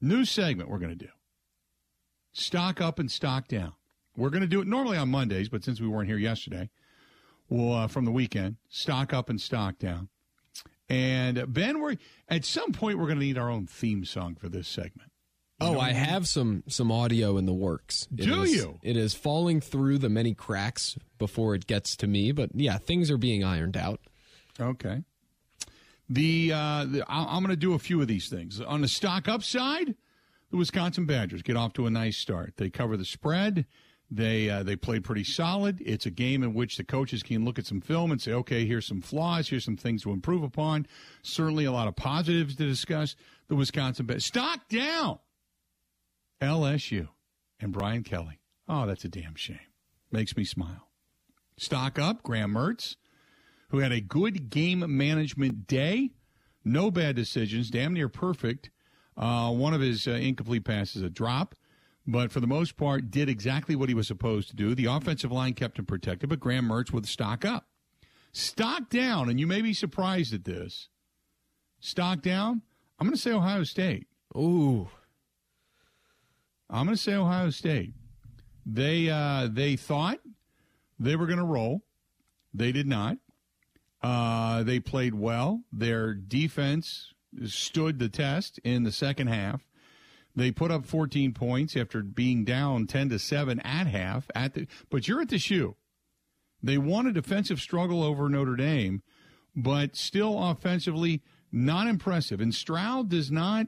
new 0.00 0.24
segment 0.24 0.68
we're 0.68 0.78
going 0.78 0.90
to 0.90 1.04
do. 1.06 1.10
Stock 2.32 2.80
up 2.80 2.98
and 2.98 3.10
stock 3.10 3.48
down. 3.48 3.74
We're 4.16 4.30
going 4.30 4.42
to 4.42 4.46
do 4.48 4.60
it 4.60 4.66
normally 4.66 4.96
on 4.96 5.10
Mondays, 5.10 5.48
but 5.48 5.64
since 5.64 5.80
we 5.80 5.88
weren't 5.88 6.08
here 6.08 6.18
yesterday, 6.18 6.70
well, 7.48 7.72
uh, 7.72 7.86
from 7.88 8.04
the 8.04 8.10
weekend, 8.12 8.56
stock 8.68 9.12
up 9.12 9.28
and 9.28 9.40
stock 9.40 9.78
down. 9.78 10.08
And 10.88 11.52
Ben, 11.52 11.80
we're 11.80 11.96
at 12.28 12.44
some 12.44 12.72
point 12.72 12.98
we're 12.98 13.06
going 13.06 13.18
to 13.18 13.24
need 13.24 13.38
our 13.38 13.50
own 13.50 13.66
theme 13.66 14.04
song 14.04 14.34
for 14.34 14.48
this 14.48 14.68
segment. 14.68 15.10
Oh, 15.60 15.78
I 15.80 15.92
have 15.92 16.28
some 16.28 16.62
some 16.66 16.92
audio 16.92 17.36
in 17.38 17.46
the 17.46 17.52
works. 17.54 18.06
It 18.16 18.24
Do 18.26 18.42
is- 18.42 18.54
you? 18.54 18.78
It 18.82 18.96
is 18.96 19.14
falling 19.14 19.60
through 19.60 19.98
the 19.98 20.08
many 20.10 20.34
cracks 20.34 20.98
before 21.18 21.54
it 21.54 21.66
gets 21.66 21.96
to 21.96 22.06
me, 22.06 22.32
but 22.32 22.50
yeah, 22.54 22.76
things 22.76 23.10
are 23.10 23.16
being 23.16 23.42
ironed 23.44 23.76
out. 23.76 24.00
Okay. 24.60 25.04
The, 26.08 26.52
uh, 26.52 26.84
the 26.84 27.04
I'm 27.08 27.42
going 27.42 27.48
to 27.50 27.56
do 27.56 27.72
a 27.72 27.78
few 27.78 28.02
of 28.02 28.08
these 28.08 28.28
things 28.28 28.60
on 28.60 28.82
the 28.82 28.88
stock 28.88 29.26
upside. 29.26 29.94
The 30.50 30.56
Wisconsin 30.58 31.06
Badgers 31.06 31.40
get 31.42 31.56
off 31.56 31.72
to 31.74 31.86
a 31.86 31.90
nice 31.90 32.18
start. 32.18 32.54
They 32.58 32.68
cover 32.68 32.96
the 32.98 33.06
spread. 33.06 33.64
They 34.10 34.50
uh, 34.50 34.62
they 34.62 34.76
played 34.76 35.02
pretty 35.02 35.24
solid. 35.24 35.82
It's 35.84 36.06
a 36.06 36.10
game 36.10 36.42
in 36.42 36.54
which 36.54 36.76
the 36.76 36.84
coaches 36.84 37.22
can 37.22 37.44
look 37.44 37.58
at 37.58 37.66
some 37.66 37.80
film 37.80 38.12
and 38.12 38.20
say, 38.20 38.32
okay, 38.32 38.66
here's 38.66 38.86
some 38.86 39.00
flaws, 39.00 39.48
here's 39.48 39.64
some 39.64 39.76
things 39.76 40.02
to 40.02 40.10
improve 40.10 40.42
upon. 40.42 40.86
Certainly, 41.22 41.64
a 41.64 41.72
lot 41.72 41.88
of 41.88 41.96
positives 41.96 42.56
to 42.56 42.66
discuss. 42.66 43.16
The 43.48 43.56
Wisconsin 43.56 44.06
Badgers 44.06 44.26
stock 44.26 44.68
down. 44.68 45.18
LSU 46.40 47.08
and 47.60 47.72
Brian 47.72 48.02
Kelly. 48.02 48.40
Oh, 48.68 48.86
that's 48.86 49.04
a 49.04 49.08
damn 49.08 49.34
shame. 49.34 49.58
Makes 50.10 50.36
me 50.36 50.44
smile. 50.44 50.88
Stock 51.58 51.98
up. 51.98 52.22
Graham 52.22 52.54
Mertz 52.54 52.96
who 53.74 53.80
had 53.80 53.90
a 53.90 54.00
good 54.00 54.50
game 54.50 54.84
management 54.96 55.66
day. 55.66 56.10
No 56.64 56.92
bad 56.92 57.16
decisions, 57.16 57.70
damn 57.70 57.92
near 57.92 58.08
perfect. 58.08 58.70
Uh, 59.16 59.50
one 59.50 59.74
of 59.74 59.80
his 59.80 60.06
uh, 60.06 60.12
incomplete 60.12 60.64
passes 60.64 61.02
a 61.02 61.10
drop, 61.10 61.56
but 62.06 62.30
for 62.30 62.40
the 62.40 62.46
most 62.46 62.76
part, 62.76 63.10
did 63.10 63.28
exactly 63.28 63.74
what 63.76 63.88
he 63.88 63.94
was 63.94 64.06
supposed 64.06 64.48
to 64.50 64.56
do. 64.56 64.74
The 64.74 64.86
offensive 64.86 65.32
line 65.32 65.54
kept 65.54 65.78
him 65.78 65.86
protected, 65.86 66.28
but 66.28 66.40
Graham 66.40 66.68
Mertz 66.68 66.92
with 66.92 67.06
stock 67.06 67.44
up. 67.44 67.66
Stock 68.32 68.90
down, 68.90 69.28
and 69.28 69.38
you 69.38 69.46
may 69.46 69.62
be 69.62 69.72
surprised 69.72 70.34
at 70.34 70.44
this. 70.44 70.88
Stock 71.80 72.20
down, 72.20 72.62
I'm 72.98 73.06
going 73.06 73.16
to 73.16 73.20
say 73.20 73.32
Ohio 73.32 73.64
State. 73.64 74.06
Ooh, 74.36 74.88
I'm 76.68 76.86
going 76.86 76.96
to 76.96 77.02
say 77.02 77.14
Ohio 77.14 77.50
State. 77.50 77.92
They 78.66 79.10
uh, 79.10 79.48
they 79.50 79.76
thought 79.76 80.18
they 80.98 81.16
were 81.16 81.26
going 81.26 81.38
to 81.38 81.44
roll. 81.44 81.82
They 82.52 82.72
did 82.72 82.86
not. 82.86 83.18
Uh, 84.02 84.62
they 84.62 84.80
played 84.80 85.14
well. 85.14 85.62
Their 85.72 86.14
defense 86.14 87.12
stood 87.46 87.98
the 87.98 88.08
test 88.08 88.58
in 88.64 88.82
the 88.84 88.92
second 88.92 89.28
half. 89.28 89.62
They 90.36 90.50
put 90.50 90.70
up 90.70 90.84
14 90.84 91.32
points 91.32 91.76
after 91.76 92.02
being 92.02 92.44
down 92.44 92.86
10 92.86 93.10
to 93.10 93.18
7 93.18 93.60
at 93.60 93.86
half. 93.86 94.28
At 94.34 94.54
the, 94.54 94.66
but 94.90 95.06
you're 95.06 95.20
at 95.20 95.28
the 95.28 95.38
shoe. 95.38 95.76
They 96.62 96.78
won 96.78 97.06
a 97.06 97.12
defensive 97.12 97.60
struggle 97.60 98.02
over 98.02 98.28
Notre 98.28 98.56
Dame, 98.56 99.02
but 99.54 99.96
still 99.96 100.42
offensively 100.42 101.22
not 101.52 101.86
impressive. 101.86 102.40
And 102.40 102.54
Stroud 102.54 103.10
does 103.10 103.30
not. 103.30 103.66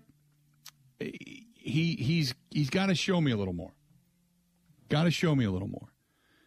He 0.98 1.96
he's 1.98 2.34
he's 2.50 2.70
got 2.70 2.86
to 2.86 2.94
show 2.94 3.20
me 3.20 3.32
a 3.32 3.36
little 3.36 3.54
more. 3.54 3.74
Got 4.88 5.04
to 5.04 5.10
show 5.10 5.34
me 5.34 5.44
a 5.44 5.50
little 5.50 5.68
more. 5.68 5.88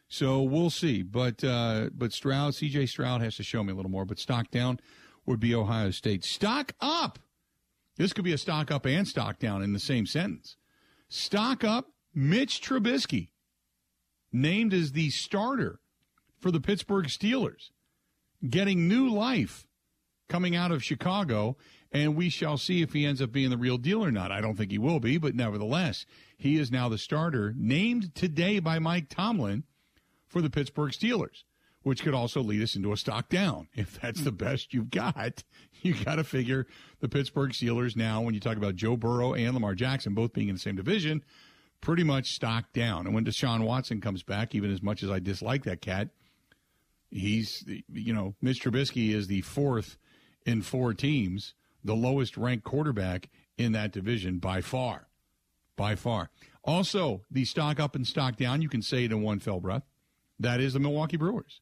So 0.08 0.42
we'll 0.42 0.72
see. 0.72 1.04
But 1.04 1.44
uh, 1.44 1.92
but 1.94 2.12
Stroud, 2.14 2.56
C.J. 2.56 2.88
Stroud 2.88 3.22
has 3.22 3.36
to 3.36 3.44
show 3.44 3.64
me 3.64 3.72
a 3.72 3.76
little 3.76 3.92
more. 3.92 4.06
But 4.06 4.18
stock 4.18 4.50
down 4.50 4.80
would 5.26 5.40
be 5.40 5.54
Ohio 5.54 5.92
State. 5.92 6.26
Stock 6.26 6.74
up. 6.82 7.20
This 8.00 8.14
could 8.14 8.24
be 8.24 8.32
a 8.32 8.38
stock 8.38 8.72
up 8.72 8.86
and 8.86 9.06
stock 9.06 9.40
down 9.40 9.62
in 9.62 9.74
the 9.74 9.80
same 9.80 10.06
sentence. 10.06 10.56
Stock 11.10 11.66
up. 11.66 11.88
Mitch 12.16 12.62
Trubisky 12.62 13.30
named 14.32 14.74
as 14.74 14.94
the 14.94 15.10
starter 15.12 15.80
for 16.40 16.50
the 16.50 16.62
Pittsburgh 16.62 17.06
Steelers, 17.06 17.70
getting 18.50 18.88
new 18.88 19.10
life 19.10 19.68
coming 20.28 20.56
out 20.56 20.72
of 20.72 20.84
Chicago, 20.84 21.58
and 21.92 22.16
we 22.16 22.30
shall 22.30 22.58
see 22.58 22.82
if 22.82 22.94
he 22.94 23.06
ends 23.06 23.22
up 23.22 23.32
being 23.32 23.50
the 23.50 23.58
real 23.58 23.78
deal 23.78 24.04
or 24.04 24.12
not. 24.12 24.32
I 24.32 24.42
don't 24.42 24.56
think 24.56 24.72
he 24.72 24.78
will 24.78 25.00
be, 25.00 25.18
but 25.18 25.36
nevertheless, 25.36 26.06
he 26.38 26.58
is 26.58 26.72
now 26.72 26.88
the 26.88 26.98
starter, 26.98 27.54
named 27.56 28.16
today 28.16 28.60
by 28.60 28.80
Mike 28.80 29.10
Tomlin 29.10 29.66
for 30.28 30.42
the 30.42 30.50
Pittsburgh 30.50 30.92
Steelers, 30.92 31.44
which 31.84 32.04
could 32.04 32.14
also 32.14 32.42
lead 32.42 32.62
us 32.62 32.76
into 32.76 32.92
a 32.92 32.98
stock 32.98 33.30
down. 33.30 33.68
If 33.76 34.00
that's 34.02 34.22
the 34.22 34.32
hmm. 34.32 34.38
best 34.38 34.74
you've 34.74 34.92
got, 34.92 35.44
you 35.82 35.94
got 36.04 36.16
to 36.16 36.24
figure 36.24 36.68
the 37.00 37.10
Pittsburgh 37.10 37.52
Steelers 37.52 37.96
now, 37.96 38.22
when 38.22 38.34
you 38.34 38.40
talk 38.40 38.58
about 38.58 38.76
Joe 38.76 38.98
Burrow 38.98 39.34
and 39.34 39.54
Lamar 39.54 39.76
Jackson 39.76 40.14
both 40.14 40.34
being 40.34 40.50
in 40.50 40.56
the 40.56 40.60
same 40.60 40.76
division, 40.76 41.24
pretty 41.82 42.04
much 42.04 42.34
stock 42.34 42.74
down. 42.74 43.06
And 43.06 43.16
when 43.16 43.26
Deshaun 43.26 43.64
Watson 43.64 44.02
comes 44.02 44.24
back, 44.24 44.54
even 44.54 44.72
as 44.72 44.82
much 44.82 45.04
as 45.04 45.10
I 45.10 45.20
dislike 45.20 45.64
that 45.64 45.82
cat, 45.82 46.10
he's, 47.10 47.64
you 47.92 48.14
know, 48.14 48.36
Mitch 48.42 48.62
Trubisky 48.62 49.14
is 49.14 49.28
the 49.28 49.42
fourth 49.42 49.98
in 50.46 50.62
four 50.62 50.94
teams, 50.94 51.54
the 51.84 51.96
lowest 51.96 52.38
ranked 52.38 52.66
quarterback 52.66 53.30
in 53.58 53.72
that 53.74 53.92
division 53.92 54.40
by 54.40 54.62
far. 54.62 55.08
By 55.76 55.96
far. 55.96 56.30
Also, 56.64 57.22
the 57.32 57.46
stock 57.46 57.80
up 57.80 57.96
and 57.96 58.06
stock 58.06 58.36
down, 58.36 58.62
you 58.62 58.70
can 58.70 58.82
say 58.82 59.06
it 59.06 59.12
in 59.12 59.22
one 59.22 59.40
fell 59.40 59.62
breath. 59.62 59.84
That 60.38 60.60
is 60.60 60.74
the 60.74 60.80
Milwaukee 60.80 61.18
Brewers. 61.18 61.62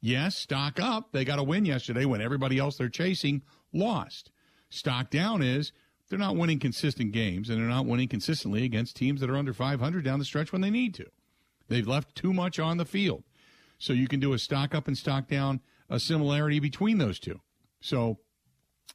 Yes, 0.00 0.36
stock 0.36 0.80
up. 0.80 1.12
They 1.12 1.24
got 1.24 1.38
a 1.38 1.42
win 1.42 1.64
yesterday 1.64 2.04
when 2.04 2.20
everybody 2.20 2.58
else 2.58 2.76
they're 2.76 2.88
chasing 2.88 3.42
lost. 3.72 4.30
Stock 4.70 5.10
down 5.10 5.42
is 5.42 5.72
they're 6.08 6.18
not 6.18 6.36
winning 6.36 6.58
consistent 6.58 7.12
games 7.12 7.50
and 7.50 7.58
they're 7.58 7.68
not 7.68 7.86
winning 7.86 8.08
consistently 8.08 8.64
against 8.64 8.96
teams 8.96 9.20
that 9.20 9.30
are 9.30 9.36
under 9.36 9.52
500 9.52 10.04
down 10.04 10.18
the 10.18 10.24
stretch 10.24 10.52
when 10.52 10.62
they 10.62 10.70
need 10.70 10.94
to. 10.94 11.06
They've 11.68 11.86
left 11.86 12.14
too 12.14 12.32
much 12.32 12.58
on 12.58 12.78
the 12.78 12.84
field. 12.84 13.24
So 13.78 13.92
you 13.92 14.08
can 14.08 14.20
do 14.20 14.32
a 14.32 14.38
stock 14.38 14.74
up 14.74 14.88
and 14.88 14.96
stock 14.96 15.28
down 15.28 15.60
a 15.88 16.00
similarity 16.00 16.60
between 16.60 16.98
those 16.98 17.18
two. 17.18 17.40
So 17.80 18.18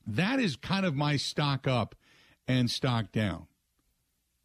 that 0.05 0.39
is 0.39 0.55
kind 0.55 0.85
of 0.85 0.95
my 0.95 1.17
stock 1.17 1.67
up 1.67 1.95
and 2.47 2.69
stock 2.69 3.11
down. 3.11 3.47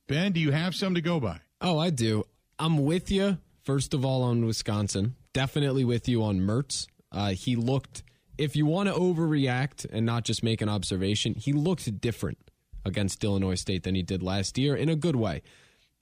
Ben, 0.07 0.33
do 0.33 0.41
you 0.41 0.51
have 0.51 0.75
some 0.75 0.95
to 0.95 1.01
go 1.01 1.21
by? 1.21 1.41
Oh, 1.61 1.79
I 1.79 1.91
do. 1.91 2.25
I'm 2.59 2.85
with 2.85 3.11
you, 3.11 3.39
first 3.63 3.95
of 3.95 4.05
all, 4.05 4.23
on 4.23 4.45
Wisconsin. 4.45 5.15
Definitely 5.33 5.85
with 5.85 6.09
you 6.09 6.23
on 6.23 6.41
Mertz. 6.41 6.87
Uh, 7.13 7.31
he 7.31 7.57
looked, 7.57 8.03
if 8.39 8.57
you 8.57 8.67
want 8.67 8.89
to 8.89 8.95
overreact 8.95 9.87
and 9.91 10.05
not 10.07 10.25
just 10.25 10.43
make 10.43 10.61
an 10.61 10.69
observation, 10.69 11.35
he 11.35 11.53
looked 11.53 12.01
different 12.01 12.39
against 12.85 13.23
Illinois 13.23 13.55
State 13.57 13.83
than 13.83 13.95
he 13.95 14.03
did 14.03 14.23
last 14.23 14.59
year 14.59 14.75
in 14.75 14.89
a 14.89 14.97
good 14.97 15.17
way. 15.17 15.43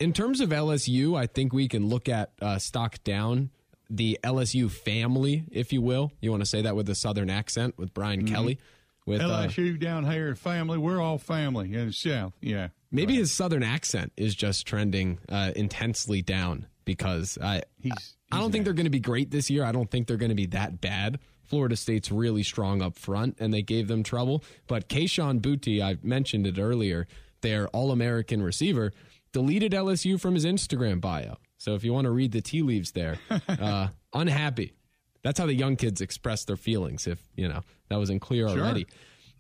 In 0.00 0.12
terms 0.12 0.40
of 0.40 0.50
LSU, 0.50 1.18
I 1.18 1.26
think 1.26 1.52
we 1.52 1.66
can 1.68 1.88
look 1.88 2.08
at 2.08 2.30
uh, 2.40 2.58
stock 2.58 3.02
down 3.04 3.50
the 3.90 4.18
LSU 4.22 4.70
family, 4.70 5.44
if 5.50 5.72
you 5.72 5.82
will. 5.82 6.12
You 6.20 6.30
want 6.30 6.42
to 6.42 6.46
say 6.48 6.62
that 6.62 6.76
with 6.76 6.88
a 6.88 6.94
southern 6.94 7.30
accent 7.30 7.76
with 7.78 7.92
Brian 7.94 8.22
Mm-hmm. 8.24 8.34
Kelly. 8.34 8.58
With 9.06 9.20
uh, 9.22 9.24
LSU 9.48 9.80
down 9.80 10.04
here, 10.04 10.34
family. 10.34 10.76
We're 10.78 11.00
all 11.00 11.16
family 11.18 11.72
in 11.74 11.86
the 11.86 11.92
South. 11.92 12.34
Yeah. 12.42 12.68
maybe 12.92 13.14
his 13.16 13.32
southern 13.32 13.62
accent 13.62 14.12
is 14.18 14.34
just 14.34 14.66
trending 14.66 15.18
uh, 15.30 15.52
intensely 15.56 16.20
down 16.22 16.66
because 16.88 17.36
I 17.40 17.62
He's, 17.78 18.16
I 18.32 18.38
don't 18.40 18.50
think 18.50 18.64
they're 18.64 18.72
going 18.72 18.86
to 18.86 18.90
be 18.90 18.98
great 18.98 19.30
this 19.30 19.50
year. 19.50 19.62
I 19.62 19.72
don't 19.72 19.90
think 19.90 20.06
they're 20.08 20.16
going 20.16 20.30
to 20.30 20.34
be 20.34 20.46
that 20.46 20.80
bad. 20.80 21.18
Florida 21.44 21.76
State's 21.76 22.10
really 22.10 22.42
strong 22.42 22.80
up 22.80 22.96
front, 22.98 23.36
and 23.38 23.52
they 23.52 23.60
gave 23.62 23.88
them 23.88 24.02
trouble. 24.02 24.42
But 24.66 24.88
Kayshon 24.88 25.40
Boutte, 25.40 25.82
I 25.82 25.98
mentioned 26.02 26.46
it 26.46 26.58
earlier, 26.58 27.06
their 27.42 27.68
All 27.68 27.90
American 27.90 28.42
receiver, 28.42 28.92
deleted 29.32 29.72
LSU 29.72 30.18
from 30.18 30.34
his 30.34 30.46
Instagram 30.46 31.00
bio. 31.00 31.36
So 31.58 31.74
if 31.74 31.84
you 31.84 31.92
want 31.92 32.06
to 32.06 32.10
read 32.10 32.32
the 32.32 32.40
tea 32.40 32.62
leaves 32.62 32.92
there, 32.92 33.18
uh, 33.48 33.88
unhappy. 34.14 34.72
That's 35.22 35.38
how 35.38 35.46
the 35.46 35.54
young 35.54 35.76
kids 35.76 36.00
express 36.00 36.44
their 36.46 36.56
feelings. 36.56 37.06
If 37.06 37.18
you 37.36 37.48
know 37.48 37.60
that 37.90 37.96
wasn't 37.98 38.22
clear 38.22 38.48
already. 38.48 38.86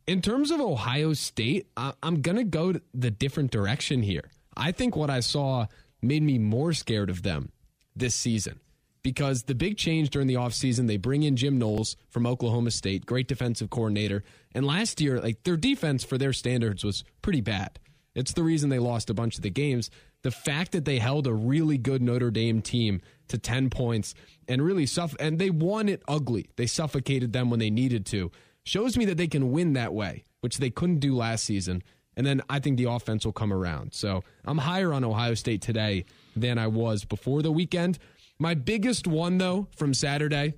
In 0.06 0.20
terms 0.22 0.50
of 0.50 0.60
Ohio 0.60 1.14
State, 1.14 1.66
I- 1.78 1.94
I'm 2.02 2.20
going 2.20 2.36
to 2.36 2.44
go 2.44 2.74
the 2.92 3.10
different 3.10 3.50
direction 3.50 4.02
here. 4.02 4.30
I 4.56 4.72
think 4.72 4.96
what 4.96 5.08
I 5.10 5.20
saw 5.20 5.66
made 6.02 6.22
me 6.22 6.38
more 6.38 6.72
scared 6.72 7.10
of 7.10 7.22
them 7.22 7.50
this 7.94 8.14
season 8.14 8.60
because 9.02 9.44
the 9.44 9.54
big 9.54 9.76
change 9.76 10.10
during 10.10 10.28
the 10.28 10.34
offseason, 10.34 10.86
they 10.86 10.96
bring 10.96 11.22
in 11.22 11.36
Jim 11.36 11.58
Knowles 11.58 11.96
from 12.10 12.26
Oklahoma 12.26 12.70
State, 12.70 13.06
great 13.06 13.28
defensive 13.28 13.70
coordinator. 13.70 14.22
And 14.54 14.66
last 14.66 15.00
year, 15.00 15.20
like 15.20 15.44
their 15.44 15.56
defense 15.56 16.04
for 16.04 16.18
their 16.18 16.32
standards 16.32 16.84
was 16.84 17.04
pretty 17.22 17.40
bad. 17.40 17.78
It's 18.14 18.32
the 18.32 18.42
reason 18.42 18.68
they 18.68 18.78
lost 18.78 19.10
a 19.10 19.14
bunch 19.14 19.36
of 19.36 19.42
the 19.42 19.50
games. 19.50 19.90
The 20.22 20.30
fact 20.30 20.72
that 20.72 20.84
they 20.84 20.98
held 20.98 21.26
a 21.26 21.32
really 21.32 21.78
good 21.78 22.02
Notre 22.02 22.30
Dame 22.30 22.60
team 22.60 23.00
to 23.28 23.38
10 23.38 23.70
points 23.70 24.14
and 24.48 24.60
really 24.60 24.86
suff 24.86 25.14
and 25.20 25.38
they 25.38 25.50
won 25.50 25.88
it 25.88 26.02
ugly. 26.08 26.50
They 26.56 26.66
suffocated 26.66 27.32
them 27.32 27.50
when 27.50 27.60
they 27.60 27.70
needed 27.70 28.04
to. 28.06 28.30
Shows 28.64 28.96
me 28.96 29.04
that 29.06 29.16
they 29.16 29.28
can 29.28 29.52
win 29.52 29.74
that 29.74 29.94
way, 29.94 30.24
which 30.40 30.58
they 30.58 30.70
couldn't 30.70 30.98
do 30.98 31.14
last 31.14 31.44
season. 31.44 31.82
And 32.18 32.26
then 32.26 32.42
I 32.50 32.58
think 32.58 32.76
the 32.76 32.90
offense 32.90 33.24
will 33.24 33.32
come 33.32 33.52
around. 33.52 33.94
So 33.94 34.24
I'm 34.44 34.58
higher 34.58 34.92
on 34.92 35.04
Ohio 35.04 35.34
State 35.34 35.62
today 35.62 36.04
than 36.34 36.58
I 36.58 36.66
was 36.66 37.04
before 37.04 37.42
the 37.42 37.52
weekend. 37.52 37.98
My 38.40 38.54
biggest 38.54 39.06
one, 39.06 39.38
though, 39.38 39.68
from 39.76 39.94
Saturday, 39.94 40.54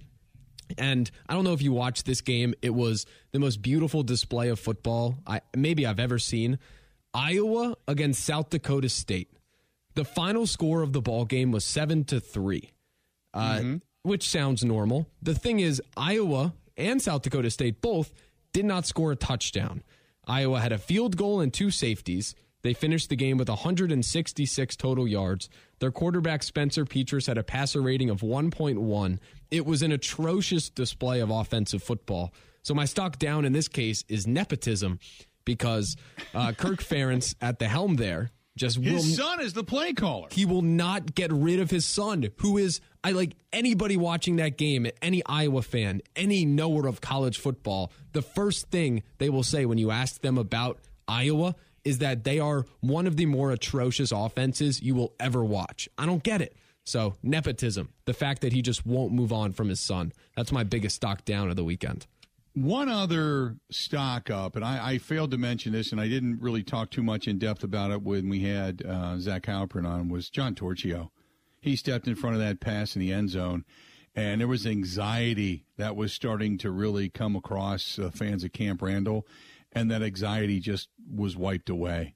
and 0.78 1.10
I 1.28 1.34
don't 1.34 1.44
know 1.44 1.52
if 1.52 1.60
you 1.60 1.72
watched 1.72 2.06
this 2.06 2.22
game, 2.22 2.54
it 2.62 2.70
was 2.70 3.04
the 3.32 3.38
most 3.38 3.60
beautiful 3.60 4.02
display 4.02 4.48
of 4.48 4.58
football 4.58 5.18
I 5.26 5.42
maybe 5.54 5.86
I've 5.86 6.00
ever 6.00 6.18
seen. 6.18 6.58
Iowa 7.12 7.76
against 7.86 8.24
South 8.24 8.48
Dakota 8.48 8.88
State. 8.88 9.30
The 9.96 10.04
final 10.04 10.46
score 10.46 10.80
of 10.80 10.94
the 10.94 11.02
ball 11.02 11.26
game 11.26 11.50
was 11.52 11.64
seven 11.64 12.04
to 12.04 12.20
three, 12.20 12.70
uh, 13.34 13.60
which 14.02 14.26
sounds 14.26 14.64
normal. 14.64 15.08
The 15.20 15.34
thing 15.34 15.60
is, 15.60 15.82
Iowa 15.94 16.54
and 16.78 17.02
South 17.02 17.20
Dakota 17.20 17.50
State 17.50 17.82
both 17.82 18.12
did 18.54 18.64
not 18.64 18.86
score 18.86 19.12
a 19.12 19.16
touchdown. 19.16 19.82
Iowa 20.30 20.60
had 20.60 20.70
a 20.70 20.78
field 20.78 21.16
goal 21.16 21.40
and 21.40 21.52
two 21.52 21.72
safeties. 21.72 22.36
They 22.62 22.72
finished 22.72 23.08
the 23.08 23.16
game 23.16 23.36
with 23.36 23.48
166 23.48 24.76
total 24.76 25.08
yards. 25.08 25.48
Their 25.80 25.90
quarterback, 25.90 26.44
Spencer 26.44 26.84
Petras, 26.84 27.26
had 27.26 27.36
a 27.36 27.42
passer 27.42 27.80
rating 27.80 28.10
of 28.10 28.20
1.1. 28.20 29.18
It 29.50 29.66
was 29.66 29.82
an 29.82 29.90
atrocious 29.90 30.70
display 30.70 31.18
of 31.18 31.30
offensive 31.30 31.82
football. 31.82 32.32
So, 32.62 32.74
my 32.74 32.84
stock 32.84 33.18
down 33.18 33.44
in 33.44 33.52
this 33.52 33.66
case 33.66 34.04
is 34.08 34.26
nepotism 34.26 35.00
because 35.44 35.96
uh, 36.32 36.52
Kirk 36.52 36.80
Ferentz 36.80 37.34
at 37.40 37.58
the 37.58 37.66
helm 37.66 37.96
there 37.96 38.30
just 38.60 38.78
will 38.78 38.84
His 38.84 39.16
son 39.16 39.40
is 39.40 39.54
the 39.54 39.64
play 39.64 39.94
caller. 39.94 40.28
he 40.30 40.44
will 40.44 40.62
not 40.62 41.14
get 41.14 41.32
rid 41.32 41.60
of 41.60 41.70
his 41.70 41.86
son, 41.86 42.28
who 42.36 42.58
is 42.58 42.80
I 43.02 43.12
like 43.12 43.34
anybody 43.52 43.96
watching 43.96 44.36
that 44.36 44.58
game, 44.58 44.86
any 45.00 45.22
Iowa 45.24 45.62
fan, 45.62 46.02
any 46.14 46.44
knower 46.44 46.86
of 46.86 47.00
college 47.00 47.38
football, 47.38 47.90
the 48.12 48.20
first 48.20 48.70
thing 48.70 49.02
they 49.16 49.30
will 49.30 49.42
say 49.42 49.64
when 49.64 49.78
you 49.78 49.90
ask 49.90 50.20
them 50.20 50.36
about 50.36 50.78
Iowa 51.08 51.56
is 51.84 51.98
that 51.98 52.24
they 52.24 52.38
are 52.38 52.66
one 52.80 53.06
of 53.06 53.16
the 53.16 53.24
more 53.24 53.50
atrocious 53.50 54.12
offenses 54.12 54.82
you 54.82 54.94
will 54.94 55.14
ever 55.18 55.42
watch. 55.42 55.88
I 55.96 56.04
don't 56.04 56.22
get 56.22 56.42
it. 56.42 56.54
So, 56.84 57.14
nepotism, 57.22 57.88
the 58.04 58.12
fact 58.12 58.42
that 58.42 58.52
he 58.52 58.60
just 58.60 58.84
won't 58.84 59.12
move 59.12 59.32
on 59.32 59.52
from 59.52 59.68
his 59.70 59.80
son. 59.80 60.12
That's 60.36 60.52
my 60.52 60.64
biggest 60.64 60.96
stock 60.96 61.24
down 61.24 61.48
of 61.48 61.56
the 61.56 61.64
weekend. 61.64 62.06
One 62.52 62.88
other 62.88 63.56
stock 63.70 64.28
up, 64.28 64.56
and 64.56 64.64
I, 64.64 64.92
I 64.92 64.98
failed 64.98 65.30
to 65.30 65.38
mention 65.38 65.72
this, 65.72 65.92
and 65.92 66.00
I 66.00 66.08
didn't 66.08 66.40
really 66.40 66.64
talk 66.64 66.90
too 66.90 67.02
much 67.02 67.28
in 67.28 67.38
depth 67.38 67.62
about 67.62 67.92
it 67.92 68.02
when 68.02 68.28
we 68.28 68.40
had 68.40 68.84
uh, 68.84 69.18
Zach 69.18 69.44
Heilprin 69.44 69.86
on, 69.86 70.08
was 70.08 70.30
John 70.30 70.56
Torchio. 70.56 71.10
He 71.60 71.76
stepped 71.76 72.08
in 72.08 72.16
front 72.16 72.34
of 72.34 72.42
that 72.42 72.58
pass 72.58 72.96
in 72.96 73.00
the 73.00 73.12
end 73.12 73.30
zone, 73.30 73.64
and 74.16 74.40
there 74.40 74.48
was 74.48 74.66
anxiety 74.66 75.64
that 75.76 75.94
was 75.94 76.12
starting 76.12 76.58
to 76.58 76.72
really 76.72 77.08
come 77.08 77.36
across 77.36 78.00
uh, 78.00 78.10
fans 78.10 78.44
at 78.44 78.52
Camp 78.52 78.82
Randall, 78.82 79.28
and 79.70 79.88
that 79.90 80.02
anxiety 80.02 80.58
just 80.58 80.88
was 81.08 81.36
wiped 81.36 81.70
away. 81.70 82.14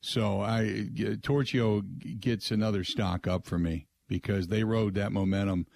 So 0.00 0.40
I 0.40 0.88
Torchio 1.22 2.20
gets 2.20 2.50
another 2.50 2.84
stock 2.84 3.26
up 3.26 3.44
for 3.44 3.58
me 3.58 3.88
because 4.06 4.48
they 4.48 4.62
rode 4.62 4.94
that 4.94 5.12
momentum 5.12 5.66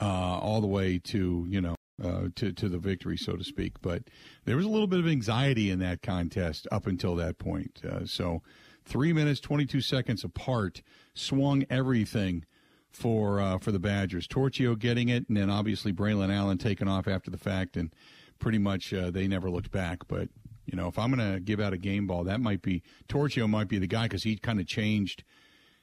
uh, 0.00 0.04
all 0.38 0.60
the 0.60 0.66
way 0.66 0.98
to 0.98 1.46
you 1.48 1.60
know 1.60 1.76
uh, 2.02 2.28
to 2.36 2.52
to 2.52 2.68
the 2.68 2.78
victory, 2.78 3.16
so 3.16 3.36
to 3.36 3.44
speak. 3.44 3.80
But 3.82 4.04
there 4.44 4.56
was 4.56 4.66
a 4.66 4.70
little 4.70 4.86
bit 4.86 5.00
of 5.00 5.06
anxiety 5.06 5.70
in 5.70 5.78
that 5.80 6.02
contest 6.02 6.66
up 6.72 6.86
until 6.86 7.14
that 7.16 7.38
point. 7.38 7.80
Uh, 7.84 8.06
so 8.06 8.42
three 8.84 9.12
minutes 9.12 9.40
twenty 9.40 9.66
two 9.66 9.80
seconds 9.80 10.24
apart 10.24 10.82
swung 11.14 11.64
everything 11.70 12.44
for 12.90 13.40
uh, 13.40 13.58
for 13.58 13.72
the 13.72 13.78
Badgers. 13.78 14.26
Torchio 14.26 14.78
getting 14.78 15.08
it, 15.08 15.28
and 15.28 15.36
then 15.36 15.50
obviously 15.50 15.92
Braelon 15.92 16.34
Allen 16.34 16.58
taking 16.58 16.88
off 16.88 17.06
after 17.08 17.30
the 17.30 17.38
fact, 17.38 17.76
and 17.76 17.94
pretty 18.38 18.58
much 18.58 18.92
uh, 18.92 19.10
they 19.10 19.28
never 19.28 19.50
looked 19.50 19.70
back. 19.70 20.08
But 20.08 20.28
you 20.66 20.76
know, 20.76 20.88
if 20.88 20.98
I'm 20.98 21.12
going 21.12 21.32
to 21.34 21.40
give 21.40 21.60
out 21.60 21.72
a 21.72 21.78
game 21.78 22.06
ball, 22.06 22.24
that 22.24 22.40
might 22.40 22.62
be 22.62 22.82
Torchio 23.08 23.48
might 23.48 23.68
be 23.68 23.78
the 23.78 23.86
guy 23.86 24.04
because 24.04 24.22
he 24.22 24.36
kind 24.36 24.60
of 24.60 24.66
changed. 24.66 25.24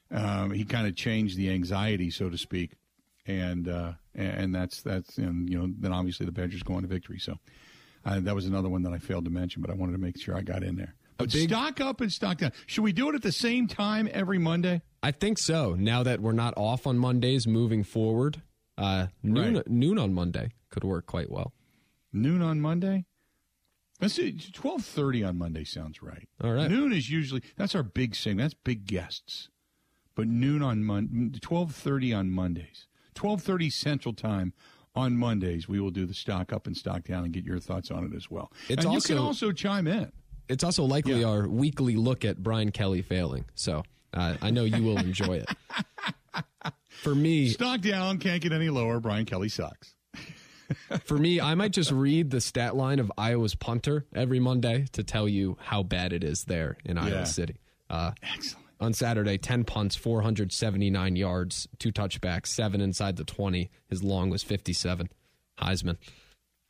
Um, 0.09 0.51
he 0.51 0.63
kind 0.63 0.87
of 0.87 0.95
changed 0.95 1.37
the 1.37 1.49
anxiety, 1.49 2.09
so 2.09 2.29
to 2.29 2.37
speak, 2.37 2.75
and 3.27 3.67
uh, 3.67 3.93
and 4.15 4.53
that's 4.55 4.81
that's 4.81 5.17
and 5.17 5.49
you 5.49 5.57
know 5.57 5.71
then 5.79 5.91
obviously 5.93 6.25
the 6.25 6.31
Badgers 6.31 6.63
go 6.63 6.73
on 6.75 6.81
to 6.81 6.87
victory. 6.87 7.19
So 7.19 7.37
uh, 8.05 8.19
that 8.21 8.33
was 8.35 8.45
another 8.45 8.69
one 8.69 8.83
that 8.83 8.93
I 8.93 8.97
failed 8.97 9.25
to 9.25 9.31
mention, 9.31 9.61
but 9.61 9.69
I 9.71 9.73
wanted 9.75 9.91
to 9.93 9.97
make 9.97 10.19
sure 10.19 10.35
I 10.35 10.41
got 10.41 10.63
in 10.63 10.75
there. 10.75 10.95
But 11.17 11.31
big- 11.31 11.49
stock 11.49 11.81
up 11.81 11.99
and 12.01 12.11
stock 12.11 12.37
down. 12.37 12.51
Should 12.67 12.83
we 12.83 12.93
do 12.93 13.09
it 13.09 13.15
at 13.15 13.21
the 13.23 13.31
same 13.31 13.67
time 13.67 14.07
every 14.11 14.37
Monday? 14.37 14.81
I 15.03 15.11
think 15.11 15.37
so. 15.39 15.73
Now 15.73 16.03
that 16.03 16.21
we're 16.21 16.31
not 16.31 16.53
off 16.57 16.85
on 16.87 16.97
Mondays 16.97 17.47
moving 17.47 17.83
forward, 17.83 18.41
uh, 18.77 19.07
noon, 19.23 19.55
Right. 19.55 19.67
noon 19.67 19.97
on 19.99 20.13
Monday 20.13 20.51
could 20.69 20.83
work 20.83 21.05
quite 21.07 21.31
well. 21.31 21.53
Noon 22.13 22.41
on 22.41 22.61
Monday. 22.61 23.05
Let's 23.99 24.13
see. 24.13 24.31
Twelve 24.53 24.83
thirty 24.85 25.23
on 25.23 25.37
Monday 25.39 25.63
sounds 25.63 26.03
right. 26.03 26.27
All 26.43 26.51
right. 26.53 26.69
Noon 26.69 26.93
is 26.93 27.09
usually 27.09 27.41
that's 27.55 27.73
our 27.73 27.81
big 27.83 28.15
thing. 28.15 28.37
That's 28.37 28.53
big 28.53 28.85
guests. 28.85 29.49
But 30.13 30.27
noon 30.27 30.61
on 30.61 30.83
Mon 30.83 31.33
twelve 31.41 31.73
thirty 31.73 32.13
on 32.13 32.29
Mondays. 32.29 32.85
Twelve 33.17 33.41
thirty 33.41 33.69
Central 33.69 34.13
Time 34.13 34.53
on 34.95 35.17
Mondays. 35.17 35.67
We 35.67 35.79
will 35.79 35.91
do 35.91 36.05
the 36.05 36.13
stock 36.13 36.53
up 36.53 36.67
and 36.67 36.77
stock 36.77 37.03
down 37.03 37.23
and 37.23 37.33
get 37.33 37.43
your 37.43 37.59
thoughts 37.59 37.91
on 37.91 38.05
it 38.05 38.15
as 38.15 38.29
well. 38.31 38.51
It's 38.69 38.85
and 38.85 38.93
you 38.93 39.01
can 39.01 39.17
also- 39.17 39.47
also 39.47 39.51
chime 39.51 39.87
in. 39.87 40.11
It's 40.49 40.63
also 40.63 40.83
likely 40.85 41.19
Yeah. 41.21 41.27
our 41.27 41.47
weekly 41.47 41.95
look 41.97 42.23
at 42.23 42.41
Brian 42.41 42.71
Kelly 42.71 43.01
failing. 43.01 43.45
So 43.55 43.83
uh, 44.13 44.37
I 44.41 44.49
know 44.51 44.63
you 44.63 44.81
will 44.83 44.97
enjoy 44.97 45.43
it. 45.43 45.49
For 46.89 47.13
me, 47.13 47.49
Stock 47.49 47.81
down 47.81 48.17
can't 48.19 48.41
get 48.41 48.51
any 48.53 48.69
lower. 48.69 48.99
Brian 48.99 49.25
Kelly 49.25 49.49
sucks. 49.49 49.93
for 51.05 51.17
me, 51.17 51.39
I 51.39 51.55
might 51.55 51.71
just 51.71 51.91
read 51.91 52.29
the 52.31 52.41
stat 52.41 52.75
line 52.75 52.99
of 52.99 53.11
Iowa's 53.17 53.55
punter 53.55 54.05
every 54.15 54.39
Monday 54.39 54.85
to 54.93 55.03
tell 55.03 55.27
you 55.27 55.57
how 55.61 55.83
bad 55.83 56.11
it 56.13 56.23
is 56.23 56.45
there 56.45 56.77
in 56.85 56.97
Yeah. 56.97 57.03
Iowa 57.05 57.25
City. 57.25 57.57
Uh, 57.89 58.11
Excellent. 58.23 58.65
On 58.79 58.93
Saturday, 58.93 59.37
10 59.37 59.63
punts, 59.63 59.95
479 59.95 61.15
yards, 61.15 61.67
two 61.79 61.91
touchbacks, 61.91 62.47
seven 62.47 62.79
inside 62.79 63.15
the 63.17 63.23
20. 63.23 63.71
His 63.89 64.03
long 64.03 64.29
was 64.29 64.43
57. 64.43 65.09
Heisman. 65.59 65.97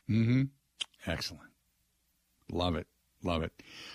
Mm-hmm. 0.08 0.42
Excellent. 1.06 1.50
Love 2.50 2.76
it. 2.76 2.86
Love 3.22 3.42
it. 3.42 3.52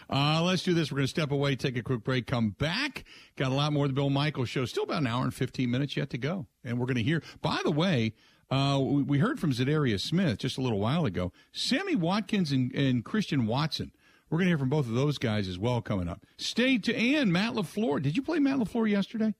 Uh, 0.09 0.43
let's 0.43 0.64
do 0.64 0.74
this. 0.74 0.91
We're 0.91 0.97
going 0.97 1.05
to 1.05 1.09
step 1.09 1.32
away, 1.32 1.55
take 1.55 1.78
a 1.78 1.82
quick 1.82 2.03
break, 2.03 2.28
come 2.28 2.51
back. 2.51 3.05
Got 3.36 3.51
a 3.51 3.55
lot 3.55 3.74
more 3.74 3.86
of 3.86 3.89
the 3.89 3.95
Bill 3.95 4.09
Michaels 4.09 4.49
show. 4.49 4.66
Still 4.66 4.84
about 4.84 5.01
an 5.01 5.07
hour 5.07 5.24
and 5.24 5.34
15 5.34 5.72
minutes 5.72 5.95
yet 5.97 6.09
to 6.11 6.18
go. 6.18 6.45
And 6.64 6.78
we're 6.80 6.86
going 6.86 6.97
to 6.97 7.03
hear, 7.03 7.24
by 7.41 7.59
the 7.64 7.72
way, 7.72 8.14
Uh, 8.51 8.78
we 8.80 9.18
heard 9.18 9.39
from 9.39 9.51
Za'Darius 9.51 10.01
Smith 10.01 10.38
just 10.38 10.59
a 10.59 10.61
little 10.61 10.80
while 10.80 11.05
ago. 11.05 11.32
Sammy 11.51 11.95
Watkins 11.95 12.51
and, 12.51 12.72
and 12.76 13.03
Christian 13.03 13.47
Watson. 13.47 13.91
We're 14.34 14.39
going 14.39 14.47
to 14.47 14.49
hear 14.49 14.57
from 14.57 14.69
both 14.69 14.88
of 14.88 14.95
those 14.95 15.19
guys 15.19 15.47
as 15.47 15.59
well 15.59 15.79
coming 15.79 16.09
up. 16.09 16.25
Stay 16.38 16.79
to 16.79 16.95
and 16.95 17.31
Matt 17.31 17.53
LaFleur. 17.53 18.01
Did 18.01 18.17
you 18.17 18.23
play 18.23 18.39
Matt 18.39 18.57
LaFleur 18.57 18.89
yesterday? 18.89 19.36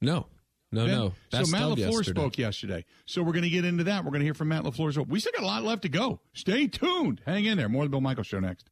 No. 0.00 0.28
No, 0.70 0.86
Ben? 0.86 0.94
no. 0.94 1.14
Best 1.32 1.50
so 1.50 1.50
Matt 1.50 1.62
LaFleur 1.62 1.78
yesterday. 1.78 2.10
spoke 2.20 2.38
yesterday. 2.38 2.84
So 3.06 3.24
we're 3.24 3.32
going 3.32 3.42
to 3.42 3.50
get 3.50 3.64
into 3.64 3.82
that. 3.82 4.04
We're 4.04 4.12
going 4.12 4.20
to 4.20 4.24
hear 4.24 4.34
from 4.34 4.50
Matt 4.50 4.62
LaFleur's. 4.62 5.00
We 5.08 5.18
still 5.18 5.32
got 5.32 5.42
a 5.42 5.46
lot 5.46 5.64
left 5.64 5.82
to 5.82 5.88
go. 5.88 6.20
Stay 6.32 6.68
tuned. 6.68 7.22
Hang 7.26 7.44
in 7.44 7.58
there. 7.58 7.68
More 7.68 7.82
of 7.82 7.90
the 7.90 7.94
Bill 7.94 8.00
Michael 8.00 8.22
Show 8.22 8.38
next. 8.38 8.70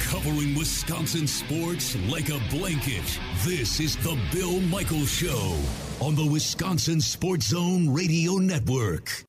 Covering 0.00 0.54
Wisconsin 0.54 1.26
sports 1.26 1.96
like 2.10 2.28
a 2.28 2.38
blanket. 2.50 3.18
This 3.42 3.80
is 3.80 3.96
the 3.96 4.18
Bill 4.34 4.60
Michaels 4.60 5.10
Show 5.10 5.58
on 6.02 6.14
the 6.14 6.26
Wisconsin 6.26 7.00
Sports 7.00 7.46
Zone 7.46 7.88
Radio 7.88 8.34
Network. 8.34 9.24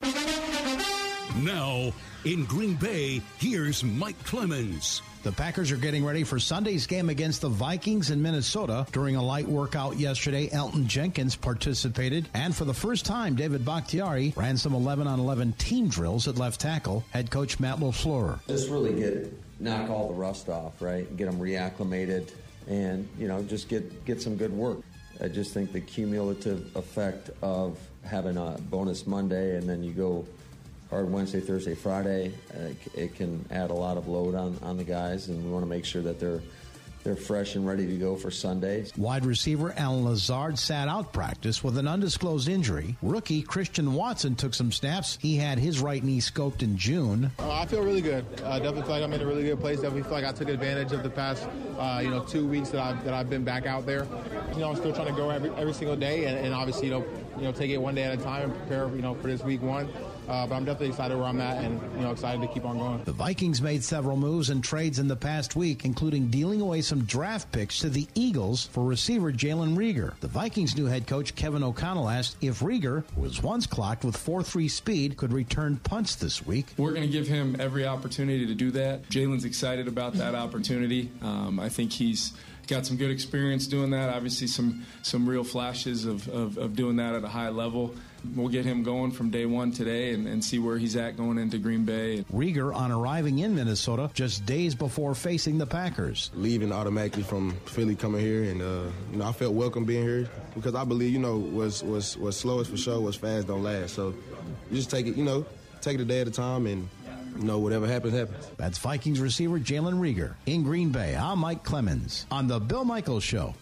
Now, 1.36 1.92
in 2.26 2.46
Green 2.46 2.76
Bay, 2.76 3.22
here's 3.38 3.84
Mike 3.84 4.22
Clemens. 4.24 5.02
The 5.24 5.32
Packers 5.32 5.72
are 5.72 5.78
getting 5.78 6.06
ready 6.06 6.24
for 6.24 6.40
Sunday's 6.40 6.88
game 6.88 7.10
against 7.10 7.42
the 7.42 7.50
Vikings 7.50 8.12
in 8.12 8.22
Minnesota. 8.22 8.88
During 8.92 9.18
a 9.18 9.24
light 9.24 9.48
workout 9.48 9.98
yesterday, 9.98 10.48
Elgton 10.48 10.88
Jenkins 10.88 11.36
participated, 11.36 12.30
and 12.34 12.56
for 12.56 12.66
the 12.66 12.74
first 12.74 13.06
time, 13.06 13.36
David 13.36 13.66
Bakhtiari 13.66 14.34
ran 14.36 14.58
some 14.58 14.74
11 14.74 15.06
on 15.06 15.20
11 15.20 15.54
team 15.54 15.90
drills 15.90 16.28
at 16.28 16.38
left 16.38 16.62
tackle. 16.62 17.04
Head 17.12 17.30
coach 17.30 17.60
Matt 17.60 17.78
LaFleur. 17.80 18.40
just 18.48 18.70
really 18.70 18.94
get 18.94 19.34
knock 19.60 19.90
all 19.90 20.08
the 20.08 20.14
rust 20.14 20.50
off, 20.50 20.82
right? 20.82 21.16
Get 21.18 21.30
them 21.30 21.40
reacclimated, 21.40 22.32
and 22.68 23.08
you 23.20 23.28
know, 23.28 23.44
just 23.44 23.68
get 23.68 24.06
get 24.06 24.22
some 24.22 24.38
good 24.38 24.54
work. 24.54 24.80
I 25.20 25.28
just 25.28 25.54
think 25.54 25.74
the 25.74 25.82
cumulative 25.82 26.76
effect 26.76 27.32
of 27.42 27.78
having 28.04 28.38
a 28.38 28.58
bonus 28.70 29.06
Monday 29.06 29.58
and 29.58 29.68
then 29.68 29.84
you 29.84 29.92
go 29.92 30.26
hard 30.90 31.12
Wednesday, 31.12 31.40
Thursday, 31.40 31.76
Friday, 31.76 32.34
uh, 32.54 32.70
it 32.96 33.16
can 33.16 33.46
add 33.52 33.70
a 33.70 33.74
lot 33.74 33.98
of 33.98 34.08
load 34.08 34.36
on, 34.36 34.58
on 34.62 34.78
the 34.78 34.84
guys, 34.84 35.28
and 35.28 35.44
we 35.44 35.52
want 35.52 35.64
to 35.64 35.70
make 35.70 35.86
sure 35.86 36.02
that 36.02 36.20
they're 36.20 36.42
they're 37.04 37.16
fresh 37.16 37.56
and 37.56 37.66
ready 37.66 37.88
to 37.88 37.96
go 37.96 38.18
for 38.18 38.30
Sunday. 38.30 38.86
Wide 38.98 39.26
receiver 39.26 39.74
Allen 39.78 40.04
Lazard 40.04 40.60
sat 40.60 40.90
out 40.90 41.14
practice 41.14 41.64
with 41.64 41.78
an 41.78 41.88
undisclosed 41.88 42.50
injury. 42.50 42.98
Rookie 43.02 43.44
Christian 43.44 43.94
Watson 43.94 44.36
took 44.36 44.54
some 44.54 44.74
snaps. 44.74 45.18
He 45.22 45.38
had 45.38 45.58
his 45.58 45.80
right 45.80 46.04
knee 46.04 46.20
scoped 46.20 46.64
in 46.64 46.76
June. 46.76 47.32
Uh, 47.40 47.50
I 47.50 47.66
feel 47.66 47.82
really 47.82 48.02
good. 48.02 48.26
Uh, 48.44 48.60
definitely 48.60 48.82
feel 48.82 48.92
like 48.92 49.04
I'm 49.04 49.14
in 49.14 49.22
a 49.22 49.26
really 49.26 49.44
good 49.44 49.62
place. 49.62 49.78
Definitely 49.80 50.04
feel 50.04 50.12
like 50.12 50.26
I 50.26 50.34
took 50.34 50.50
advantage 50.50 50.92
of 50.92 51.02
the 51.02 51.10
past, 51.10 51.48
uh, 51.78 52.02
you 52.04 52.10
know, 52.10 52.26
two 52.26 52.46
weeks 52.46 52.72
that 52.72 52.82
I've 52.82 53.02
that 53.06 53.14
I've 53.14 53.30
been 53.30 53.46
back 53.46 53.66
out 53.66 53.86
there. 53.86 54.06
You 54.54 54.60
know, 54.60 54.72
I'm 54.72 54.76
still 54.76 54.92
trying 54.92 55.08
to 55.08 55.14
go 55.14 55.30
every 55.30 55.50
every 55.52 55.74
single 55.74 55.96
day, 55.96 56.26
and, 56.26 56.38
and 56.38 56.54
obviously, 56.54 56.88
you 56.88 56.92
know, 56.92 57.06
you 57.38 57.44
know, 57.44 57.54
take 57.54 57.72
it 57.72 57.78
one 57.78 57.96
day 57.96 58.04
at 58.04 58.20
a 58.20 58.22
time 58.22 58.50
and 58.50 58.60
prepare, 58.60 58.90
you 58.90 59.02
know, 59.02 59.16
for 59.16 59.28
this 59.28 59.44
week 59.44 59.62
one. 59.62 59.88
Uh, 60.28 60.46
but 60.46 60.56
I'm 60.56 60.66
definitely 60.66 60.90
excited 60.90 61.18
where 61.18 61.28
I'm 61.28 61.40
at, 61.40 61.64
and 61.64 61.80
you 61.96 62.02
know, 62.02 62.12
excited 62.12 62.42
to 62.42 62.48
keep 62.48 62.66
on 62.66 62.78
going. 62.78 63.04
The 63.04 63.14
Vikings 63.14 63.62
made 63.62 63.84
several 63.84 64.18
moves 64.18 64.50
and 64.50 64.64
trades 64.64 65.00
in 65.00 65.08
the 65.08 65.16
past 65.16 65.56
week, 65.56 65.86
including 65.86 66.28
dealing 66.28 66.62
away 66.62 66.82
some 66.82 67.04
draft 67.06 67.52
picks 67.52 67.80
to 67.80 67.90
the 67.90 68.08
Eagles 68.14 68.66
for 68.66 68.84
receiver 68.84 69.32
Jalen 69.32 69.78
Reagor. 69.78 70.20
The 70.20 70.28
Vikings' 70.28 70.76
new 70.76 70.86
head 70.86 71.08
coach 71.08 71.36
Kevin 71.36 71.64
O'Connell 71.64 72.10
asked 72.10 72.38
if 72.42 72.60
Reagor, 72.60 73.04
who 73.16 73.22
was 73.22 73.42
once 73.42 73.66
clocked 73.66 74.04
with 74.04 74.18
4-3 74.18 74.70
speed, 74.70 75.18
could 75.18 75.32
return 75.32 75.78
punts 75.78 76.16
this 76.16 76.46
week. 76.46 76.68
We're 76.78 76.92
going 76.94 77.06
to 77.06 77.12
give 77.12 77.28
him 77.28 77.56
every 77.60 77.86
opportunity 77.86 78.46
to 78.48 78.54
do 78.54 78.72
that. 78.72 79.10
Jalen's 79.10 79.46
excited 79.46 79.88
about 79.88 80.14
that 80.14 80.36
opportunity. 80.36 81.10
Um, 81.22 81.60
I 81.60 81.70
think 81.70 81.94
he's 81.94 82.34
got 82.68 82.86
some 82.86 82.98
good 82.98 83.12
experience 83.12 83.66
doing 83.66 83.92
that. 83.92 84.10
Obviously, 84.10 84.48
some 84.48 84.86
some 85.02 85.28
real 85.28 85.44
flashes 85.44 86.06
of, 86.06 86.28
of, 86.28 86.58
of 86.58 86.76
doing 86.76 86.98
that 86.98 87.16
at 87.16 87.24
a 87.24 87.30
high 87.30 87.50
level. 87.50 87.96
We'll 88.36 88.50
get 88.50 88.66
him 88.66 88.84
going 88.84 89.12
from 89.12 89.30
day 89.30 89.46
one 89.46 89.72
today 89.72 90.14
and, 90.14 90.28
and 90.28 90.44
see 90.44 90.60
where 90.60 90.78
he's 90.78 90.96
at 90.96 91.18
going 91.18 91.38
into 91.38 91.58
Green 91.58 91.86
Bay. 91.86 92.26
Reagor 92.34 92.74
on 92.76 92.92
arriving 92.92 93.40
in 93.40 93.56
Minnesota 93.56 94.10
just 94.14 94.46
days 94.46 94.76
before 94.76 95.16
facing 95.16 95.58
the 95.58 95.66
Packers. 95.66 96.30
leaving 96.36 96.72
automatically 96.72 97.24
from 97.24 97.52
Philly 97.66 97.96
coming 97.96 98.22
here, 98.22 98.44
and 98.44 98.62
uh, 98.62 98.92
you 99.12 99.18
know 99.18 99.26
I 99.26 99.32
felt 99.32 99.54
welcome 99.54 99.86
being 99.86 100.04
here 100.04 100.30
because 100.56 100.76
I 100.76 100.84
believe 100.84 101.12
you 101.12 101.20
know 101.20 101.38
what's 101.38 101.82
what's 101.84 102.18
what's 102.18 102.38
slow 102.38 102.60
is 102.60 102.68
for 102.68 102.78
sure, 102.78 103.00
what's 103.00 103.18
fast 103.18 103.48
don't 103.48 103.64
last. 103.64 103.96
So 103.96 104.14
you 104.70 104.78
just 104.78 104.92
take 104.92 105.08
it, 105.08 105.16
you 105.16 105.24
know, 105.24 105.46
take 105.82 105.96
it 105.96 106.02
a 106.02 106.06
day 106.06 106.22
at 106.22 106.28
a 106.28 106.32
time, 106.32 106.68
and 106.68 106.88
you 107.38 107.44
know 107.44 107.60
whatever 107.60 107.88
happens 107.88 108.14
happens. 108.14 108.50
That's 108.58 108.78
Vikings 108.78 109.20
receiver 109.20 109.60
Jalen 109.60 110.00
Reagor. 110.00 110.36
In 110.46 110.64
Green 110.64 110.90
Bay, 110.90 111.16
I'm 111.16 111.40
Mike 111.40 111.64
Clemens 111.64 112.26
on 112.32 112.48
The 112.48 112.60
Bill 112.60 112.86
Michaels 112.86 113.24
Show. 113.24 113.56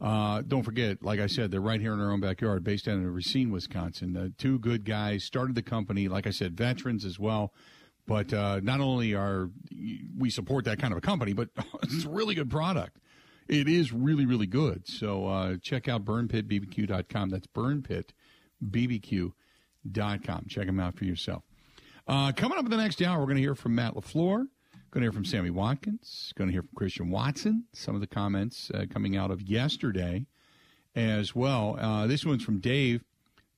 uh, 0.00 0.42
don't 0.46 0.62
forget, 0.62 1.02
like 1.02 1.18
I 1.18 1.26
said, 1.26 1.50
they're 1.50 1.60
right 1.60 1.80
here 1.80 1.94
in 1.94 2.00
our 2.00 2.12
own 2.12 2.20
backyard, 2.20 2.62
based 2.62 2.86
out 2.86 2.98
of 2.98 3.04
Racine, 3.04 3.50
Wisconsin. 3.50 4.16
Uh, 4.16 4.28
two 4.38 4.60
good 4.60 4.84
guys 4.84 5.24
started 5.24 5.56
the 5.56 5.62
company. 5.62 6.06
Like 6.08 6.28
I 6.28 6.30
said, 6.30 6.56
veterans 6.56 7.04
as 7.04 7.18
well. 7.18 7.52
But 8.06 8.32
uh, 8.32 8.60
not 8.62 8.80
only 8.80 9.14
are 9.14 9.50
we 10.18 10.30
support 10.30 10.66
that 10.66 10.78
kind 10.78 10.92
of 10.92 10.98
a 10.98 11.00
company, 11.00 11.32
but 11.32 11.48
it's 11.82 12.04
a 12.04 12.08
really 12.08 12.34
good 12.34 12.50
product. 12.50 12.98
It 13.48 13.68
is 13.68 13.92
really, 13.92 14.26
really 14.26 14.46
good. 14.46 14.86
So 14.86 15.26
uh, 15.26 15.56
check 15.60 15.88
out 15.88 16.04
burnpitbbq.com. 16.04 17.30
That's 17.30 17.46
burnpitbbq.com. 17.46 20.46
Check 20.48 20.66
them 20.66 20.80
out 20.80 20.96
for 20.96 21.04
yourself. 21.04 21.42
Uh, 22.06 22.32
coming 22.32 22.58
up 22.58 22.64
in 22.64 22.70
the 22.70 22.76
next 22.76 23.02
hour, 23.02 23.18
we're 23.18 23.26
going 23.26 23.36
to 23.36 23.42
hear 23.42 23.54
from 23.54 23.74
Matt 23.74 23.94
LaFleur. 23.94 24.46
Going 24.90 25.02
to 25.02 25.06
hear 25.06 25.12
from 25.12 25.24
Sammy 25.24 25.50
Watkins. 25.50 26.32
Going 26.36 26.48
to 26.48 26.52
hear 26.52 26.62
from 26.62 26.76
Christian 26.76 27.10
Watson. 27.10 27.64
Some 27.72 27.94
of 27.94 28.00
the 28.00 28.06
comments 28.06 28.70
uh, 28.72 28.84
coming 28.88 29.16
out 29.16 29.30
of 29.30 29.42
yesterday 29.42 30.26
as 30.94 31.34
well. 31.34 31.76
Uh, 31.80 32.06
this 32.06 32.24
one's 32.24 32.44
from 32.44 32.60
Dave. 32.60 33.02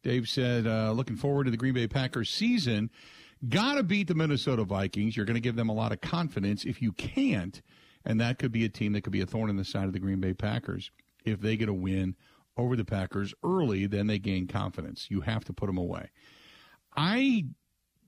Dave 0.02 0.28
said, 0.28 0.66
uh, 0.66 0.92
looking 0.92 1.16
forward 1.16 1.44
to 1.44 1.50
the 1.50 1.56
Green 1.56 1.74
Bay 1.74 1.88
Packers 1.88 2.30
season. 2.30 2.90
Got 3.48 3.74
to 3.74 3.82
beat 3.82 4.08
the 4.08 4.14
Minnesota 4.14 4.64
Vikings. 4.64 5.16
You're 5.16 5.26
going 5.26 5.34
to 5.34 5.40
give 5.40 5.56
them 5.56 5.68
a 5.68 5.74
lot 5.74 5.92
of 5.92 6.00
confidence. 6.00 6.64
If 6.64 6.80
you 6.80 6.92
can't, 6.92 7.60
and 8.04 8.20
that 8.20 8.38
could 8.38 8.52
be 8.52 8.64
a 8.64 8.68
team 8.68 8.92
that 8.92 9.02
could 9.02 9.12
be 9.12 9.20
a 9.20 9.26
thorn 9.26 9.50
in 9.50 9.56
the 9.56 9.64
side 9.64 9.84
of 9.84 9.92
the 9.92 9.98
Green 9.98 10.20
Bay 10.20 10.32
Packers, 10.32 10.90
if 11.24 11.40
they 11.40 11.56
get 11.56 11.68
a 11.68 11.74
win 11.74 12.16
over 12.56 12.76
the 12.76 12.84
Packers 12.84 13.34
early, 13.44 13.86
then 13.86 14.06
they 14.06 14.18
gain 14.18 14.46
confidence. 14.46 15.06
You 15.10 15.20
have 15.20 15.44
to 15.44 15.52
put 15.52 15.66
them 15.66 15.76
away. 15.76 16.10
I 16.96 17.44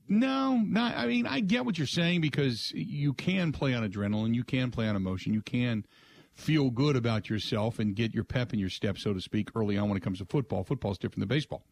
no, 0.07 0.57
not. 0.57 0.97
I 0.97 1.05
mean, 1.05 1.27
I 1.27 1.39
get 1.39 1.65
what 1.65 1.77
you're 1.77 1.85
saying 1.85 2.21
because 2.21 2.71
you 2.73 3.13
can 3.13 3.51
play 3.51 3.75
on 3.75 3.87
adrenaline, 3.87 4.33
you 4.33 4.43
can 4.43 4.71
play 4.71 4.87
on 4.87 4.95
emotion, 4.95 5.33
you 5.33 5.43
can 5.43 5.85
feel 6.33 6.71
good 6.71 6.95
about 6.95 7.29
yourself 7.29 7.77
and 7.77 7.95
get 7.95 8.13
your 8.13 8.23
pep 8.23 8.51
in 8.51 8.59
your 8.59 8.69
step, 8.69 8.97
so 8.97 9.13
to 9.13 9.21
speak, 9.21 9.49
early 9.55 9.77
on 9.77 9.87
when 9.87 9.97
it 9.97 10.03
comes 10.03 10.17
to 10.17 10.25
football. 10.25 10.63
Football's 10.63 10.97
different 10.97 11.19
than 11.19 11.27
baseball. 11.27 11.63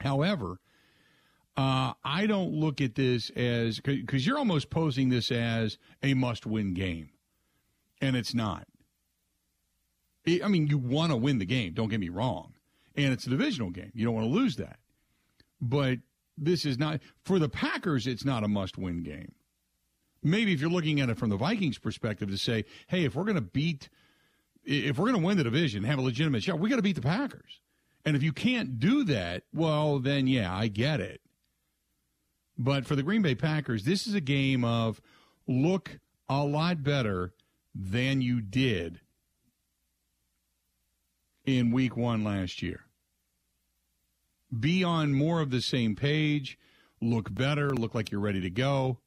However, 0.00 0.58
uh, 1.56 1.94
I 2.04 2.26
don't 2.26 2.52
look 2.52 2.80
at 2.80 2.94
this 2.94 3.30
as 3.30 3.80
because 3.80 4.26
you're 4.26 4.38
almost 4.38 4.70
posing 4.70 5.08
this 5.08 5.30
as 5.30 5.78
a 6.02 6.14
must-win 6.14 6.74
game, 6.74 7.10
and 8.00 8.14
it's 8.14 8.34
not. 8.34 8.66
I 10.26 10.40
I 10.44 10.48
mean, 10.48 10.66
you 10.66 10.78
want 10.78 11.12
to 11.12 11.16
win 11.16 11.38
the 11.38 11.46
game. 11.46 11.72
Don't 11.72 11.88
get 11.88 12.00
me 12.00 12.08
wrong, 12.08 12.54
and 12.94 13.12
it's 13.12 13.26
a 13.26 13.30
divisional 13.30 13.70
game. 13.70 13.92
You 13.94 14.04
don't 14.04 14.14
want 14.14 14.26
to 14.26 14.32
lose 14.32 14.56
that, 14.56 14.78
but 15.60 15.98
this 16.36 16.66
is 16.66 16.78
not 16.78 17.00
for 17.24 17.38
the 17.38 17.48
Packers. 17.48 18.06
It's 18.06 18.24
not 18.24 18.44
a 18.44 18.48
must-win 18.48 19.02
game. 19.02 19.32
Maybe 20.22 20.52
if 20.52 20.60
you're 20.60 20.70
looking 20.70 21.00
at 21.00 21.08
it 21.08 21.18
from 21.18 21.30
the 21.30 21.36
Vikings' 21.36 21.78
perspective, 21.78 22.28
to 22.30 22.36
say, 22.38 22.64
hey, 22.88 23.04
if 23.04 23.14
we're 23.14 23.24
going 23.24 23.36
to 23.36 23.40
beat, 23.40 23.88
if 24.64 24.98
we're 24.98 25.06
going 25.06 25.20
to 25.20 25.26
win 25.26 25.36
the 25.36 25.44
division, 25.44 25.84
have 25.84 25.98
a 25.98 26.02
legitimate 26.02 26.42
shot, 26.42 26.58
we 26.58 26.68
got 26.68 26.76
to 26.76 26.82
beat 26.82 26.96
the 26.96 27.02
Packers. 27.02 27.60
And 28.04 28.16
if 28.16 28.22
you 28.22 28.32
can't 28.32 28.78
do 28.78 29.04
that, 29.04 29.44
well, 29.54 29.98
then 29.98 30.26
yeah, 30.26 30.54
I 30.54 30.68
get 30.68 31.00
it. 31.00 31.20
But 32.58 32.86
for 32.86 32.96
the 32.96 33.02
Green 33.02 33.22
Bay 33.22 33.34
Packers, 33.34 33.84
this 33.84 34.06
is 34.06 34.14
a 34.14 34.20
game 34.20 34.64
of 34.64 35.00
look 35.46 35.98
a 36.28 36.44
lot 36.44 36.82
better 36.82 37.34
than 37.74 38.22
you 38.22 38.40
did 38.40 39.00
in 41.44 41.70
week 41.70 41.96
one 41.96 42.24
last 42.24 42.62
year. 42.62 42.86
Be 44.58 44.82
on 44.82 45.12
more 45.12 45.40
of 45.40 45.50
the 45.50 45.60
same 45.60 45.94
page, 45.96 46.58
look 47.00 47.32
better, 47.34 47.70
look 47.70 47.94
like 47.94 48.10
you're 48.10 48.20
ready 48.20 48.40
to 48.40 48.50
go. 48.50 48.98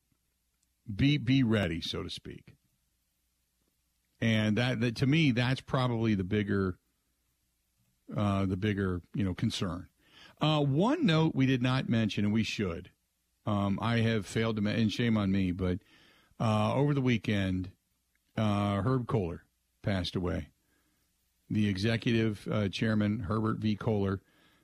Be 0.93 1.17
be 1.17 1.43
ready, 1.43 1.81
so 1.81 2.03
to 2.03 2.09
speak. 2.09 2.55
and 4.21 4.57
that, 4.57 4.81
that 4.81 4.95
to 4.97 5.05
me 5.07 5.31
that's 5.31 5.61
probably 5.61 6.15
the 6.15 6.23
bigger 6.23 6.77
uh, 8.15 8.45
the 8.45 8.57
bigger 8.57 9.01
you 9.13 9.23
know 9.23 9.33
concern. 9.33 9.87
Uh, 10.41 10.61
one 10.61 11.05
note 11.05 11.35
we 11.35 11.45
did 11.45 11.61
not 11.61 11.89
mention, 11.89 12.25
and 12.25 12.33
we 12.33 12.43
should. 12.43 12.91
Um, 13.45 13.79
I 13.81 13.99
have 13.99 14.25
failed 14.25 14.57
to, 14.57 14.67
and 14.67 14.91
shame 14.91 15.17
on 15.17 15.31
me, 15.31 15.51
but 15.51 15.79
uh, 16.39 16.73
over 16.73 16.93
the 16.93 17.01
weekend, 17.01 17.71
uh, 18.37 18.81
Herb 18.81 19.07
Kohler 19.07 19.43
passed 19.81 20.15
away. 20.15 20.49
The 21.49 21.67
executive 21.67 22.47
uh, 22.51 22.69
chairman, 22.69 23.21
Herbert 23.21 23.57
V. 23.57 23.75
Kohler, 23.75 24.21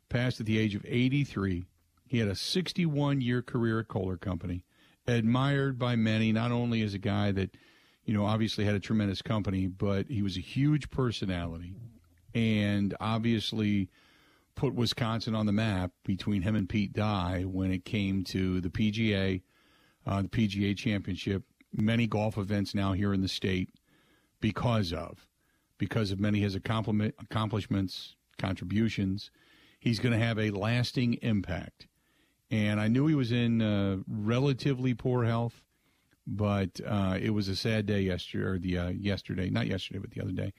passed 0.10 0.40
at 0.40 0.46
the 0.46 0.60
age 0.60 0.76
of 0.76 0.86
83. 0.88 1.66
He 2.08 2.20
had 2.20 2.28
a 2.28 2.36
61 2.36 3.22
year 3.22 3.42
career 3.42 3.80
at 3.80 3.88
Kohler 3.88 4.18
Company, 4.18 4.64
admired 5.08 5.80
by 5.80 5.96
many, 5.96 6.32
not 6.32 6.52
only 6.52 6.82
as 6.84 6.94
a 6.94 7.00
guy 7.00 7.32
that, 7.32 7.58
you 8.06 8.14
know, 8.14 8.26
obviously 8.26 8.66
had 8.66 8.76
a 8.76 8.80
tremendous 8.80 9.24
company, 9.24 9.66
but 9.66 10.08
he 10.08 10.22
was 10.22 10.38
a 10.38 10.42
huge 10.42 10.92
personality 10.92 11.76
and 12.36 12.94
obviously 13.00 13.90
put 14.56 14.74
Wisconsin 14.74 15.36
on 15.36 15.46
the 15.46 15.52
map 15.52 15.92
between 16.06 16.42
him 16.42 16.56
and 16.56 16.68
Pete 16.68 16.94
Dye 16.94 17.44
when 17.46 17.72
it 17.72 17.86
came 17.86 18.24
to 18.26 18.62
the 18.62 18.70
PGA, 18.70 19.42
uh, 20.06 20.22
the 20.22 20.28
PGA 20.28 20.76
Championship, 20.76 21.44
many 21.74 22.08
golf 22.08 22.38
events 22.38 22.74
now 22.74 22.94
here 22.94 23.14
in 23.14 23.22
the 23.22 23.28
state 23.28 23.70
because 24.40 24.94
of 24.94 25.28
because 25.78 26.12
of 26.12 26.20
many 26.20 26.40
of 26.40 26.44
his 26.44 26.56
accomplishments, 26.56 28.16
contributions. 28.38 29.30
He's 29.80 30.00
going 30.00 30.18
to 30.18 30.26
have 30.26 30.40
a 30.40 30.52
lasting 30.52 31.16
impact. 31.16 31.88
And 32.50 32.80
I 32.80 32.88
knew 32.88 33.08
he 33.08 33.16
was 33.16 33.32
in 33.32 33.62
uh, 33.62 33.98
relatively 34.08 34.94
poor 34.94 35.26
health, 35.26 35.64
but 36.26 36.80
uh, 36.86 37.18
it 37.22 37.32
was 37.32 37.50
a 37.50 37.56
sad 37.56 37.86
day 37.86 38.02
yesterday, 38.02 38.46
or 38.46 38.58
the 38.58 38.78
uh, 38.78 38.90
yesterday, 38.90 39.50
not 39.50 39.68
yesterday, 39.68 40.00
but 40.00 40.12
the 40.12 40.22
other 40.22 40.32
day, 40.32 40.54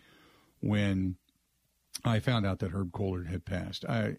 when 0.61 1.17
I 2.05 2.21
found 2.21 2.47
out 2.47 2.59
that 2.61 2.73
Herb 2.73 2.93
Kohler 2.93 3.25
had 3.25 3.45
passed. 3.45 3.85
I 3.85 4.17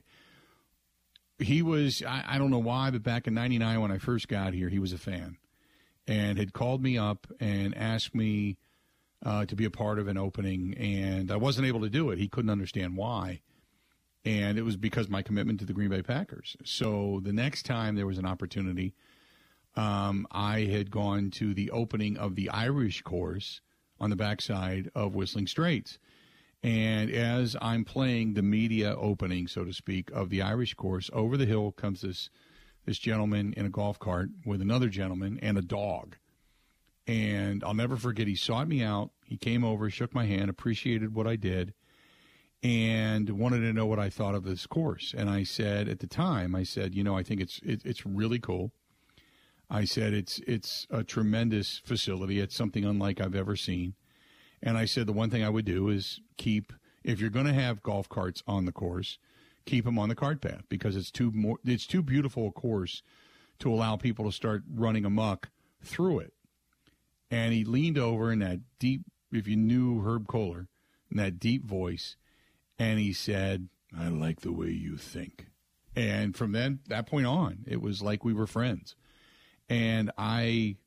he 1.40 1.62
was 1.62 2.04
I, 2.04 2.24
I 2.28 2.38
don't 2.38 2.52
know 2.52 2.58
why, 2.60 2.90
but 2.90 3.04
back 3.04 3.28
in 3.28 3.34
'99 3.34 3.82
when 3.82 3.92
I 3.92 3.98
first 3.98 4.28
got 4.28 4.54
here, 4.54 4.70
he 4.70 4.80
was 4.80 4.94
a 4.94 4.98
fan 4.98 5.38
and 6.08 6.38
had 6.38 6.54
called 6.54 6.82
me 6.82 6.98
up 6.98 7.28
and 7.40 7.78
asked 7.78 8.16
me 8.16 8.58
uh, 9.24 9.46
to 9.46 9.56
be 9.56 9.66
a 9.66 9.70
part 9.70 10.00
of 10.00 10.08
an 10.08 10.18
opening, 10.18 10.74
and 10.78 11.32
I 11.32 11.36
wasn't 11.36 11.68
able 11.68 11.82
to 11.82 11.90
do 11.90 12.12
it. 12.12 12.20
He 12.20 12.28
couldn't 12.28 12.50
understand 12.50 12.96
why, 12.96 13.42
and 14.24 14.58
it 14.58 14.64
was 14.64 14.78
because 14.78 15.10
my 15.10 15.22
commitment 15.22 15.60
to 15.60 15.66
the 15.66 15.74
Green 15.74 15.90
Bay 15.90 16.02
Packers. 16.02 16.56
So 16.64 17.20
the 17.24 17.34
next 17.34 17.66
time 17.66 17.96
there 17.96 18.08
was 18.08 18.18
an 18.18 18.26
opportunity, 18.26 18.94
um, 19.76 20.28
I 20.32 20.62
had 20.62 20.92
gone 20.92 21.30
to 21.32 21.54
the 21.54 21.72
opening 21.72 22.18
of 22.18 22.36
the 22.36 22.50
Irish 22.50 23.02
course 23.02 23.62
on 24.00 24.10
the 24.10 24.16
backside 24.16 24.90
of 24.96 25.16
Whistling 25.16 25.48
Straits 25.48 25.98
and 26.64 27.12
as 27.12 27.55
I'm 27.62 27.86
playing 27.86 28.34
the 28.34 28.41
media 28.41 28.95
opening, 28.95 29.47
so 29.47 29.64
to 29.64 29.74
speak, 29.74 30.10
of 30.12 30.30
the 30.30 30.41
Irish 30.41 30.74
course, 30.74 31.10
over 31.14 31.38
the 31.38 31.45
hill 31.45 31.72
comes 31.72 32.01
this 32.01 32.30
this 32.86 32.97
gentleman 32.97 33.53
in 33.58 33.66
a 33.66 33.70
golf 33.70 33.99
cart 33.99 34.30
with 34.45 34.62
another 34.62 34.88
gentleman 34.88 35.38
and 35.41 35.58
a 35.58 35.62
dog. 35.62 36.16
And 37.05 37.62
I'll 37.64 37.74
never 37.74 37.97
forget, 37.97 38.28
he 38.28 38.36
sought 38.36 38.70
me 38.70 38.82
out. 38.82 39.12
He 39.26 39.36
came 39.36 39.66
over, 39.66 39.89
shook 39.89 40.16
my 40.16 40.26
hand, 40.26 40.49
appreciated 40.49 41.14
what 41.14 41.28
I 41.28 41.36
did, 41.36 41.74
and 42.64 43.30
wanted 43.30 43.60
to 43.60 43.74
know 43.74 43.86
what 43.86 43.99
I 43.99 44.10
thought 44.10 44.36
of 44.36 44.45
this 44.45 44.66
course. 44.66 45.14
And 45.16 45.30
I 45.30 45.43
said 45.43 45.89
at 45.89 45.99
the 45.99 46.08
time, 46.08 46.55
I 46.55 46.64
said, 46.64 46.95
you 46.95 47.03
know, 47.03 47.18
I 47.18 47.24
think 47.24 47.41
it's 47.41 47.60
it, 47.64 47.82
it's 47.84 48.05
really 48.05 48.39
cool. 48.39 48.72
I 49.70 49.84
said 49.84 50.14
it's 50.14 50.39
it's 50.47 50.88
a 50.89 51.03
tremendous 51.03 51.82
facility. 51.84 52.39
It's 52.39 52.55
something 52.55 52.86
unlike 52.86 53.20
I've 53.20 53.36
ever 53.36 53.55
seen. 53.58 53.95
And 54.62 54.78
I 54.78 54.86
said 54.86 55.08
the 55.08 55.14
one 55.14 55.30
thing 55.30 55.43
I 55.43 55.49
would 55.49 55.66
do 55.66 55.89
is 55.89 56.20
keep 56.38 56.74
if 57.03 57.20
you're 57.20 57.30
going 57.30 57.45
to 57.45 57.53
have 57.53 57.84
golf 57.84 58.10
carts 58.10 58.43
on 58.47 58.66
the 58.66 58.72
course, 58.72 59.18
keep 59.66 59.86
them 59.86 59.99
on 59.99 60.10
the 60.10 60.16
cart 60.16 60.41
path 60.41 60.64
because 60.70 60.95
it's 60.95 61.12
too 61.12 61.32
more 61.32 61.58
it's 61.64 61.88
too 61.88 62.01
beautiful 62.01 62.47
a 62.47 62.51
course 62.51 63.01
to 63.60 63.72
allow 63.72 63.95
people 63.95 64.26
to 64.26 64.32
start 64.32 64.64
running 64.72 65.05
amuck 65.05 65.49
through 65.82 66.20
it. 66.20 66.34
And 67.30 67.53
he 67.53 67.64
leaned 67.64 67.97
over 67.97 68.32
in 68.32 68.39
that 68.39 68.60
deep 68.80 69.01
if 69.32 69.47
you 69.47 69.55
knew 69.55 70.01
Herb 70.01 70.28
Kohler, 70.28 70.68
in 71.12 71.18
that 71.18 71.39
deep 71.39 71.66
voice, 71.66 72.16
and 72.80 72.99
he 72.99 73.14
said, 73.14 73.70
I 73.97 74.10
like 74.10 74.41
the 74.41 74.51
way 74.51 74.70
you 74.70 74.97
think. 74.97 75.47
And 75.95 76.36
from 76.36 76.51
then 76.51 76.80
that 76.88 77.08
point 77.08 77.26
on, 77.26 77.66
it 77.68 77.82
was 77.82 78.01
like 78.01 78.24
we 78.24 78.34
were 78.34 78.47
friends. 78.47 78.95
And 79.68 80.12
I 80.18 80.78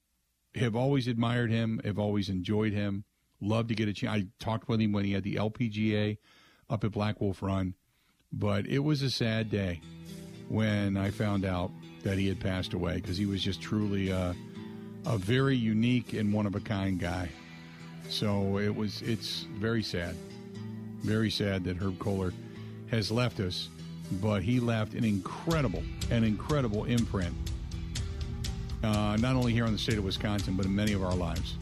have 0.55 0.77
always 0.77 1.09
admired 1.09 1.51
him, 1.51 1.81
have 1.85 1.99
always 1.99 2.29
enjoyed 2.29 2.73
him. 2.73 3.05
Love 3.41 3.69
to 3.69 3.75
get 3.75 3.89
a 3.89 3.93
chance. 3.93 4.23
I 4.23 4.27
talked 4.39 4.69
with 4.69 4.81
him 4.81 4.93
when 4.93 5.05
he 5.05 5.13
had 5.13 5.25
the 5.25 5.37
LPGA 5.37 6.19
up 6.69 6.85
at 6.85 6.93
Black 6.93 7.21
Wolf 7.21 7.43
Run, 7.43 7.75
but 8.33 8.67
it 8.67 8.81
was 8.81 9.03
a 9.03 9.11
sad 9.11 9.51
day 9.51 9.81
when 10.49 10.97
I 10.97 11.11
found 11.11 11.45
out 11.45 11.71
that 12.03 12.19
he 12.19 12.29
had 12.29 12.39
passed 12.39 12.75
away 12.75 12.97
because 12.97 13.17
he 13.17 13.27
was 13.27 13.43
just 13.43 13.63
truly 13.63 14.11
a, 14.11 14.35
a 15.07 15.17
very 15.17 15.57
unique 15.57 16.13
and 16.13 16.33
one 16.33 16.47
of 16.47 16.55
a 16.55 16.61
kind 16.61 16.99
guy. 17.01 17.31
So 18.09 18.59
it 18.59 18.75
was 18.75 19.01
it's 19.03 19.47
very 19.59 19.83
sad, 19.83 20.17
very 21.03 21.31
sad 21.31 21.65
that 21.65 21.77
Herb 21.77 21.99
Kohler 21.99 22.35
has 22.91 23.11
left 23.11 23.41
us, 23.41 23.71
but 24.21 24.43
he 24.43 24.61
left 24.61 24.95
an 24.95 25.05
incredible, 25.05 25.83
an 26.11 26.25
incredible 26.25 26.85
imprint, 26.85 27.35
uh, 28.83 29.17
not 29.19 29.37
only 29.37 29.53
here 29.53 29.65
in 29.65 29.73
the 29.73 29.79
state 29.79 29.97
of 29.97 30.05
Wisconsin, 30.05 30.57
but 30.57 30.67
in 30.67 30.75
many 30.75 30.93
of 30.93 31.03
our 31.03 31.15
lives 31.15 31.55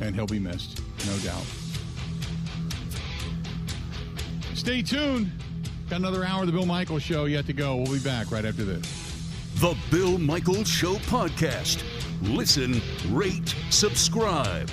and 0.00 0.14
he'll 0.14 0.26
be 0.26 0.38
missed, 0.38 0.82
no 1.06 1.16
doubt. 1.18 1.44
Stay 4.54 4.82
tuned. 4.82 5.30
Got 5.90 5.96
another 5.96 6.24
hour 6.24 6.40
of 6.40 6.46
the 6.46 6.52
Bill 6.52 6.64
Michaels 6.66 7.02
Show 7.02 7.26
yet 7.26 7.46
to 7.46 7.52
go. 7.52 7.76
We'll 7.76 7.92
be 7.92 7.98
back 7.98 8.30
right 8.30 8.44
after 8.44 8.64
this. 8.64 8.86
The 9.56 9.76
Bill 9.90 10.18
Michaels 10.18 10.68
Show 10.68 10.94
podcast. 10.94 11.82
Listen, 12.22 12.80
rate, 13.10 13.54
subscribe. 13.70 14.70